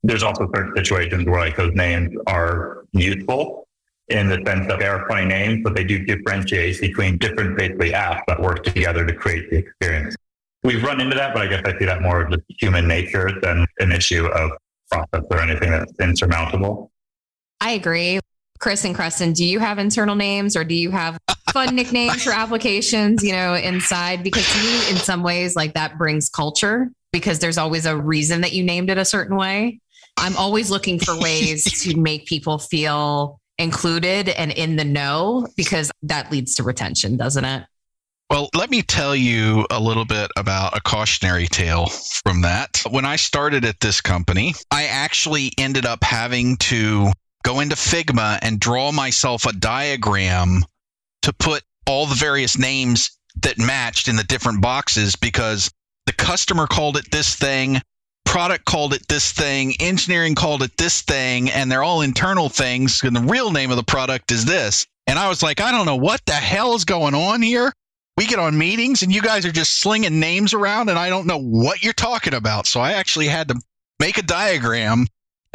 there's 0.04 0.22
also 0.22 0.48
certain 0.54 0.76
situations 0.76 1.26
where 1.26 1.40
like 1.40 1.56
those 1.56 1.74
names 1.74 2.16
are 2.28 2.84
useful 2.92 3.66
in 4.08 4.28
the 4.28 4.36
sense 4.46 4.66
that 4.68 4.78
they 4.78 4.86
are 4.86 5.06
funny 5.08 5.26
names, 5.26 5.60
but 5.62 5.74
they 5.74 5.84
do 5.84 6.04
differentiate 6.04 6.80
between 6.80 7.18
different 7.18 7.58
basically 7.58 7.90
apps 7.90 8.22
that 8.28 8.40
work 8.40 8.62
together 8.62 9.04
to 9.04 9.12
create 9.12 9.50
the 9.50 9.56
experience. 9.56 10.14
We've 10.62 10.82
run 10.82 11.00
into 11.00 11.16
that, 11.16 11.34
but 11.34 11.42
I 11.42 11.46
guess 11.48 11.62
I 11.64 11.78
see 11.78 11.84
that 11.84 12.00
more 12.00 12.22
of 12.22 12.42
human 12.48 12.88
nature 12.88 13.38
than 13.42 13.66
an 13.80 13.92
issue 13.92 14.26
of 14.26 14.52
process 14.90 15.24
or 15.30 15.40
anything 15.40 15.70
that's 15.70 15.92
insurmountable. 16.00 16.90
I 17.60 17.72
agree. 17.72 18.20
Chris 18.58 18.84
and 18.84 18.94
Creston, 18.94 19.32
do 19.32 19.44
you 19.44 19.58
have 19.58 19.78
internal 19.78 20.14
names 20.14 20.56
or 20.56 20.64
do 20.64 20.74
you 20.74 20.90
have 20.90 21.18
fun 21.52 21.74
nicknames 21.74 22.22
for 22.24 22.32
applications, 22.32 23.22
you 23.22 23.32
know, 23.32 23.54
inside? 23.54 24.22
Because 24.22 24.46
to 24.52 24.58
me, 24.58 24.90
in 24.90 24.96
some 24.96 25.22
ways, 25.22 25.56
like 25.56 25.74
that 25.74 25.96
brings 25.98 26.28
culture 26.28 26.90
because 27.12 27.38
there's 27.38 27.58
always 27.58 27.86
a 27.86 27.96
reason 27.96 28.40
that 28.42 28.52
you 28.52 28.62
named 28.62 28.90
it 28.90 28.98
a 28.98 29.04
certain 29.04 29.36
way. 29.36 29.80
I'm 30.16 30.36
always 30.36 30.70
looking 30.70 30.98
for 30.98 31.18
ways 31.18 31.64
to 31.82 31.96
make 31.96 32.26
people 32.26 32.58
feel 32.58 33.40
included 33.58 34.28
and 34.28 34.52
in 34.52 34.76
the 34.76 34.84
know 34.84 35.46
because 35.56 35.90
that 36.02 36.30
leads 36.30 36.54
to 36.56 36.62
retention, 36.62 37.16
doesn't 37.16 37.44
it? 37.44 37.64
Well, 38.30 38.50
let 38.54 38.68
me 38.68 38.82
tell 38.82 39.16
you 39.16 39.66
a 39.70 39.80
little 39.80 40.04
bit 40.04 40.30
about 40.36 40.76
a 40.76 40.82
cautionary 40.82 41.46
tale 41.46 41.86
from 42.26 42.42
that. 42.42 42.82
When 42.90 43.06
I 43.06 43.16
started 43.16 43.64
at 43.64 43.80
this 43.80 44.02
company, 44.02 44.54
I 44.70 44.84
actually 44.84 45.52
ended 45.56 45.86
up 45.86 46.04
having 46.04 46.58
to 46.58 47.10
go 47.48 47.60
into 47.60 47.76
Figma 47.76 48.38
and 48.42 48.60
draw 48.60 48.92
myself 48.92 49.46
a 49.46 49.54
diagram 49.54 50.62
to 51.22 51.32
put 51.32 51.62
all 51.86 52.04
the 52.04 52.14
various 52.14 52.58
names 52.58 53.18
that 53.40 53.56
matched 53.56 54.06
in 54.06 54.16
the 54.16 54.24
different 54.24 54.60
boxes 54.60 55.16
because 55.16 55.70
the 56.04 56.12
customer 56.12 56.66
called 56.66 56.98
it 56.98 57.10
this 57.10 57.34
thing, 57.36 57.80
product 58.26 58.66
called 58.66 58.92
it 58.92 59.08
this 59.08 59.32
thing, 59.32 59.72
engineering 59.80 60.34
called 60.34 60.62
it 60.62 60.76
this 60.76 61.00
thing, 61.00 61.50
and 61.50 61.72
they're 61.72 61.82
all 61.82 62.02
internal 62.02 62.50
things. 62.50 63.02
And 63.02 63.16
the 63.16 63.20
real 63.22 63.50
name 63.50 63.70
of 63.70 63.78
the 63.78 63.82
product 63.82 64.30
is 64.30 64.44
this. 64.44 64.86
And 65.06 65.18
I 65.18 65.30
was 65.30 65.42
like, 65.42 65.62
I 65.62 65.70
don't 65.70 65.86
know 65.86 65.96
what 65.96 66.20
the 66.26 66.34
hell 66.34 66.74
is 66.74 66.84
going 66.84 67.14
on 67.14 67.40
here 67.40 67.72
we 68.18 68.26
get 68.26 68.40
on 68.40 68.58
meetings 68.58 69.04
and 69.04 69.14
you 69.14 69.22
guys 69.22 69.46
are 69.46 69.52
just 69.52 69.80
slinging 69.80 70.18
names 70.18 70.52
around 70.52 70.88
and 70.88 70.98
I 70.98 71.08
don't 71.08 71.28
know 71.28 71.38
what 71.38 71.84
you're 71.84 71.92
talking 71.92 72.34
about. 72.34 72.66
So 72.66 72.80
I 72.80 72.94
actually 72.94 73.28
had 73.28 73.46
to 73.46 73.60
make 74.00 74.18
a 74.18 74.22
diagram 74.22 75.06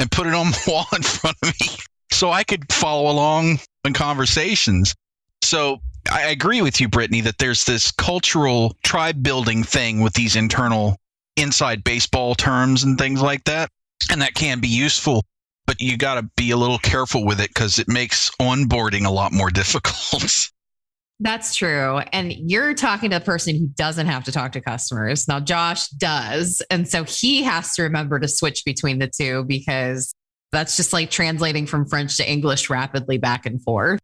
and 0.04 0.10
put 0.10 0.26
it 0.26 0.34
on 0.34 0.50
the 0.50 0.62
wall 0.68 0.86
in 0.94 1.02
front 1.02 1.38
of 1.42 1.54
me 1.58 1.78
so 2.12 2.30
I 2.30 2.44
could 2.44 2.70
follow 2.70 3.10
along 3.10 3.58
in 3.86 3.94
conversations. 3.94 4.94
So 5.42 5.80
I 6.12 6.26
agree 6.26 6.60
with 6.60 6.78
you, 6.78 6.88
Brittany, 6.88 7.22
that 7.22 7.38
there's 7.38 7.64
this 7.64 7.90
cultural 7.90 8.76
tribe 8.82 9.22
building 9.22 9.64
thing 9.64 10.00
with 10.00 10.12
these 10.12 10.36
internal 10.36 10.98
inside 11.36 11.84
baseball 11.84 12.34
terms 12.34 12.84
and 12.84 12.98
things 12.98 13.22
like 13.22 13.44
that. 13.44 13.70
And 14.10 14.20
that 14.20 14.34
can 14.34 14.60
be 14.60 14.68
useful, 14.68 15.24
but 15.66 15.80
you 15.80 15.96
got 15.96 16.16
to 16.16 16.28
be 16.36 16.50
a 16.50 16.56
little 16.56 16.78
careful 16.78 17.24
with 17.24 17.40
it 17.40 17.48
because 17.48 17.78
it 17.78 17.88
makes 17.88 18.30
onboarding 18.40 19.06
a 19.06 19.10
lot 19.10 19.32
more 19.32 19.50
difficult. 19.62 20.50
That's 21.20 21.54
true. 21.54 21.98
And 22.12 22.32
you're 22.32 22.74
talking 22.74 23.10
to 23.10 23.16
a 23.16 23.20
person 23.20 23.54
who 23.56 23.68
doesn't 23.68 24.06
have 24.06 24.24
to 24.24 24.32
talk 24.32 24.52
to 24.52 24.60
customers. 24.60 25.28
Now, 25.28 25.40
Josh 25.40 25.88
does. 25.88 26.60
And 26.70 26.88
so 26.88 27.04
he 27.04 27.42
has 27.44 27.72
to 27.74 27.82
remember 27.82 28.18
to 28.18 28.28
switch 28.28 28.64
between 28.64 28.98
the 28.98 29.06
two 29.08 29.44
because 29.44 30.12
that's 30.50 30.76
just 30.76 30.92
like 30.92 31.10
translating 31.10 31.66
from 31.66 31.86
French 31.86 32.16
to 32.16 32.28
English 32.30 32.68
rapidly 32.68 33.18
back 33.18 33.46
and 33.46 33.62
forth. 33.62 34.00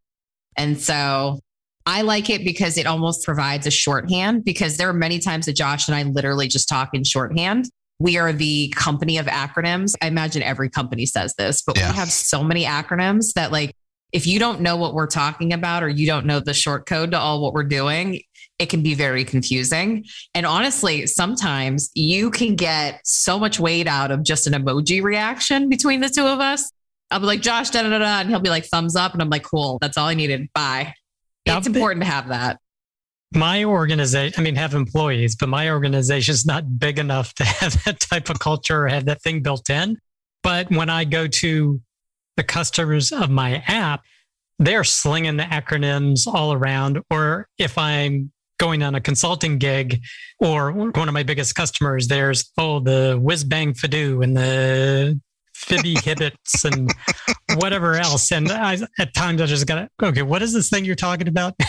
And 0.57 0.81
so 0.81 1.41
I 1.87 2.03
like 2.03 2.31
it 2.31 2.45
because 2.45 2.79
it 2.79 2.87
almost 2.87 3.25
provides 3.25 3.67
a 3.67 3.71
shorthand 3.71 4.45
because 4.45 4.77
there 4.77 4.89
are 4.89 4.93
many 4.95 5.19
times 5.19 5.47
that 5.47 5.57
Josh 5.57 5.89
and 5.89 5.95
I 5.97 6.05
literally 6.05 6.47
just 6.49 6.69
talk 6.69 6.91
in 6.93 7.03
shorthand. 7.05 7.69
We 7.99 8.19
are 8.19 8.33
the 8.33 8.73
company 8.77 9.19
of 9.19 9.27
acronyms. 9.27 9.95
I 10.01 10.07
imagine 10.07 10.43
every 10.43 10.71
company 10.71 11.07
says 11.07 11.35
this, 11.37 11.63
but 11.63 11.77
Yeah. 11.77 11.91
we 11.91 11.97
have 11.97 12.11
so 12.11 12.43
many 12.45 12.65
acronyms 12.65 13.33
that 13.35 13.53
like 13.53 13.75
if 14.13 14.27
you 14.27 14.39
don't 14.39 14.61
know 14.61 14.77
what 14.77 14.95
we're 14.95 15.07
talking 15.07 15.53
about 15.53 15.83
or 15.83 15.89
you 15.89 16.07
don't 16.07 16.27
know 16.27 16.41
the 16.41 16.55
short 16.55 16.87
code 16.87 17.13
to 17.13 17.19
all 17.19 17.43
what 17.43 17.53
we're 17.53 17.63
doing, 17.65 18.21
it 18.59 18.67
can 18.67 18.83
be 18.83 18.95
very 18.95 19.25
confusing. 19.25 20.05
And 20.35 20.45
honestly, 20.45 21.07
sometimes 21.07 21.91
you 21.95 22.31
can 22.31 22.57
get 22.57 23.01
so 23.05 23.39
much 23.39 23.59
weight 23.59 23.87
out 23.87 24.11
of 24.11 24.23
just 24.23 24.47
an 24.47 24.53
emoji 24.53 25.03
reaction 25.03 25.69
between 25.69 26.01
the 26.01 26.09
two 26.09 26.27
of 26.27 26.41
us. 26.41 26.71
I'll 27.11 27.21
be 27.21 27.27
like, 27.27 27.41
Josh, 27.41 27.71
da 27.71 27.83
da 27.83 27.89
da 27.89 27.99
da. 27.99 28.21
And 28.21 28.29
he'll 28.29 28.41
be 28.41 28.51
like, 28.51 28.67
thumbs 28.67 28.97
up. 28.97 29.15
And 29.15 29.23
I'm 29.23 29.31
like, 29.31 29.45
cool. 29.45 29.79
That's 29.81 29.97
all 29.97 30.07
I 30.07 30.15
needed. 30.15 30.49
Bye. 30.53 30.95
It's 31.47 31.67
important 31.67 32.05
to 32.05 32.11
have 32.11 32.29
that. 32.29 32.61
my 33.35 33.65
organization, 33.65 34.35
I 34.39 34.43
mean, 34.43 34.55
have 34.57 34.75
employees, 34.75 35.37
but 35.37 35.49
my 35.49 35.71
organization 35.71 36.33
is 36.33 36.45
not 36.45 36.79
big 36.79 36.99
enough 36.99 37.35
to 37.35 37.45
have 37.61 37.83
that 37.85 37.99
type 38.01 38.29
of 38.29 38.39
culture 38.39 38.85
or 38.85 38.89
have 38.89 39.07
that 39.07 39.23
thing 39.23 39.43
built 39.43 39.71
in. 39.71 39.97
But 40.43 40.71
when 40.71 40.91
I 40.91 41.05
go 41.05 41.27
to 41.27 41.81
the 42.41 42.45
customers 42.45 43.13
of 43.13 43.29
my 43.29 43.63
app, 43.67 44.01
they're 44.59 44.83
slinging 44.83 45.37
the 45.37 45.43
acronyms 45.43 46.27
all 46.27 46.55
around. 46.55 46.99
Or 47.11 47.47
if 47.59 47.77
I'm 47.77 48.33
going 48.59 48.83
on 48.83 48.95
a 48.95 49.01
consulting 49.01 49.59
gig 49.59 50.01
or 50.39 50.73
one 50.73 51.07
of 51.07 51.13
my 51.13 51.23
biggest 51.23 51.55
customers, 51.55 52.09
there's, 52.09 52.51
oh, 52.57 52.81
the 52.81 53.19
whiz 53.21 53.45
bang 53.45 53.75
fadoo 53.75 54.25
and 54.25 54.35
the 54.35 55.21
fibby 55.53 55.95
hibbits 55.97 56.65
and 56.65 56.91
whatever 57.61 57.97
else. 57.97 58.33
And 58.33 58.51
I, 58.51 58.79
at 58.99 59.13
times 59.13 59.43
I 59.43 59.47
just 59.47 59.67
got 59.67 59.75
to, 59.75 60.07
okay, 60.07 60.23
what 60.23 60.41
is 60.41 60.55
this 60.55 60.71
thing 60.71 60.87
you're 60.87 60.97
talking 60.97 61.29
about? 61.29 61.55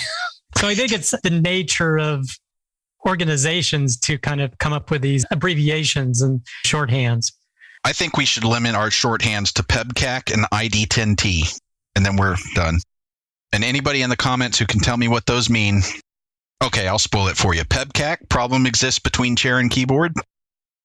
So 0.58 0.68
I 0.68 0.76
think 0.76 0.92
it's 0.92 1.12
the 1.24 1.30
nature 1.30 1.98
of 1.98 2.28
organizations 3.08 3.98
to 4.02 4.18
kind 4.18 4.42
of 4.42 4.58
come 4.58 4.74
up 4.74 4.92
with 4.92 5.02
these 5.02 5.26
abbreviations 5.32 6.22
and 6.22 6.42
shorthands. 6.68 7.32
I 7.84 7.94
think 7.94 8.18
we 8.18 8.26
should 8.26 8.44
limit 8.44 8.76
our 8.76 8.90
shorthands 8.90 9.54
to 9.54 9.64
PEBKAC 9.64 10.34
and 10.34 10.46
ID10T, 10.52 11.60
and 11.96 12.06
then 12.06 12.16
we're 12.16 12.36
done. 12.54 12.80
And 13.54 13.64
anybody 13.64 14.02
in 14.02 14.10
the 14.10 14.18
comments 14.18 14.60
who 14.60 14.66
can 14.66 14.80
tell 14.80 14.98
me 14.98 15.08
what 15.08 15.26
those 15.26 15.50
mean, 15.50 15.82
okay, 16.64 16.88
I'll 16.88 17.00
spoil 17.00 17.28
it 17.28 17.38
for 17.38 17.54
you. 17.54 17.64
PEBKAC, 17.64 18.30
problem 18.30 18.66
exists 18.66 19.00
between 19.00 19.36
chair 19.36 19.58
and 19.58 19.70
keyboard. 19.70 20.14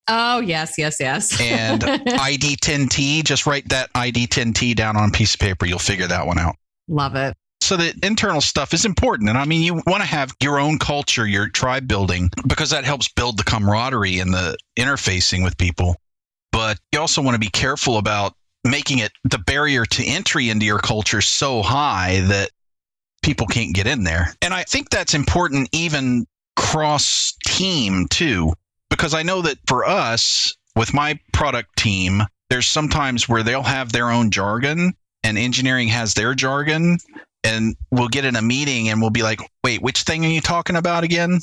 Oh, 0.08 0.40
yes, 0.40 0.78
yes, 0.78 0.96
yes. 1.00 1.40
And 1.40 1.82
ID10T, 1.82 3.24
just 3.24 3.46
write 3.46 3.68
that 3.70 3.92
ID10T 3.92 4.74
down 4.74 4.96
on 4.96 5.08
a 5.08 5.12
piece 5.12 5.34
of 5.34 5.40
paper. 5.40 5.66
You'll 5.66 5.78
figure 5.78 6.06
that 6.06 6.26
one 6.26 6.38
out. 6.38 6.56
Love 6.88 7.16
it. 7.16 7.36
So 7.60 7.76
the 7.76 7.92
internal 8.02 8.40
stuff 8.40 8.72
is 8.74 8.84
important. 8.84 9.28
And 9.28 9.36
I 9.36 9.44
mean, 9.44 9.62
you 9.62 9.74
want 9.74 10.02
to 10.02 10.08
have 10.08 10.32
your 10.40 10.60
own 10.60 10.78
culture, 10.78 11.26
your 11.26 11.48
tribe 11.48 11.88
building, 11.88 12.30
because 12.46 12.70
that 12.70 12.84
helps 12.84 13.08
build 13.08 13.38
the 13.38 13.44
camaraderie 13.44 14.20
and 14.20 14.32
the 14.32 14.56
interfacing 14.78 15.42
with 15.42 15.58
people. 15.58 15.96
But 16.66 16.80
you 16.90 16.98
also 16.98 17.22
want 17.22 17.36
to 17.36 17.38
be 17.38 17.48
careful 17.48 17.96
about 17.96 18.34
making 18.64 18.98
it 18.98 19.12
the 19.22 19.38
barrier 19.38 19.86
to 19.86 20.04
entry 20.04 20.50
into 20.50 20.66
your 20.66 20.80
culture 20.80 21.20
so 21.20 21.62
high 21.62 22.22
that 22.22 22.50
people 23.22 23.46
can't 23.46 23.72
get 23.72 23.86
in 23.86 24.02
there. 24.02 24.34
And 24.42 24.52
I 24.52 24.64
think 24.64 24.90
that's 24.90 25.14
important 25.14 25.68
even 25.70 26.26
cross 26.56 27.34
team 27.44 28.08
too, 28.08 28.52
because 28.90 29.14
I 29.14 29.22
know 29.22 29.42
that 29.42 29.58
for 29.68 29.84
us 29.84 30.56
with 30.74 30.92
my 30.92 31.20
product 31.32 31.76
team, 31.76 32.24
there's 32.50 32.66
sometimes 32.66 33.28
where 33.28 33.44
they'll 33.44 33.62
have 33.62 33.92
their 33.92 34.10
own 34.10 34.32
jargon 34.32 34.92
and 35.22 35.38
engineering 35.38 35.86
has 35.86 36.14
their 36.14 36.34
jargon 36.34 36.98
and 37.44 37.76
we'll 37.92 38.08
get 38.08 38.24
in 38.24 38.34
a 38.34 38.42
meeting 38.42 38.88
and 38.88 39.00
we'll 39.00 39.10
be 39.10 39.22
like, 39.22 39.38
wait, 39.62 39.82
which 39.82 40.02
thing 40.02 40.24
are 40.24 40.30
you 40.30 40.40
talking 40.40 40.74
about 40.74 41.04
again? 41.04 41.38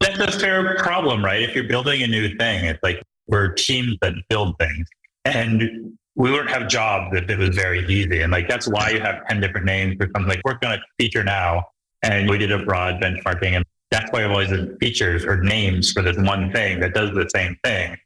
That's 0.00 0.34
a 0.34 0.40
fair 0.40 0.76
problem, 0.76 1.22
right? 1.22 1.42
If 1.42 1.54
you're 1.54 1.68
building 1.68 2.02
a 2.02 2.06
new 2.06 2.34
thing, 2.38 2.64
it's 2.64 2.82
like 2.82 3.02
we're 3.26 3.52
teams 3.52 3.96
that 4.02 4.14
build 4.28 4.58
things. 4.58 4.86
And 5.24 5.96
we 6.14 6.30
wouldn't 6.30 6.50
have 6.50 6.68
jobs 6.68 7.16
if 7.16 7.28
it 7.28 7.38
was 7.38 7.50
very 7.50 7.86
easy. 7.86 8.22
And 8.22 8.32
like 8.32 8.48
that's 8.48 8.68
why 8.68 8.90
you 8.90 9.00
have 9.00 9.26
10 9.28 9.40
different 9.40 9.66
names 9.66 9.96
for 9.98 10.08
something 10.14 10.28
like 10.28 10.42
working 10.44 10.68
on 10.68 10.74
a 10.74 10.82
feature 10.98 11.24
now. 11.24 11.64
And 12.02 12.28
we 12.28 12.38
did 12.38 12.52
a 12.52 12.64
broad 12.64 13.00
benchmarking. 13.00 13.52
And 13.56 13.64
that's 13.90 14.10
why 14.12 14.24
I've 14.24 14.30
always 14.30 14.50
had 14.50 14.76
features 14.80 15.24
or 15.24 15.42
names 15.42 15.92
for 15.92 16.02
this 16.02 16.16
one 16.18 16.52
thing 16.52 16.80
that 16.80 16.94
does 16.94 17.12
the 17.14 17.28
same 17.34 17.56
thing. 17.64 17.96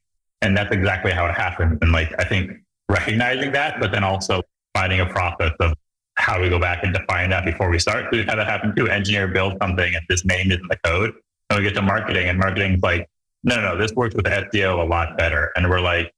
And 0.42 0.56
that's 0.56 0.72
exactly 0.72 1.12
how 1.12 1.26
it 1.26 1.34
happens. 1.34 1.78
And 1.80 1.92
like 1.92 2.12
I 2.18 2.24
think 2.24 2.52
recognizing 2.88 3.52
that, 3.52 3.80
but 3.80 3.90
then 3.90 4.04
also 4.04 4.42
finding 4.74 5.00
a 5.00 5.06
process 5.06 5.52
of 5.60 5.72
how 6.16 6.40
we 6.40 6.48
go 6.48 6.58
back 6.58 6.82
and 6.82 6.94
define 6.94 7.30
that 7.30 7.44
before 7.44 7.70
we 7.70 7.78
start. 7.78 8.06
We've 8.10 8.26
had 8.26 8.36
that 8.36 8.46
happen 8.46 8.74
too. 8.74 8.88
Engineer 8.88 9.28
build 9.28 9.54
something 9.60 9.94
and 9.94 10.04
this 10.08 10.24
name 10.24 10.50
isn't 10.50 10.68
the 10.68 10.78
code. 10.84 11.14
And 11.50 11.58
we 11.58 11.64
get 11.64 11.74
to 11.74 11.82
marketing 11.82 12.28
and 12.28 12.38
marketing's 12.38 12.82
like, 12.82 13.08
no, 13.46 13.60
no, 13.60 13.78
this 13.78 13.92
works 13.92 14.14
with 14.14 14.26
SEO 14.26 14.82
a 14.82 14.84
lot 14.84 15.16
better. 15.16 15.52
And 15.56 15.70
we're 15.70 15.80
like, 15.80 16.12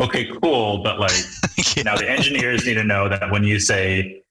okay, 0.00 0.30
cool. 0.42 0.82
But 0.82 1.00
like 1.00 1.12
now 1.84 1.96
the 1.96 2.08
engineers 2.08 2.66
need 2.66 2.74
to 2.74 2.84
know 2.84 3.08
that 3.08 3.30
when 3.30 3.42
you 3.42 3.58
say 3.58 4.22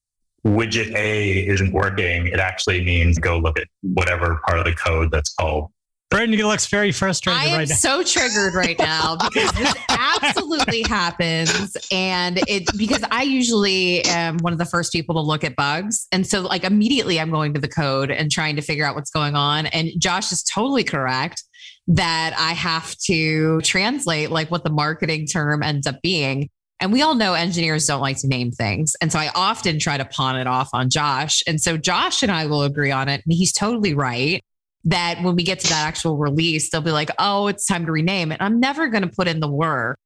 widget 0.46 0.94
A 0.96 1.48
isn't 1.48 1.74
working, 1.74 2.28
it 2.28 2.40
actually 2.40 2.86
means 2.86 3.18
go 3.18 3.40
look 3.40 3.60
at 3.60 3.68
whatever 3.82 4.40
part 4.46 4.60
of 4.60 4.66
the 4.66 4.76
code 4.76 5.10
that's 5.12 5.34
called. 5.34 5.72
Brandon 6.12 6.40
looks 6.42 6.68
very 6.68 6.92
frustrated 6.92 7.42
I 7.42 7.46
am 7.46 7.58
right 7.58 7.68
now. 7.68 7.74
so 7.74 8.04
triggered 8.04 8.54
right 8.54 8.78
now 8.78 9.16
because 9.34 9.52
this 9.54 9.74
absolutely 9.90 10.84
happens. 10.84 11.76
And 11.92 12.40
it 12.48 12.70
because 12.78 13.04
I 13.10 13.24
usually 13.24 14.06
am 14.06 14.38
one 14.42 14.54
of 14.54 14.60
the 14.60 14.66
first 14.66 14.92
people 14.92 15.16
to 15.16 15.22
look 15.22 15.44
at 15.44 15.56
bugs. 15.56 16.08
And 16.12 16.28
so 16.28 16.42
like 16.42 16.66
immediately 16.66 17.20
I'm 17.20 17.32
going 17.32 17.56
to 17.56 17.60
the 17.60 17.68
code 17.68 18.12
and 18.12 18.30
trying 18.30 18.56
to 18.58 18.62
figure 18.62 18.86
out 18.86 18.94
what's 18.94 19.10
going 19.10 19.36
on. 19.36 19.66
And 19.68 19.90
Josh 19.98 20.32
is 20.32 20.44
totally 20.44 20.84
correct 20.84 21.42
that 21.88 22.34
I 22.38 22.54
have 22.54 22.96
to 23.06 23.62
translate 23.62 24.32
like 24.32 24.50
what 24.50 24.64
the 24.64 24.70
marketing 24.70 25.28
term 25.28 25.64
ends 25.64 25.86
up 25.88 26.02
being. 26.02 26.50
And 26.80 26.92
we 26.92 27.02
all 27.02 27.16
know 27.16 27.34
engineers 27.34 27.86
don't 27.86 28.02
like 28.02 28.18
to 28.20 28.28
name 28.28 28.52
things. 28.52 28.96
And 29.02 29.12
so 29.12 29.20
I 29.20 29.30
often 29.36 29.80
try 29.80 29.98
to 29.98 30.06
pawn 30.06 30.38
it 30.38 30.48
off 30.48 30.70
on 30.74 30.90
Josh. 30.90 31.42
And 31.48 31.62
so 31.62 31.78
Josh 31.78 32.24
and 32.24 32.32
I 32.32 32.46
will 32.46 32.64
agree 32.64 32.92
on 32.92 33.10
it. 33.10 33.22
And 33.26 33.34
he's 33.34 33.54
totally 33.54 33.94
right 33.94 34.44
that 34.86 35.24
when 35.24 35.36
we 35.36 35.44
get 35.44 35.60
to 35.60 35.70
that 35.70 35.88
actual 35.88 36.18
release, 36.18 36.70
they'll 36.70 36.82
be 36.82 36.92
like, 36.92 37.10
oh, 37.20 37.48
it's 37.48 37.66
time 37.66 37.86
to 37.86 37.92
rename 37.92 38.32
it. 38.32 38.38
I'm 38.42 38.60
never 38.60 38.88
going 38.90 39.04
to 39.04 39.10
put 39.10 39.28
in 39.28 39.40
the 39.40 39.48
work 39.48 39.98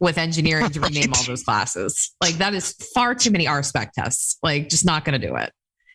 with 0.00 0.16
engineering 0.16 0.70
to 0.70 0.80
rename 0.80 1.12
all 1.14 1.22
those 1.24 1.42
classes. 1.42 2.14
Like 2.22 2.36
that 2.36 2.54
is 2.54 2.72
far 2.94 3.14
too 3.14 3.30
many 3.30 3.46
RSpec 3.46 3.92
tests. 3.92 4.38
Like 4.42 4.70
just 4.70 4.86
not 4.86 5.04
going 5.04 5.20
to 5.20 5.26
do 5.26 5.36
it. 5.36 5.52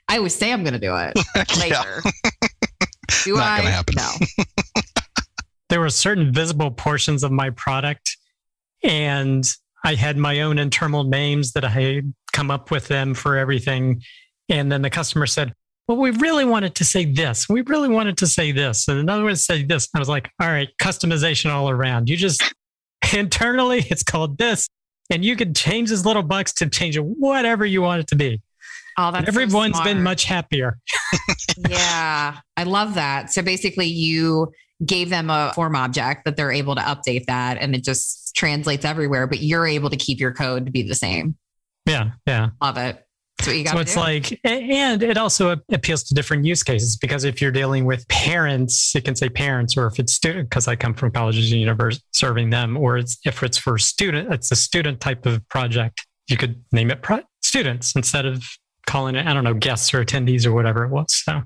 I 0.08 0.18
always 0.18 0.36
say 0.36 0.51
I'm 0.53 0.64
going 0.64 0.74
to 0.74 0.80
do 0.80 0.95
it 0.95 1.18
later. 1.60 2.01
Do 3.24 3.36
Not 3.36 3.43
I? 3.43 3.58
gonna 3.58 3.72
happen. 3.72 3.95
No. 3.97 4.12
there 5.70 5.80
were 5.80 5.89
certain 5.89 6.34
visible 6.34 6.72
portions 6.72 7.24
of 7.24 7.32
my 7.32 7.49
product 7.49 8.18
and 8.84 9.45
I 9.84 9.95
had 9.95 10.18
my 10.18 10.41
own 10.41 10.57
internal 10.57 11.03
names 11.03 11.53
that 11.53 11.63
I 11.63 11.70
had 11.70 12.13
come 12.34 12.49
up 12.49 12.72
with 12.72 12.88
them 12.88 13.13
for 13.13 13.38
everything. 13.38 14.01
And 14.49 14.72
then 14.72 14.82
the 14.82 14.89
customer 14.89 15.28
said, 15.28 15.53
well, 15.88 15.97
we 15.97 16.09
really 16.11 16.45
wanted 16.45 16.74
to 16.76 16.84
say 16.84 17.05
this. 17.05 17.47
We 17.47 17.61
really 17.61 17.89
wanted 17.89 18.18
to 18.18 18.28
say 18.28 18.51
this. 18.51 18.88
And 18.88 18.99
another 18.99 19.24
one 19.24 19.36
said 19.36 19.70
this. 19.70 19.88
I 19.93 19.99
was 19.99 20.09
like, 20.09 20.30
all 20.39 20.47
right, 20.47 20.70
customization 20.82 21.51
all 21.51 21.70
around. 21.70 22.09
You 22.09 22.18
just 22.18 22.43
internally, 23.16 23.86
it's 23.89 24.01
called 24.03 24.38
this. 24.39 24.68
And 25.11 25.24
you 25.24 25.36
can 25.36 25.53
change 25.53 25.89
this 25.89 26.03
little 26.03 26.24
box 26.24 26.51
to 26.53 26.68
change 26.68 26.97
it 26.97 27.05
whatever 27.05 27.63
you 27.63 27.84
want 27.84 28.01
it 28.01 28.07
to 28.07 28.16
be. 28.16 28.41
Oh, 28.97 29.11
that's 29.11 29.26
so 29.26 29.28
Everyone's 29.28 29.80
been 29.82 30.01
much 30.01 30.24
happier. 30.24 30.80
yeah, 31.70 32.39
I 32.57 32.63
love 32.63 32.95
that. 32.95 33.32
So 33.32 33.43
basically, 33.43 33.88
you 33.88 34.51
gave 34.84 35.09
them 35.09 35.30
a 35.30 35.51
form 35.53 35.76
object 35.76 36.26
that 36.26 36.36
they're 36.36 36.51
able 36.51 36.76
to 36.76 36.82
update 36.82 37.26
that 37.28 37.57
and 37.59 37.76
it 37.76 37.84
just 37.84 38.36
translates 38.36 38.84
everywhere, 38.84 39.28
but 39.28 39.41
you're 39.41 39.67
able 39.67 39.89
to 39.89 39.95
keep 39.97 40.19
your 40.19 40.34
code 40.34 40.65
to 40.65 40.71
be 40.71 40.84
the 40.84 40.95
same. 40.95 41.36
Yeah. 41.86 42.11
Yeah. 42.26 42.49
Love 42.61 42.78
it. 42.78 43.01
That's 43.38 43.47
what 43.47 43.57
you 43.57 43.63
got 43.63 43.73
So 43.73 43.80
it's 43.80 43.93
do. 43.93 43.99
like, 43.99 44.39
and 44.43 45.03
it 45.03 45.17
also 45.17 45.57
appeals 45.71 46.03
to 46.03 46.13
different 46.13 46.45
use 46.45 46.63
cases 46.63 46.97
because 46.97 47.26
if 47.26 47.41
you're 47.41 47.51
dealing 47.51 47.86
with 47.86 48.07
parents, 48.07 48.95
it 48.95 49.05
can 49.05 49.15
say 49.15 49.30
parents, 49.30 49.78
or 49.78 49.88
if 49.88 49.99
it's 49.99 50.13
student, 50.13 50.49
because 50.49 50.67
I 50.67 50.76
come 50.76 50.93
from 50.93 51.11
colleges 51.11 51.51
and 51.51 51.59
universities 51.59 52.03
serving 52.11 52.49
them, 52.49 52.78
or 52.78 52.97
it's, 52.97 53.17
if 53.26 53.43
it's 53.43 53.57
for 53.57 53.78
student, 53.78 54.32
it's 54.34 54.51
a 54.51 54.55
student 54.55 54.99
type 55.01 55.26
of 55.26 55.47
project. 55.49 56.05
You 56.28 56.38
could 56.38 56.63
name 56.71 56.91
it 56.91 57.01
pro- 57.01 57.23
students 57.41 57.95
instead 57.95 58.26
of 58.26 58.43
calling 58.88 59.15
it, 59.15 59.28
I 59.28 59.34
don't 59.34 59.43
know, 59.43 59.53
guests 59.53 59.93
or 59.93 60.03
attendees 60.03 60.45
or 60.45 60.53
whatever 60.53 60.86
it 60.86 60.89
was. 60.89 61.07
So 61.09 61.41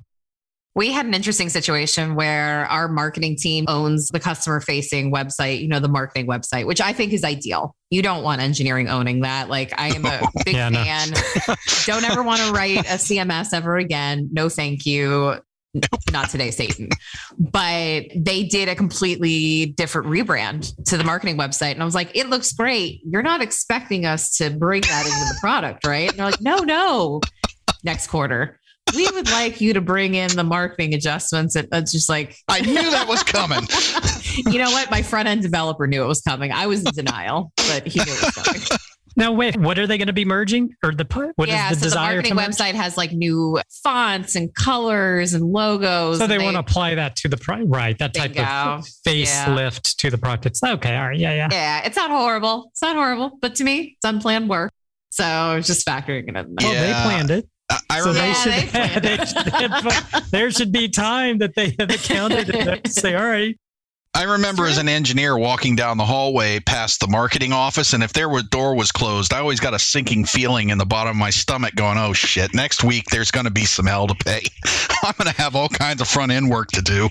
we 0.76 0.92
had 0.92 1.06
an 1.06 1.14
interesting 1.14 1.50
situation 1.50 2.16
where 2.16 2.66
our 2.68 2.88
marketing 2.88 3.36
team 3.36 3.66
owns 3.68 4.10
the 4.10 4.20
customer 4.20 4.62
facing 4.62 5.12
website, 5.12 5.62
you 5.62 5.68
know, 5.68 5.80
the 5.80 5.88
marketing 5.90 6.28
website, 6.28 6.66
which 6.68 6.80
I 6.80 6.94
think 6.94 7.12
is 7.12 7.24
ideal. 7.24 7.76
You 7.90 8.02
don't 8.02 8.24
want 8.24 8.42
engineering 8.42 8.88
owning 8.88 9.22
that. 9.22 9.50
Like, 9.50 9.74
I 9.80 9.88
am 9.90 10.06
a 10.06 10.22
big 10.46 10.56
Yeah, 10.56 10.70
no. 10.70 10.84
fan. 10.84 11.10
don't 11.86 12.04
ever 12.06 12.22
want 12.24 12.42
to 12.42 12.52
write 12.52 12.80
a 12.80 12.98
CMS 12.98 13.52
ever 13.54 13.78
again. 13.78 14.30
No, 14.32 14.48
thank 14.48 14.86
you. 14.86 15.36
Not 16.12 16.30
today, 16.30 16.50
Satan. 16.52 16.90
But 17.38 18.06
they 18.16 18.44
did 18.44 18.70
a 18.70 18.76
completely 18.76 19.68
different 19.68 20.08
rebrand 20.08 20.72
to 20.86 20.98
the 20.98 21.04
marketing 21.04 21.38
website. 21.38 21.74
And 21.74 21.82
I 21.82 21.86
was 21.86 21.96
like, 21.96 22.16
it 22.16 22.28
looks 22.30 22.54
great. 22.54 23.02
You're 23.06 23.22
not 23.22 23.42
expecting 23.42 24.06
us 24.06 24.38
to 24.38 24.50
bring 24.50 24.82
that 24.82 25.06
into 25.06 25.34
the 25.34 25.38
product, 25.40 25.86
right? 25.86 26.10
And 26.10 26.18
they're 26.20 26.26
like, 26.28 26.42
no, 26.42 26.58
no. 26.58 27.22
Next 27.84 28.08
quarter. 28.08 28.59
We 28.96 29.10
would 29.12 29.30
like 29.32 29.62
you 29.62 29.74
to 29.74 29.82
bring 29.82 30.16
in 30.16 30.30
the 30.36 30.44
marketing 30.44 30.94
adjustments. 30.94 31.56
And 31.56 31.68
it's 31.72 31.92
just 31.92 32.10
like, 32.10 32.36
I 32.48 32.62
knew 32.62 32.74
that 32.76 33.08
was 33.08 33.24
coming. 33.24 33.68
you 34.54 34.60
know 34.60 34.72
what? 34.72 34.90
My 34.92 35.02
front 35.02 35.28
end 35.28 35.42
developer 35.42 35.88
knew 35.88 36.04
it 36.04 36.08
was 36.08 36.22
coming. 36.22 36.52
I 36.52 36.68
was 36.68 36.84
in 36.84 36.94
denial, 36.94 37.52
but 37.56 37.88
he 37.88 38.00
knew 38.00 38.12
it 38.12 38.22
was 38.24 38.36
coming. 38.36 38.62
Now, 39.16 39.34
wait, 39.34 39.58
what 39.58 39.78
are 39.78 39.86
they 39.86 39.98
going 39.98 40.08
to 40.08 40.14
be 40.14 40.24
merging? 40.24 40.76
Or 40.82 40.94
the 40.94 41.04
pu- 41.04 41.34
what 41.36 41.50
is 41.50 41.54
yeah, 41.54 41.72
the 41.74 41.76
so 41.76 41.90
the 41.90 41.96
marketing 41.96 42.36
to 42.38 42.42
website 42.42 42.74
has 42.74 42.96
like 42.96 43.12
new 43.12 43.60
fonts 43.84 44.36
and 44.36 44.54
colors 44.56 45.34
and 45.34 45.44
logos. 45.44 46.20
So 46.20 46.28
they 46.28 46.36
and 46.36 46.44
want 46.46 46.56
to 46.56 46.60
apply 46.60 46.96
that 46.96 47.18
to 47.18 47.28
the 47.28 47.36
product, 47.36 47.70
right 47.70 47.98
that 47.98 48.14
type 48.14 48.34
Bingo. 48.34 48.48
of 48.50 48.86
facelift 49.06 49.98
to 49.98 50.10
the 50.10 50.18
product. 50.18 50.46
It's 50.46 50.64
okay. 50.64 50.96
All 50.96 51.08
right. 51.10 51.18
Yeah. 51.20 51.34
Yeah. 51.34 51.50
Yeah, 51.52 51.82
it's 51.86 51.98
not 51.98 52.12
horrible. 52.12 52.70
It's 52.72 52.82
not 52.82 52.96
horrible, 52.96 53.38
but 53.42 53.56
to 53.56 53.64
me, 53.64 53.98
it's 53.98 54.06
unplanned 54.06 54.48
work. 54.48 54.72
So 55.10 55.24
I 55.26 55.56
was 55.56 55.68
just 55.68 55.86
factoring 55.86 56.30
it 56.30 56.36
in. 56.38 56.56
Well, 56.62 56.74
Yeah. 56.74 56.82
they 56.86 56.94
planned 57.04 57.32
it. 57.32 57.50
I, 57.70 57.80
I 57.90 58.00
So 58.02 58.08
remember. 58.10 58.22
they 58.22 58.28
Yeah, 58.28 58.34
should, 58.34 58.54
they 58.54 58.68
planned 58.68 59.04
they 59.84 60.12
should- 60.22 60.32
there 60.32 60.52
should 60.52 60.72
be 60.72 60.90
time 60.90 61.38
that 61.40 61.56
they 61.56 61.76
have 61.80 61.90
accounted 61.90 62.54
and 62.56 62.92
say, 62.92 63.16
all 63.16 63.26
right, 63.26 63.56
I 64.16 64.24
remember 64.24 64.66
as 64.66 64.80
an 64.80 64.90
engineer 64.90 65.38
walking 65.38 65.76
down 65.76 65.98
the 65.98 66.06
hallway 66.06 66.60
past 66.62 67.00
the 67.00 67.08
marketing 67.08 67.54
office, 67.54 67.94
and 67.94 68.04
if 68.04 68.12
their 68.12 68.28
door 68.50 68.76
was 68.76 68.92
closed, 68.92 69.34
I 69.34 69.40
always 69.40 69.60
got 69.60 69.76
a 69.76 69.80
sinking 69.80 70.26
feeling 70.26 70.70
in 70.70 70.80
the 70.80 70.86
bottom 70.86 71.12
of 71.12 71.16
my 71.16 71.30
stomach 71.30 71.76
going, 71.76 71.98
oh 72.00 72.14
shit, 72.14 72.54
next 72.56 72.84
week 72.84 73.06
there's 73.12 73.30
going 73.30 73.46
to 73.46 73.52
be 73.52 73.66
some 73.66 73.86
hell 73.86 74.08
to 74.08 74.16
pay. 74.16 74.42
I'm 75.04 75.14
going 75.20 75.32
to 75.32 75.40
have 75.42 75.56
all 75.56 75.70
kinds 75.70 76.02
of 76.02 76.08
front 76.08 76.32
end 76.32 76.50
work 76.50 76.70
to 76.70 76.82
do, 76.82 77.04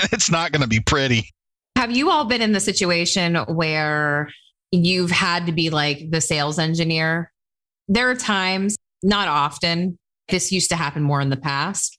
and 0.00 0.08
it's 0.12 0.30
not 0.30 0.52
going 0.52 0.62
to 0.62 0.68
be 0.68 0.78
pretty. 0.80 1.28
Have 1.76 1.90
you 1.94 2.08
all 2.10 2.24
been 2.24 2.40
in 2.40 2.52
the 2.52 2.60
situation 2.60 3.34
where 3.34 4.30
you've 4.70 5.10
had 5.10 5.46
to 5.46 5.52
be 5.52 5.70
like 5.70 6.08
the 6.10 6.20
sales 6.20 6.60
engineer? 6.60 7.32
There 7.88 8.08
are 8.10 8.14
times, 8.14 8.76
not 9.02 9.26
often, 9.26 9.98
this 10.28 10.52
used 10.52 10.70
to 10.70 10.76
happen 10.76 11.02
more 11.02 11.20
in 11.20 11.30
the 11.30 11.36
past. 11.36 11.98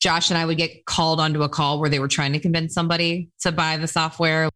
Josh 0.00 0.30
and 0.30 0.38
I 0.38 0.44
would 0.44 0.58
get 0.58 0.84
called 0.84 1.20
onto 1.20 1.42
a 1.42 1.48
call 1.48 1.80
where 1.80 1.88
they 1.88 1.98
were 1.98 2.08
trying 2.08 2.32
to 2.34 2.38
convince 2.38 2.74
somebody 2.74 3.30
to 3.40 3.52
buy 3.52 3.76
the 3.76 3.88
software. 3.88 4.48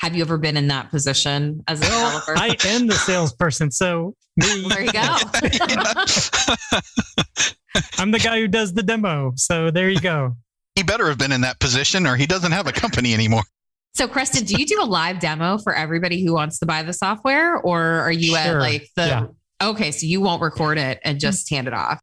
Have 0.00 0.14
you 0.16 0.22
ever 0.22 0.36
been 0.38 0.56
in 0.56 0.68
that 0.68 0.90
position 0.90 1.62
as 1.68 1.80
a 1.80 1.84
developer? 1.84 2.36
I 2.36 2.56
am 2.66 2.86
the 2.86 2.94
salesperson. 2.94 3.70
So 3.70 4.14
me, 4.36 4.66
there 4.68 4.82
you 4.82 4.92
go. 4.92 5.00
I'm 7.98 8.10
the 8.10 8.18
guy 8.18 8.40
who 8.40 8.48
does 8.48 8.74
the 8.74 8.82
demo. 8.82 9.32
So 9.36 9.70
there 9.70 9.88
you 9.88 10.00
go. 10.00 10.36
he 10.74 10.82
better 10.82 11.08
have 11.08 11.18
been 11.18 11.32
in 11.32 11.42
that 11.42 11.60
position, 11.60 12.06
or 12.06 12.16
he 12.16 12.26
doesn't 12.26 12.52
have 12.52 12.66
a 12.66 12.72
company 12.72 13.14
anymore. 13.14 13.42
So, 13.94 14.08
Creston, 14.08 14.44
do 14.44 14.56
you 14.56 14.66
do 14.66 14.82
a 14.82 14.86
live 14.86 15.20
demo 15.20 15.58
for 15.58 15.74
everybody 15.74 16.24
who 16.24 16.32
wants 16.32 16.58
to 16.60 16.66
buy 16.66 16.82
the 16.82 16.94
software, 16.94 17.56
or 17.56 17.80
are 17.80 18.12
you 18.12 18.36
at 18.36 18.56
like 18.56 18.88
the? 18.96 19.06
Yeah. 19.06 19.26
Okay, 19.62 19.90
so 19.92 20.06
you 20.06 20.20
won't 20.20 20.42
record 20.42 20.78
it 20.78 20.98
and 21.04 21.20
just 21.20 21.48
hand 21.50 21.68
it 21.68 21.74
off. 21.74 22.00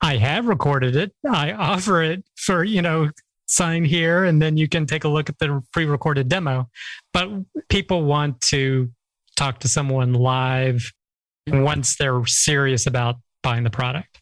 I 0.00 0.16
have 0.16 0.46
recorded 0.46 0.96
it. 0.96 1.12
I 1.28 1.52
offer 1.52 2.02
it 2.02 2.24
for, 2.36 2.64
you 2.64 2.82
know, 2.82 3.10
sign 3.46 3.84
here 3.84 4.24
and 4.24 4.40
then 4.40 4.56
you 4.56 4.68
can 4.68 4.86
take 4.86 5.04
a 5.04 5.08
look 5.08 5.28
at 5.28 5.38
the 5.38 5.62
pre 5.72 5.84
recorded 5.86 6.28
demo. 6.28 6.68
But 7.12 7.30
people 7.68 8.04
want 8.04 8.40
to 8.42 8.90
talk 9.36 9.60
to 9.60 9.68
someone 9.68 10.12
live 10.12 10.92
once 11.46 11.96
they're 11.96 12.24
serious 12.26 12.86
about 12.86 13.16
buying 13.42 13.64
the 13.64 13.70
product. 13.70 14.20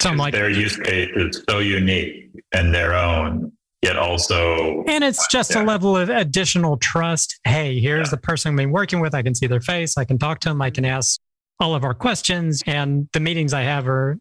So 0.00 0.10
I'm 0.10 0.16
like, 0.16 0.32
their 0.32 0.48
use 0.48 0.76
case 0.76 1.10
is 1.14 1.44
so 1.48 1.58
unique 1.58 2.30
and 2.54 2.74
their 2.74 2.94
own, 2.94 3.52
yet 3.82 3.96
also 3.96 4.84
and 4.88 5.04
it's 5.04 5.26
just 5.28 5.54
a 5.54 5.62
level 5.62 5.96
of 5.96 6.08
additional 6.08 6.78
trust. 6.78 7.38
Hey, 7.44 7.78
here's 7.78 8.10
the 8.10 8.16
person 8.16 8.52
I've 8.52 8.56
been 8.56 8.70
working 8.70 9.00
with. 9.00 9.14
I 9.14 9.22
can 9.22 9.34
see 9.34 9.46
their 9.46 9.60
face. 9.60 9.98
I 9.98 10.04
can 10.04 10.18
talk 10.18 10.40
to 10.40 10.48
them. 10.48 10.62
I 10.62 10.70
can 10.70 10.84
ask 10.84 11.20
all 11.60 11.74
of 11.74 11.84
our 11.84 11.94
questions. 11.94 12.62
And 12.66 13.08
the 13.12 13.20
meetings 13.20 13.52
I 13.52 13.62
have 13.62 13.86
are 13.86 14.18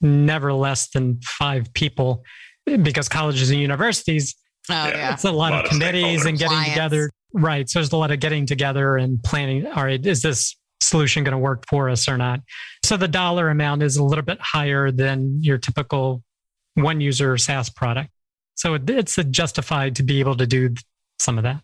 never 0.00 0.52
less 0.52 0.88
than 0.90 1.20
five 1.22 1.72
people 1.74 2.22
because 2.82 3.08
colleges 3.08 3.50
and 3.50 3.60
universities, 3.60 4.34
Oh 4.70 4.74
Yeah. 4.74 4.88
yeah. 4.96 5.12
it's 5.14 5.24
a 5.24 5.30
lot, 5.30 5.52
A 5.52 5.56
lot 5.56 5.64
of 5.64 5.64
of 5.64 5.70
committees 5.70 6.26
and 6.26 6.36
getting 6.38 6.48
Clients. 6.54 6.74
together. 6.74 7.10
Right. 7.32 7.68
So 7.68 7.78
there's 7.78 7.92
a 7.92 7.96
lot 7.96 8.10
of 8.10 8.20
getting 8.20 8.44
together 8.46 8.96
and 8.96 9.22
planning. 9.22 9.66
All 9.66 9.84
right, 9.84 10.04
is 10.04 10.22
this 10.22 10.54
solution 10.82 11.24
going 11.24 11.32
to 11.32 11.38
work 11.38 11.64
for 11.68 11.88
us 11.88 12.08
or 12.08 12.16
not? 12.18 12.40
So 12.84 12.96
the 12.96 13.08
dollar 13.08 13.48
amount 13.50 13.82
is 13.82 13.96
a 13.96 14.04
little 14.04 14.24
bit 14.24 14.38
higher 14.40 14.90
than 14.90 15.42
your 15.42 15.58
typical 15.58 16.22
one 16.74 17.00
user 17.00 17.36
SaaS 17.38 17.70
product. 17.70 18.10
So 18.54 18.74
it, 18.74 18.88
it's 18.90 19.16
justified 19.30 19.96
to 19.96 20.02
be 20.02 20.20
able 20.20 20.36
to 20.36 20.46
do 20.46 20.74
some 21.18 21.38
of 21.38 21.44
that. 21.44 21.60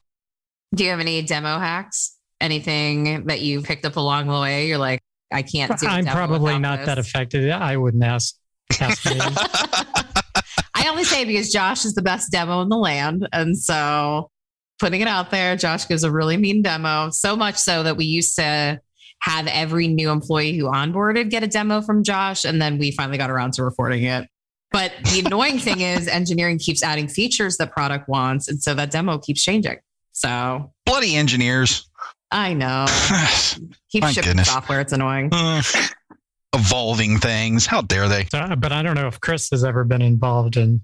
Do 0.74 0.84
you 0.84 0.90
have 0.90 1.00
any 1.00 1.22
demo 1.22 1.58
hacks? 1.58 2.16
Anything 2.40 3.26
that 3.26 3.40
you 3.40 3.62
picked 3.62 3.84
up 3.86 3.96
along 3.96 4.26
the 4.26 4.38
way? 4.40 4.66
You're 4.68 4.78
like, 4.78 5.00
I 5.34 5.42
can't 5.42 5.78
do. 5.78 5.86
a 5.86 5.90
I'm 5.90 6.06
probably 6.06 6.54
without 6.54 6.60
not 6.60 6.86
that 6.86 6.98
affected. 6.98 7.50
I 7.50 7.76
wouldn't 7.76 8.04
ask. 8.04 8.36
ask 8.80 9.04
me. 9.04 9.18
I 10.74 10.88
only 10.88 11.04
say 11.04 11.24
because 11.24 11.52
Josh 11.52 11.84
is 11.84 11.94
the 11.94 12.02
best 12.02 12.30
demo 12.30 12.62
in 12.62 12.68
the 12.68 12.76
land, 12.76 13.28
and 13.32 13.58
so 13.58 14.30
putting 14.78 15.00
it 15.00 15.08
out 15.08 15.30
there, 15.30 15.56
Josh 15.56 15.86
gives 15.88 16.04
a 16.04 16.10
really 16.10 16.36
mean 16.36 16.62
demo. 16.62 17.10
So 17.10 17.36
much 17.36 17.56
so 17.56 17.82
that 17.82 17.96
we 17.96 18.04
used 18.04 18.36
to 18.36 18.80
have 19.20 19.46
every 19.46 19.88
new 19.88 20.10
employee 20.10 20.56
who 20.56 20.66
onboarded 20.66 21.30
get 21.30 21.42
a 21.42 21.46
demo 21.46 21.80
from 21.82 22.04
Josh, 22.04 22.44
and 22.44 22.60
then 22.60 22.78
we 22.78 22.90
finally 22.90 23.18
got 23.18 23.30
around 23.30 23.54
to 23.54 23.64
recording 23.64 24.04
it. 24.04 24.28
But 24.70 24.92
the 25.04 25.22
annoying 25.24 25.58
thing 25.58 25.80
is, 25.80 26.08
engineering 26.08 26.58
keeps 26.58 26.82
adding 26.82 27.08
features 27.08 27.56
that 27.58 27.72
product 27.72 28.08
wants, 28.08 28.48
and 28.48 28.62
so 28.62 28.74
that 28.74 28.90
demo 28.90 29.18
keeps 29.18 29.42
changing. 29.42 29.78
So 30.12 30.72
Bloody 30.86 31.16
engineers. 31.16 31.88
I 32.34 32.52
know. 32.52 32.86
Keep 33.90 34.02
My 34.02 34.10
shipping 34.12 34.30
goodness. 34.30 34.48
software. 34.48 34.80
It's 34.80 34.92
annoying. 34.92 35.28
Uh, 35.32 35.62
evolving 36.52 37.18
things. 37.18 37.64
How 37.64 37.80
dare 37.80 38.08
they? 38.08 38.24
So, 38.24 38.56
but 38.58 38.72
I 38.72 38.82
don't 38.82 38.96
know 38.96 39.06
if 39.06 39.20
Chris 39.20 39.48
has 39.50 39.62
ever 39.62 39.84
been 39.84 40.02
involved 40.02 40.56
in. 40.56 40.80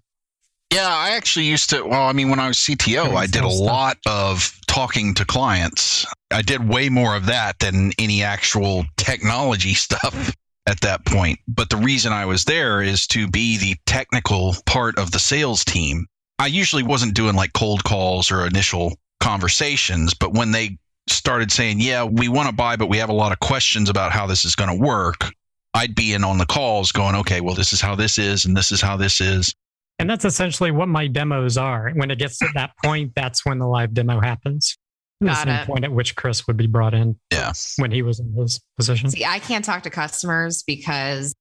Yeah, 0.72 0.86
I 0.88 1.10
actually 1.16 1.46
used 1.46 1.70
to. 1.70 1.82
Well, 1.82 2.02
I 2.02 2.12
mean, 2.12 2.30
when 2.30 2.38
I 2.38 2.46
was 2.46 2.56
CTO, 2.56 3.16
I 3.16 3.26
did 3.26 3.42
a 3.44 3.50
stuff. 3.50 3.66
lot 3.66 3.96
of 4.06 4.56
talking 4.68 5.12
to 5.14 5.24
clients. 5.24 6.06
I 6.30 6.42
did 6.42 6.68
way 6.68 6.88
more 6.88 7.16
of 7.16 7.26
that 7.26 7.58
than 7.58 7.90
any 7.98 8.22
actual 8.22 8.84
technology 8.96 9.74
stuff 9.74 10.32
at 10.68 10.80
that 10.82 11.04
point. 11.04 11.40
But 11.48 11.68
the 11.70 11.76
reason 11.78 12.12
I 12.12 12.26
was 12.26 12.44
there 12.44 12.80
is 12.80 13.08
to 13.08 13.26
be 13.26 13.58
the 13.58 13.74
technical 13.86 14.54
part 14.66 14.96
of 14.98 15.10
the 15.10 15.18
sales 15.18 15.64
team. 15.64 16.06
I 16.38 16.46
usually 16.46 16.84
wasn't 16.84 17.14
doing 17.14 17.34
like 17.34 17.52
cold 17.52 17.82
calls 17.82 18.30
or 18.30 18.46
initial 18.46 18.96
conversations, 19.18 20.14
but 20.14 20.32
when 20.32 20.52
they 20.52 20.78
started 21.10 21.50
saying, 21.52 21.80
Yeah, 21.80 22.04
we 22.04 22.28
want 22.28 22.48
to 22.48 22.54
buy, 22.54 22.76
but 22.76 22.88
we 22.88 22.98
have 22.98 23.08
a 23.08 23.14
lot 23.14 23.32
of 23.32 23.40
questions 23.40 23.88
about 23.88 24.12
how 24.12 24.26
this 24.26 24.44
is 24.44 24.54
going 24.54 24.70
to 24.70 24.84
work, 24.84 25.32
I'd 25.74 25.94
be 25.94 26.12
in 26.14 26.24
on 26.24 26.38
the 26.38 26.46
calls 26.46 26.92
going, 26.92 27.14
Okay, 27.16 27.40
well, 27.40 27.54
this 27.54 27.72
is 27.72 27.80
how 27.80 27.94
this 27.94 28.18
is, 28.18 28.44
and 28.44 28.56
this 28.56 28.72
is 28.72 28.80
how 28.80 28.96
this 28.96 29.20
is. 29.20 29.54
And 29.98 30.08
that's 30.08 30.24
essentially 30.24 30.70
what 30.70 30.88
my 30.88 31.06
demos 31.06 31.58
are. 31.58 31.90
When 31.94 32.10
it 32.10 32.18
gets 32.18 32.38
to 32.38 32.48
that 32.54 32.70
point, 32.82 33.12
that's 33.14 33.44
when 33.44 33.58
the 33.58 33.66
live 33.66 33.92
demo 33.92 34.18
happens. 34.20 34.76
The 35.20 35.26
Got 35.26 35.46
same 35.46 35.48
it. 35.56 35.66
point 35.66 35.84
at 35.84 35.92
which 35.92 36.16
Chris 36.16 36.46
would 36.46 36.56
be 36.56 36.66
brought 36.66 36.94
in 36.94 37.16
Yeah. 37.30 37.52
when 37.76 37.90
he 37.90 38.00
was 38.00 38.18
in 38.20 38.32
his 38.32 38.58
position. 38.78 39.10
See, 39.10 39.26
I 39.26 39.38
can't 39.38 39.62
talk 39.62 39.82
to 39.82 39.90
customers 39.90 40.62
because 40.66 41.34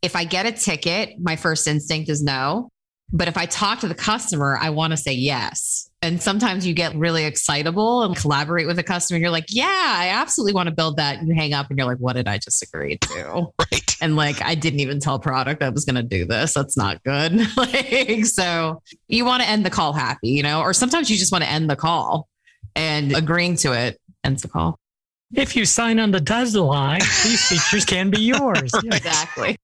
if 0.00 0.16
I 0.16 0.24
get 0.24 0.46
a 0.46 0.52
ticket, 0.52 1.16
my 1.20 1.36
first 1.36 1.66
instinct 1.68 2.08
is 2.08 2.22
no. 2.22 2.70
But 3.12 3.28
if 3.28 3.36
I 3.36 3.44
talk 3.44 3.80
to 3.80 3.88
the 3.88 3.94
customer, 3.94 4.56
I 4.58 4.70
want 4.70 4.92
to 4.92 4.96
say 4.96 5.12
yes. 5.12 5.87
And 6.00 6.22
sometimes 6.22 6.64
you 6.64 6.74
get 6.74 6.94
really 6.94 7.24
excitable 7.24 8.04
and 8.04 8.14
collaborate 8.14 8.68
with 8.68 8.78
a 8.78 8.84
customer. 8.84 9.16
And 9.16 9.22
you're 9.22 9.32
like, 9.32 9.46
yeah, 9.48 9.66
I 9.66 10.10
absolutely 10.10 10.52
want 10.52 10.68
to 10.68 10.74
build 10.74 10.96
that. 10.98 11.18
And 11.18 11.26
you 11.26 11.34
hang 11.34 11.54
up 11.54 11.70
and 11.70 11.78
you're 11.78 11.88
like, 11.88 11.98
what 11.98 12.12
did 12.14 12.28
I 12.28 12.38
just 12.38 12.62
agree 12.62 12.98
to? 12.98 13.46
Right. 13.58 13.96
And 14.00 14.14
like, 14.14 14.40
I 14.40 14.54
didn't 14.54 14.80
even 14.80 15.00
tell 15.00 15.18
product 15.18 15.62
I 15.62 15.70
was 15.70 15.84
going 15.84 15.96
to 15.96 16.02
do 16.02 16.24
this. 16.24 16.54
That's 16.54 16.76
not 16.76 17.02
good. 17.02 17.40
like, 17.56 18.24
so 18.26 18.80
you 19.08 19.24
want 19.24 19.42
to 19.42 19.48
end 19.48 19.66
the 19.66 19.70
call 19.70 19.92
happy, 19.92 20.28
you 20.28 20.44
know, 20.44 20.60
or 20.60 20.72
sometimes 20.72 21.10
you 21.10 21.16
just 21.16 21.32
want 21.32 21.42
to 21.42 21.50
end 21.50 21.68
the 21.68 21.74
call 21.74 22.28
and 22.76 23.14
agreeing 23.16 23.56
to 23.56 23.72
it 23.72 24.00
ends 24.22 24.42
the 24.42 24.48
call. 24.48 24.78
If 25.34 25.56
you 25.56 25.66
sign 25.66 25.98
on 25.98 26.12
the 26.12 26.20
dotted 26.20 26.54
line, 26.54 27.00
these 27.00 27.48
features 27.48 27.84
can 27.84 28.10
be 28.10 28.20
yours. 28.20 28.70
Yeah. 28.82 28.96
Exactly. 28.96 29.56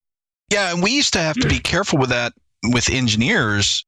Yeah, 0.51 0.73
and 0.73 0.83
we 0.83 0.91
used 0.91 1.13
to 1.15 1.21
have 1.21 1.37
to 1.37 1.49
be 1.49 1.59
careful 1.59 1.99
with 1.99 2.11
that 2.11 2.33
with 2.65 2.91
engineers. 2.91 3.85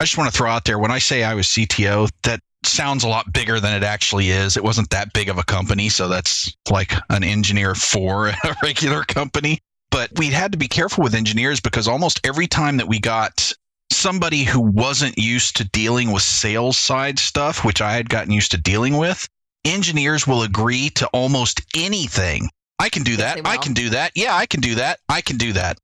I 0.00 0.04
just 0.04 0.16
want 0.16 0.32
to 0.32 0.36
throw 0.36 0.50
out 0.50 0.64
there 0.64 0.78
when 0.78 0.90
I 0.90 0.98
say 0.98 1.22
I 1.22 1.34
was 1.34 1.46
CTO, 1.46 2.10
that 2.22 2.40
sounds 2.64 3.04
a 3.04 3.08
lot 3.08 3.32
bigger 3.32 3.60
than 3.60 3.74
it 3.74 3.84
actually 3.84 4.30
is. 4.30 4.56
It 4.56 4.64
wasn't 4.64 4.88
that 4.90 5.12
big 5.12 5.28
of 5.28 5.36
a 5.36 5.44
company, 5.44 5.90
so 5.90 6.08
that's 6.08 6.54
like 6.70 6.94
an 7.10 7.22
engineer 7.22 7.74
for 7.74 8.28
a 8.44 8.56
regular 8.62 9.04
company. 9.04 9.58
But 9.90 10.10
we 10.16 10.28
had 10.28 10.52
to 10.52 10.58
be 10.58 10.68
careful 10.68 11.04
with 11.04 11.14
engineers 11.14 11.60
because 11.60 11.86
almost 11.86 12.26
every 12.26 12.46
time 12.46 12.78
that 12.78 12.88
we 12.88 12.98
got 12.98 13.52
somebody 13.90 14.44
who 14.44 14.60
wasn't 14.60 15.18
used 15.18 15.56
to 15.56 15.64
dealing 15.64 16.12
with 16.12 16.22
sales 16.22 16.78
side 16.78 17.18
stuff, 17.18 17.64
which 17.64 17.82
I 17.82 17.92
had 17.92 18.08
gotten 18.08 18.32
used 18.32 18.52
to 18.52 18.56
dealing 18.56 18.96
with, 18.96 19.28
engineers 19.64 20.26
will 20.26 20.42
agree 20.42 20.90
to 20.90 21.06
almost 21.08 21.60
anything. 21.76 22.48
I 22.78 22.88
can 22.88 23.02
do 23.02 23.16
that. 23.16 23.46
I 23.46 23.58
can 23.58 23.74
do 23.74 23.90
that. 23.90 24.12
Yeah, 24.14 24.34
I 24.34 24.46
can 24.46 24.60
do 24.60 24.76
that. 24.76 25.00
I 25.08 25.20
can 25.20 25.36
do 25.36 25.52
that. 25.52 25.78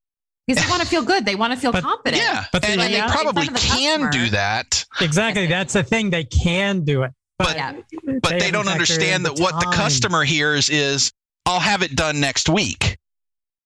Because 0.46 0.62
they 0.64 0.70
want 0.70 0.82
to 0.82 0.88
feel 0.88 1.02
good. 1.02 1.24
They 1.26 1.34
want 1.34 1.52
to 1.52 1.58
feel 1.58 1.72
But- 1.72 1.82
confident. 1.82 2.22
Yeah, 2.22 2.44
But 2.52 2.64
and, 2.64 2.78
the 2.80 2.84
and 2.84 2.92
they 2.92 2.96
reality- 2.98 3.12
probably 3.22 3.46
in 3.46 3.54
front 3.54 3.56
of 3.56 3.62
the 3.62 3.68
can 3.76 4.00
customer. 4.02 4.10
do 4.24 4.30
that, 4.30 4.84
Exactly. 5.00 5.46
That's 5.46 5.72
the 5.72 5.82
thing. 5.82 6.10
They 6.10 6.24
can 6.24 6.84
do 6.84 7.02
it. 7.02 7.12
But, 7.38 7.56
Yeah. 7.56 7.72
but 7.72 8.30
they, 8.30 8.46
haven't 8.46 8.52
don't 8.52 8.66
factored 8.66 8.72
understand 8.72 9.26
in 9.26 9.34
that 9.34 9.40
what 9.40 9.58
the 9.60 9.66
customer 9.74 10.24
hears 10.24 10.70
is, 10.70 11.12
"I'll 11.44 11.60
have 11.60 11.82
it 11.82 11.94
done 11.94 12.18
next 12.20 12.48
week." 12.48 12.96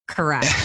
Correct. 0.07 0.47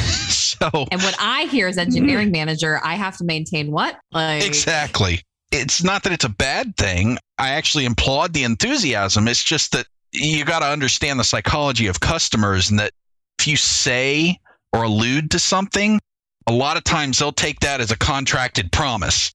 So 0.59 0.87
And 0.91 1.03
what 1.03 1.15
I 1.21 1.45
hear 1.45 1.69
as 1.69 1.77
engineering 1.77 2.29
mm. 2.29 2.33
manager, 2.33 2.81
I 2.83 2.95
have 2.95 3.17
to 3.19 3.25
maintain 3.25 3.71
what? 3.71 3.99
Like 4.11 4.43
exactly. 4.43 5.21
It's 5.53 5.83
not 5.85 6.03
that 6.05 6.13
it's 6.13 6.25
a 6.25 6.31
bad 6.31 6.77
thing. 6.79 7.19
I 7.37 7.51
actually 7.51 7.85
applaud 7.85 8.33
the 8.33 8.43
enthusiasm. 8.45 9.29
It's 9.29 9.45
just 9.45 9.73
that 9.73 9.87
you 10.13 10.47
got 10.47 10.61
to 10.61 10.67
understand 10.67 11.21
the 11.21 11.25
psychology 11.25 11.89
of 11.89 12.01
customers 12.01 12.71
and 12.71 12.79
that 12.79 12.93
if 13.39 13.47
you 13.47 13.57
say 13.57 14.39
or 14.73 14.85
allude 14.85 15.31
to 15.33 15.39
something, 15.39 16.01
a 16.47 16.53
lot 16.53 16.77
of 16.77 16.85
times 16.85 17.19
they'll 17.19 17.33
take 17.33 17.61
that 17.61 17.81
as 17.81 17.91
a 17.91 17.97
contracted 17.97 18.71
promise. 18.73 19.35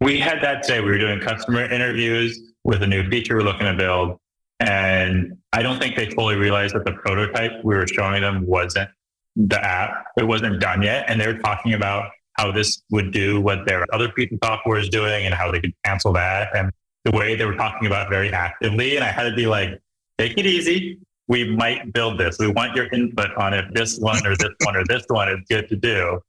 We 0.00 0.18
had 0.18 0.42
that 0.42 0.62
today. 0.62 0.80
We 0.80 0.90
were 0.90 0.98
doing 0.98 1.20
customer 1.20 1.64
interviews 1.64 2.38
with 2.64 2.82
a 2.82 2.86
new 2.86 3.08
feature 3.10 3.36
we're 3.36 3.42
looking 3.42 3.66
to 3.66 3.74
build. 3.74 4.18
And 4.60 5.36
I 5.52 5.62
don't 5.62 5.78
think 5.78 5.96
they 5.96 6.10
fully 6.10 6.36
realized 6.36 6.74
that 6.74 6.84
the 6.84 6.92
prototype 6.92 7.64
we 7.64 7.74
were 7.74 7.86
showing 7.86 8.22
them 8.22 8.46
wasn't 8.46 8.90
the 9.36 9.62
app. 9.64 10.06
It 10.16 10.26
wasn't 10.26 10.60
done 10.60 10.82
yet. 10.82 11.04
And 11.08 11.20
they 11.20 11.26
were 11.26 11.38
talking 11.38 11.74
about 11.74 12.10
how 12.34 12.52
this 12.52 12.82
would 12.90 13.12
do 13.12 13.40
what 13.40 13.66
their 13.66 13.84
other 13.92 14.08
piece 14.08 14.32
of 14.32 14.38
software 14.42 14.78
is 14.78 14.88
doing 14.88 15.26
and 15.26 15.34
how 15.34 15.50
they 15.50 15.60
could 15.60 15.74
cancel 15.84 16.12
that. 16.12 16.56
And 16.56 16.70
the 17.04 17.10
way 17.12 17.34
they 17.36 17.44
were 17.44 17.54
talking 17.54 17.86
about 17.86 18.08
very 18.08 18.32
actively. 18.32 18.96
And 18.96 19.04
I 19.04 19.08
had 19.08 19.28
to 19.28 19.34
be 19.34 19.46
like, 19.46 19.80
take 20.18 20.38
it 20.38 20.46
easy. 20.46 20.98
We 21.26 21.50
might 21.56 21.92
build 21.92 22.18
this. 22.18 22.38
We 22.38 22.48
want 22.48 22.74
your 22.74 22.86
input 22.86 23.34
on 23.36 23.54
if 23.54 23.72
this 23.72 23.98
one 23.98 24.26
or 24.26 24.36
this 24.36 24.50
one 24.64 24.76
or 24.76 24.84
this 24.84 25.04
one 25.08 25.28
is 25.28 25.40
good 25.48 25.68
to 25.68 25.76
do. 25.76 26.20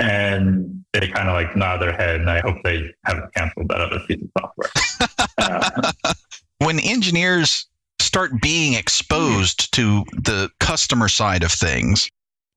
And 0.00 0.84
they 0.92 1.08
kind 1.08 1.28
of 1.28 1.34
like 1.34 1.56
nod 1.56 1.78
their 1.78 1.92
head. 1.92 2.20
And 2.20 2.30
I 2.30 2.40
hope 2.40 2.56
they 2.62 2.94
haven't 3.04 3.34
canceled 3.34 3.68
that 3.68 3.80
other 3.80 4.00
piece 4.00 4.22
of 4.22 4.30
software. 4.38 4.70
Uh, 5.38 5.92
when 6.58 6.78
engineers 6.80 7.66
start 8.00 8.30
being 8.40 8.74
exposed 8.74 9.72
to 9.74 10.04
the 10.12 10.50
customer 10.60 11.08
side 11.08 11.42
of 11.42 11.52
things, 11.52 12.08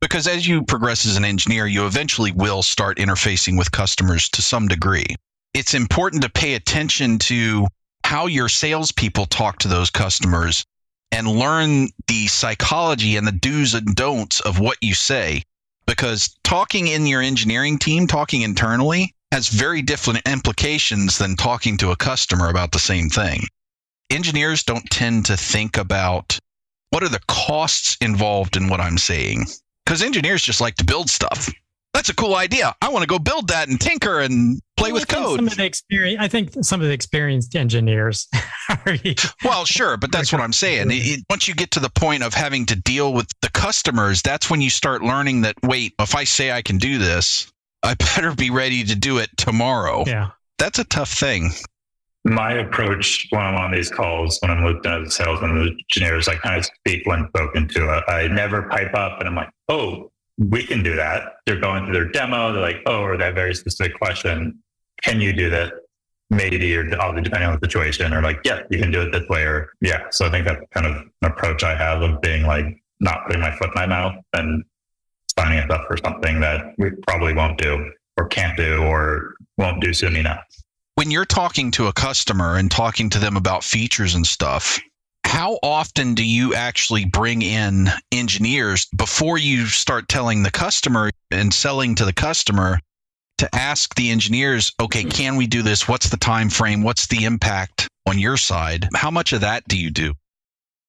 because 0.01 0.27
as 0.27 0.47
you 0.47 0.63
progress 0.63 1.05
as 1.05 1.17
an 1.17 1.25
engineer, 1.25 1.67
you 1.67 1.85
eventually 1.85 2.31
will 2.31 2.63
start 2.63 2.97
interfacing 2.97 3.57
with 3.57 3.71
customers 3.71 4.29
to 4.29 4.41
some 4.41 4.67
degree. 4.67 5.05
It's 5.53 5.73
important 5.73 6.23
to 6.23 6.29
pay 6.29 6.55
attention 6.55 7.19
to 7.19 7.67
how 8.03 8.25
your 8.25 8.49
salespeople 8.49 9.27
talk 9.27 9.59
to 9.59 9.67
those 9.67 9.89
customers 9.89 10.65
and 11.11 11.27
learn 11.27 11.89
the 12.07 12.27
psychology 12.27 13.15
and 13.15 13.27
the 13.27 13.31
do's 13.31 13.73
and 13.73 13.95
don'ts 13.95 14.39
of 14.39 14.59
what 14.59 14.77
you 14.81 14.93
say. 14.93 15.43
Because 15.87 16.35
talking 16.43 16.87
in 16.87 17.05
your 17.05 17.21
engineering 17.21 17.77
team, 17.77 18.07
talking 18.07 18.41
internally, 18.41 19.13
has 19.31 19.47
very 19.47 19.81
different 19.81 20.27
implications 20.27 21.17
than 21.17 21.35
talking 21.35 21.77
to 21.77 21.91
a 21.91 21.95
customer 21.95 22.49
about 22.49 22.71
the 22.71 22.79
same 22.79 23.09
thing. 23.09 23.43
Engineers 24.09 24.63
don't 24.63 24.89
tend 24.89 25.25
to 25.25 25.37
think 25.37 25.77
about 25.77 26.37
what 26.89 27.03
are 27.03 27.09
the 27.09 27.21
costs 27.27 27.97
involved 28.01 28.57
in 28.57 28.67
what 28.67 28.81
I'm 28.81 28.97
saying 28.97 29.45
because 29.85 30.03
engineers 30.03 30.43
just 30.43 30.61
like 30.61 30.75
to 30.75 30.85
build 30.85 31.09
stuff. 31.09 31.49
That's 31.93 32.09
a 32.09 32.15
cool 32.15 32.35
idea. 32.35 32.73
I 32.81 32.89
want 32.89 33.03
to 33.03 33.07
go 33.07 33.19
build 33.19 33.49
that 33.49 33.67
and 33.67 33.79
tinker 33.79 34.21
and 34.21 34.61
play 34.77 34.91
Well, 34.91 35.01
with 35.01 35.07
code. 35.09 35.35
Some 35.37 35.47
of 35.47 35.55
the 35.57 35.65
experience, 35.65 36.19
I 36.21 36.27
think 36.29 36.51
some 36.61 36.79
of 36.81 36.87
the 36.87 36.93
experienced 36.93 37.55
engineers 37.55 38.27
are 38.69 38.95
Well, 39.43 39.65
sure, 39.65 39.97
but 39.97 40.11
that's 40.11 40.31
what 40.31 40.41
I'm 40.41 40.53
saying. 40.53 40.89
It- 40.89 40.93
it- 41.19 41.25
once 41.29 41.47
you 41.47 41.53
get 41.53 41.71
to 41.71 41.79
the 41.79 41.89
point 41.89 42.23
of 42.23 42.33
having 42.33 42.65
to 42.67 42.75
deal 42.75 43.13
with 43.13 43.27
the 43.41 43.49
customers, 43.49 44.21
that's 44.21 44.49
when 44.49 44.61
you 44.61 44.69
start 44.69 45.03
learning 45.03 45.41
that 45.41 45.55
wait, 45.63 45.93
if 45.99 46.15
I 46.15 46.23
say 46.23 46.51
I 46.51 46.61
can 46.61 46.77
do 46.77 46.97
this, 46.97 47.51
I 47.83 47.93
better 48.15 48.33
be 48.35 48.49
ready 48.49 48.83
to 48.85 48.95
do 48.95 49.17
it 49.17 49.29
tomorrow. 49.37 50.03
yeah. 50.07 50.29
That's 50.57 50.79
a 50.79 50.83
tough 50.85 51.11
thing. 51.11 51.51
my 52.23 52.53
approach 52.53 53.27
when 53.31 53.41
I'm 53.41 53.55
on 53.55 53.71
these 53.71 53.89
calls, 53.89 54.37
when 54.41 54.51
I'm 54.51 54.63
looped 54.63 54.85
into 54.85 55.05
the 55.05 55.11
salesman, 55.11 55.55
the 55.55 55.71
engineers, 55.97 56.27
I 56.27 56.35
kind 56.35 56.57
of 56.59 56.65
speak 56.65 57.05
when 57.05 57.27
spoken 57.29 57.67
to. 57.69 57.85
I, 58.07 58.21
I 58.21 58.27
never 58.27 58.63
pipe 58.69 58.93
up 58.93 59.19
and 59.19 59.27
I'm 59.27 59.35
like, 59.35 59.49
oh, 59.69 60.11
we 60.49 60.65
can 60.65 60.81
do 60.81 60.95
that. 60.95 61.33
They're 61.45 61.59
going 61.59 61.85
through 61.85 61.93
their 61.93 62.09
demo. 62.11 62.51
They're 62.51 62.61
like, 62.61 62.81
oh, 62.87 63.01
or 63.01 63.17
that 63.17 63.35
very 63.35 63.53
specific 63.53 63.97
question. 63.99 64.59
Can 65.03 65.21
you 65.21 65.33
do 65.33 65.49
this? 65.49 65.71
Maybe, 66.31 66.75
or 66.75 66.81
obviously 66.99 67.23
depending 67.23 67.49
on 67.49 67.59
the 67.59 67.67
situation, 67.67 68.13
or 68.13 68.21
like, 68.21 68.39
yeah, 68.45 68.61
you 68.69 68.79
can 68.79 68.89
do 68.89 69.01
it 69.01 69.11
this 69.11 69.27
way, 69.27 69.43
or 69.43 69.73
yeah. 69.81 70.03
So 70.11 70.25
I 70.25 70.31
think 70.31 70.45
that's 70.45 70.61
kind 70.71 70.85
of 70.87 70.95
an 70.95 71.11
approach 71.23 71.63
I 71.63 71.75
have 71.75 72.01
of 72.01 72.21
being 72.21 72.43
like 72.43 72.65
not 73.01 73.25
putting 73.27 73.41
my 73.41 73.51
foot 73.57 73.67
in 73.67 73.73
my 73.75 73.85
mouth 73.85 74.15
and 74.33 74.63
signing 75.37 75.59
us 75.59 75.69
up 75.69 75.87
for 75.87 75.97
something 75.97 76.39
that 76.39 76.73
we 76.77 76.91
probably 77.05 77.33
won't 77.33 77.57
do 77.57 77.91
or 78.17 78.27
can't 78.27 78.55
do 78.55 78.81
or 78.83 79.35
won't 79.57 79.81
do 79.81 79.93
soon 79.93 80.15
enough. 80.15 80.43
When 80.95 81.11
you're 81.11 81.25
talking 81.25 81.71
to 81.71 81.87
a 81.87 81.93
customer 81.93 82.55
and 82.55 82.71
talking 82.71 83.09
to 83.09 83.19
them 83.19 83.35
about 83.35 83.63
features 83.63 84.15
and 84.15 84.25
stuff, 84.25 84.79
how 85.31 85.57
often 85.63 86.13
do 86.13 86.25
you 86.25 86.53
actually 86.53 87.05
bring 87.05 87.41
in 87.41 87.87
engineers 88.11 88.87
before 88.97 89.37
you 89.37 89.65
start 89.65 90.09
telling 90.09 90.43
the 90.43 90.51
customer 90.51 91.09
and 91.31 91.53
selling 91.53 91.95
to 91.95 92.03
the 92.03 92.11
customer 92.11 92.77
to 93.37 93.55
ask 93.55 93.95
the 93.95 94.09
engineers, 94.11 94.73
okay, 94.81 95.05
can 95.05 95.37
we 95.37 95.47
do 95.47 95.61
this? 95.61 95.87
What's 95.87 96.09
the 96.09 96.17
time 96.17 96.49
frame? 96.49 96.83
What's 96.83 97.07
the 97.07 97.23
impact 97.23 97.87
on 98.05 98.19
your 98.19 98.35
side? 98.35 98.89
How 98.93 99.09
much 99.09 99.31
of 99.31 99.39
that 99.39 99.65
do 99.69 99.79
you 99.79 99.89
do? 99.89 100.13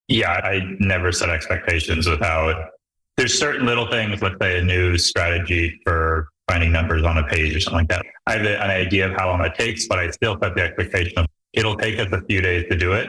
Yeah, 0.08 0.32
I 0.32 0.74
never 0.80 1.12
set 1.12 1.30
expectations 1.30 2.08
without. 2.08 2.70
There's 3.16 3.38
certain 3.38 3.64
little 3.64 3.88
things, 3.88 4.20
let's 4.22 4.34
say 4.42 4.58
a 4.58 4.64
new 4.64 4.98
strategy 4.98 5.80
for 5.84 6.26
finding 6.50 6.72
numbers 6.72 7.04
on 7.04 7.16
a 7.16 7.22
page 7.28 7.54
or 7.54 7.60
something 7.60 7.82
like 7.82 7.88
that. 7.90 8.04
I 8.26 8.38
have 8.38 8.44
an 8.44 8.70
idea 8.70 9.08
of 9.08 9.16
how 9.16 9.30
long 9.30 9.44
it 9.44 9.54
takes, 9.54 9.86
but 9.86 10.00
I 10.00 10.10
still 10.10 10.36
set 10.42 10.56
the 10.56 10.62
expectation 10.62 11.16
of 11.18 11.26
it'll 11.52 11.76
take 11.76 12.00
us 12.00 12.10
a 12.10 12.22
few 12.22 12.40
days 12.40 12.64
to 12.70 12.76
do 12.76 12.92
it 12.94 13.08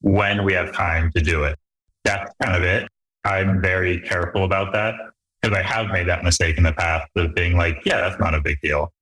when 0.00 0.44
we 0.44 0.52
have 0.52 0.72
time 0.72 1.10
to 1.12 1.20
do 1.22 1.44
it. 1.44 1.58
That's 2.04 2.32
kind 2.42 2.56
of 2.56 2.62
it. 2.62 2.88
I'm 3.24 3.60
very 3.60 4.00
careful 4.00 4.44
about 4.44 4.72
that 4.72 4.94
because 5.40 5.56
I 5.56 5.62
have 5.62 5.88
made 5.88 6.08
that 6.08 6.24
mistake 6.24 6.56
in 6.56 6.64
the 6.64 6.72
past 6.72 7.08
of 7.16 7.34
being 7.34 7.56
like, 7.56 7.76
yeah, 7.84 8.00
that's 8.00 8.18
not 8.20 8.34
a 8.34 8.40
big 8.40 8.58
deal. 8.62 8.92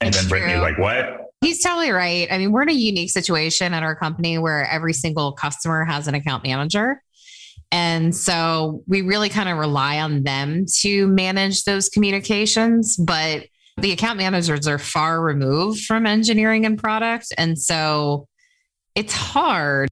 And 0.00 0.08
It's 0.08 0.20
then 0.20 0.28
Brittany's 0.28 0.54
true. 0.56 0.62
like, 0.62 0.78
what? 0.78 1.30
He's 1.40 1.62
totally 1.62 1.90
right. 1.90 2.26
I 2.30 2.38
mean, 2.38 2.50
we're 2.50 2.62
in 2.62 2.70
a 2.70 2.72
unique 2.72 3.10
situation 3.10 3.72
at 3.72 3.82
our 3.82 3.94
company 3.94 4.38
where 4.38 4.68
every 4.68 4.92
single 4.92 5.32
customer 5.32 5.84
has 5.84 6.08
an 6.08 6.14
account 6.14 6.44
manager. 6.44 7.00
And 7.70 8.14
so 8.14 8.82
we 8.86 9.02
really 9.02 9.28
kind 9.28 9.48
of 9.48 9.58
rely 9.58 10.00
on 10.00 10.22
them 10.22 10.64
to 10.80 11.06
manage 11.06 11.64
those 11.64 11.88
communications. 11.88 12.96
But 12.96 13.46
the 13.76 13.92
account 13.92 14.18
managers 14.18 14.66
are 14.66 14.78
far 14.78 15.20
removed 15.20 15.84
from 15.84 16.06
engineering 16.06 16.64
and 16.66 16.78
product. 16.78 17.26
And 17.36 17.58
so 17.58 18.26
it's 18.94 19.12
hard. 19.12 19.88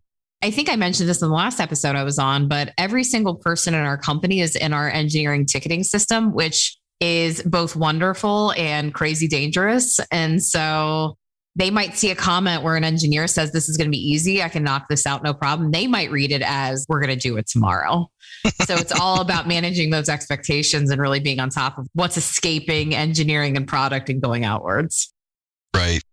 I 0.47 0.51
think 0.53 0.71
I 0.71 0.77
mentioned 0.77 1.09
this 1.09 1.23
in 1.23 1.29
the 1.29 1.35
last 1.35 1.59
episode 1.59 1.97
I 1.97 2.05
was 2.05 2.21
on, 2.21 2.47
but 2.47 2.73
every 2.79 3.03
single 3.03 3.35
person 3.35 3.75
in 3.75 3.81
our 3.81 3.99
company 3.99 4.41
is 4.41 4.55
in 4.55 4.73
our 4.73 4.89
engineering 4.89 5.45
ticketing 5.45 5.83
system, 5.83 6.33
which 6.33 6.79
is 7.01 7.43
both 7.43 7.75
wonderful 7.75 8.53
and 8.57 8.95
crazy 8.95 9.27
dangerous. 9.27 9.99
And 10.13 10.41
so 10.41 11.19
they 11.57 11.73
might 11.73 11.97
see 11.97 12.13
a 12.13 12.15
comment 12.15 12.63
where 12.63 12.77
an 12.77 12.85
engineer 12.85 13.27
says, 13.27 13.51
This 13.51 13.69
is 13.69 13.77
going 13.77 13.89
to 13.89 13.91
be 13.91 13.99
easy. 13.99 14.41
I 14.41 14.49
can 14.49 14.63
knock 14.63 14.87
this 14.89 15.05
out, 15.05 15.25
no 15.25 15.35
problem. 15.35 15.73
They 15.73 15.89
might 15.89 16.13
read 16.13 16.31
it 16.31 16.43
as, 16.43 16.87
We're 16.89 17.01
going 17.01 17.19
to 17.19 17.21
do 17.21 17.37
it 17.39 17.49
tomorrow. 17.49 18.09
so 18.67 18.77
it's 18.77 18.93
all 18.93 19.21
about 19.21 19.49
managing 19.49 19.91
those 19.91 20.09
expectations 20.09 20.93
and 20.93 21.01
really 21.01 21.19
being 21.19 21.41
on 21.41 21.51
top 21.51 21.77
of 21.77 21.89
what's 21.95 22.17
escaping 22.17 22.95
engineering 22.95 23.57
and 23.57 23.67
product 23.67 24.11
and 24.11 24.23
going 24.23 24.45
outwards. 24.45 25.13
Right. 25.75 26.05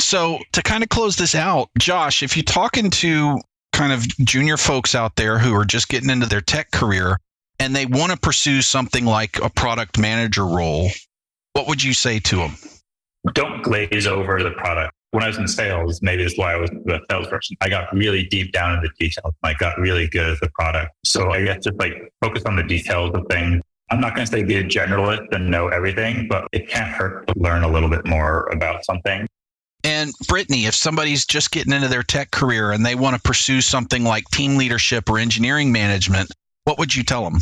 So 0.00 0.40
to 0.52 0.62
kind 0.62 0.82
of 0.82 0.88
close 0.88 1.14
this 1.14 1.36
out, 1.36 1.70
Josh, 1.78 2.24
if 2.24 2.36
you're 2.36 2.42
talking 2.42 2.90
to 2.90 3.38
kind 3.76 3.92
of 3.92 4.06
junior 4.24 4.56
folks 4.56 4.94
out 4.94 5.16
there 5.16 5.38
who 5.38 5.54
are 5.54 5.64
just 5.64 5.88
getting 5.88 6.08
into 6.08 6.26
their 6.26 6.40
tech 6.40 6.70
career 6.70 7.18
and 7.58 7.76
they 7.76 7.84
want 7.86 8.10
to 8.10 8.18
pursue 8.18 8.62
something 8.62 9.04
like 9.04 9.38
a 9.40 9.50
product 9.50 9.98
manager 9.98 10.46
role, 10.46 10.88
what 11.52 11.68
would 11.68 11.82
you 11.82 11.92
say 11.92 12.18
to 12.20 12.36
them? 12.36 12.56
don't 13.32 13.62
glaze 13.62 14.06
over 14.06 14.42
the 14.42 14.52
product. 14.52 14.92
When 15.10 15.22
I 15.22 15.28
was 15.28 15.38
in 15.38 15.48
sales, 15.48 16.00
maybe 16.02 16.22
that's 16.22 16.36
why 16.36 16.52
I 16.52 16.56
was 16.56 16.70
the 16.70 17.00
salesperson. 17.10 17.56
I 17.60 17.68
got 17.68 17.92
really 17.92 18.24
deep 18.24 18.52
down 18.52 18.76
in 18.76 18.82
the 18.82 18.90
details. 18.98 19.34
I 19.42 19.54
got 19.54 19.78
really 19.78 20.06
good 20.08 20.28
at 20.28 20.40
the 20.40 20.50
product. 20.50 20.92
So 21.04 21.30
I 21.32 21.44
guess 21.44 21.64
just 21.64 21.78
like 21.78 21.94
focus 22.22 22.44
on 22.44 22.56
the 22.56 22.62
details 22.62 23.12
of 23.14 23.24
things. 23.30 23.62
I'm 23.90 24.00
not 24.00 24.14
going 24.14 24.26
to 24.26 24.30
say 24.30 24.42
be 24.42 24.56
a 24.56 24.64
generalist 24.64 25.26
and 25.32 25.50
know 25.50 25.68
everything, 25.68 26.26
but 26.28 26.48
it 26.52 26.68
can't 26.68 26.90
hurt 26.90 27.26
to 27.28 27.34
learn 27.36 27.62
a 27.62 27.68
little 27.68 27.88
bit 27.88 28.06
more 28.06 28.48
about 28.52 28.84
something. 28.84 29.26
And 29.86 30.10
Brittany, 30.26 30.66
if 30.66 30.74
somebody's 30.74 31.24
just 31.24 31.52
getting 31.52 31.72
into 31.72 31.86
their 31.86 32.02
tech 32.02 32.32
career 32.32 32.72
and 32.72 32.84
they 32.84 32.96
want 32.96 33.14
to 33.14 33.22
pursue 33.22 33.60
something 33.60 34.02
like 34.02 34.28
team 34.30 34.56
leadership 34.56 35.08
or 35.08 35.16
engineering 35.16 35.70
management, 35.70 36.28
what 36.64 36.76
would 36.80 36.92
you 36.92 37.04
tell 37.04 37.22
them? 37.22 37.40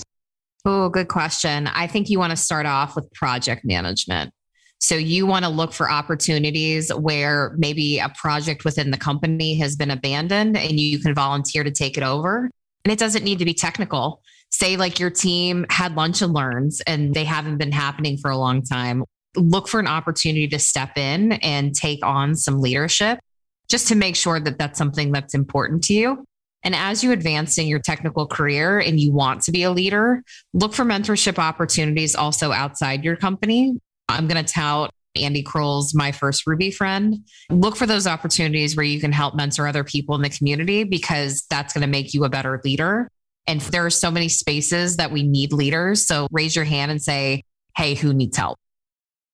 Oh, 0.67 0.91
good 0.91 1.09
question. 1.09 1.69
I 1.69 1.87
think 1.87 2.11
you 2.11 2.19
want 2.19 2.33
to 2.33 2.37
start 2.37 2.67
off 2.67 2.97
with 2.97 3.11
project 3.15 3.65
management. 3.65 4.31
So 4.79 4.95
you 4.95 5.25
want 5.25 5.47
to 5.47 5.51
look 5.51 5.73
for 5.73 5.91
opportunities 5.91 6.93
where 6.93 7.55
maybe 7.57 7.99
a 7.99 8.11
project 8.11 8.67
within 8.67 8.91
the 8.91 8.99
company 8.99 9.55
has 9.55 9.75
been 9.75 9.91
abandoned 9.91 10.59
and 10.59 10.79
you 10.79 10.99
can 10.99 11.15
volunteer 11.15 11.65
to 11.65 11.71
take 11.71 11.97
it 11.97 12.03
over. 12.03 12.51
And 12.85 12.93
it 12.93 12.99
doesn't 12.99 13.25
need 13.25 13.39
to 13.39 13.47
be 13.47 13.55
technical. 13.55 14.21
Say 14.51 14.77
like 14.77 15.01
your 15.01 15.09
team 15.09 15.65
had 15.71 15.97
lunch 15.97 16.21
and 16.21 16.35
learns 16.35 16.83
and 16.83 17.15
they 17.15 17.25
haven't 17.25 17.57
been 17.57 17.73
happening 17.73 18.19
for 18.19 18.31
a 18.31 18.37
long 18.37 18.63
time. 18.63 19.03
Look 19.37 19.69
for 19.69 19.81
an 19.81 19.87
opportunity 19.87 20.49
to 20.49 20.59
step 20.59 20.97
in 20.97 21.33
and 21.33 21.75
take 21.75 22.05
on 22.05 22.35
some 22.35 22.61
leadership 22.61 23.19
just 23.69 23.89
to 23.89 23.95
make 23.95 24.17
sure 24.17 24.39
that 24.41 24.59
that's 24.59 24.79
something 24.79 25.13
that's 25.13 25.35
important 25.35 25.85
to 25.85 25.95
you. 25.95 26.25
And 26.63 26.75
as 26.75 27.05
you 27.05 27.13
advance 27.13 27.59
in 27.59 27.67
your 27.67 27.79
technical 27.79 28.27
career 28.27 28.79
and 28.79 28.99
you 28.99 29.13
want 29.13 29.43
to 29.43 29.53
be 29.53 29.65
a 29.65 29.71
leader, 29.71 30.23
look 30.55 30.73
for 30.73 30.85
mentorship 30.85 31.39
opportunities 31.39 32.15
also 32.15 32.53
outside 32.53 33.05
your 33.05 33.17
company. 33.17 33.75
I'm 34.09 34.27
going 34.27 34.43
to 34.43 34.51
tout 34.51 34.91
Andy 35.17 35.43
Croll's 35.43 35.95
My 35.95 36.11
First 36.11 36.47
Ruby 36.47 36.71
Friend. 36.71 37.19
Look 37.51 37.77
for 37.77 37.87
those 37.87 38.07
opportunities 38.07 38.77
where 38.77 38.85
you 38.85 38.99
can 38.99 39.13
help 39.13 39.35
mentor 39.35 39.69
other 39.69 39.85
people 39.85 40.15
in 40.15 40.23
the 40.23 40.31
community 40.31 40.85
because 40.85 41.45
that's 41.51 41.75
going 41.75 41.83
to 41.83 41.89
make 41.89 42.15
you 42.15 42.25
a 42.25 42.31
better 42.31 42.61
leader. 42.65 43.09
And 43.47 43.61
there 43.61 43.85
are 43.85 43.91
so 43.91 44.11
many 44.11 44.29
spaces 44.29 44.97
that 44.97 45.13
we 45.13 45.23
need 45.23 45.53
leaders. 45.53 46.07
So 46.07 46.29
raise 46.33 46.57
your 46.57 46.65
hand 46.65 46.91
and 46.91 47.01
say, 47.01 47.43
hey, 47.77 47.95
who 47.95 48.15
needs 48.15 48.37
help? 48.37 48.59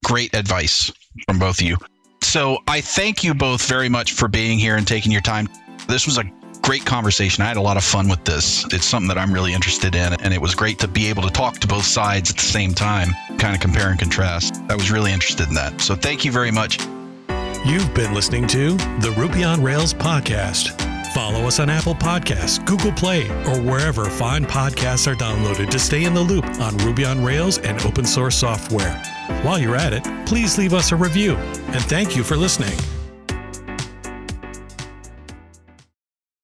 Great 0.05 0.35
advice 0.35 0.91
from 1.27 1.39
both 1.39 1.61
of 1.61 1.67
you. 1.67 1.77
So 2.23 2.59
I 2.67 2.81
thank 2.81 3.25
you 3.25 3.35
both 3.35 3.67
very 3.67 3.89
much 3.89 4.13
for 4.13 4.29
being 4.29 4.59
here 4.59 4.77
and 4.77 4.87
taking 4.87 5.13
your 5.13 5.21
time. 5.21 5.49
This 5.89 6.07
was 6.07 6.19
a 6.19 6.25
great 6.63 6.85
conversation. 6.85 7.43
I 7.43 7.47
had 7.47 7.57
a 7.57 7.63
lot 7.63 7.77
of 7.77 7.85
fun 7.85 8.09
with 8.09 8.25
this. 8.25 8.65
It's 8.73 8.85
something 8.85 9.09
that 9.09 9.19
I'm 9.19 9.33
really 9.33 9.53
interested 9.53 9.95
in, 9.95 10.13
and 10.21 10.33
it 10.33 10.41
was 10.41 10.55
great 10.55 10.79
to 10.81 10.89
be 10.89 11.07
able 11.09 11.23
to 11.23 11.31
talk 11.31 11.59
to 11.59 11.67
both 11.67 11.85
sides 11.85 12.31
at 12.31 12.37
the 12.37 12.43
same 12.43 12.75
time, 12.75 13.09
kind 13.39 13.55
of 13.55 13.61
compare 13.61 13.91
and 13.91 13.99
contrast. 13.99 14.61
I 14.69 14.75
was 14.75 14.91
really 14.91 15.13
interested 15.13 15.49
in 15.49 15.55
that. 15.55 15.81
So 15.81 15.95
thank 15.95 16.25
you 16.25 16.33
very 16.33 16.51
much. 16.51 16.79
You've 17.65 17.93
been 17.95 18.15
listening 18.15 18.47
to 18.49 18.77
the 19.01 19.15
Ruby 19.17 19.45
on 19.45 19.63
Rails 19.63 19.93
podcast. 19.93 20.87
Follow 21.13 21.47
us 21.47 21.59
on 21.59 21.69
Apple 21.69 21.95
Podcasts, 21.95 22.65
Google 22.65 22.93
Play, 22.93 23.29
or 23.47 23.61
wherever 23.61 24.05
fine 24.09 24.45
podcasts 24.45 25.11
are 25.11 25.17
downloaded 25.17 25.69
to 25.71 25.79
stay 25.79 26.05
in 26.05 26.15
the 26.15 26.21
loop 26.21 26.45
on 26.61 26.77
Ruby 26.79 27.05
on 27.05 27.23
Rails 27.25 27.59
and 27.59 27.81
open 27.83 28.05
source 28.05 28.37
software. 28.37 29.03
While 29.43 29.59
you're 29.59 29.77
at 29.77 29.95
it, 29.95 30.05
please 30.27 30.59
leave 30.59 30.75
us 30.75 30.93
a 30.93 30.97
review. 30.97 31.35
And 31.35 31.83
thank 31.85 32.15
you 32.15 32.23
for 32.23 32.37
listening. 32.37 32.79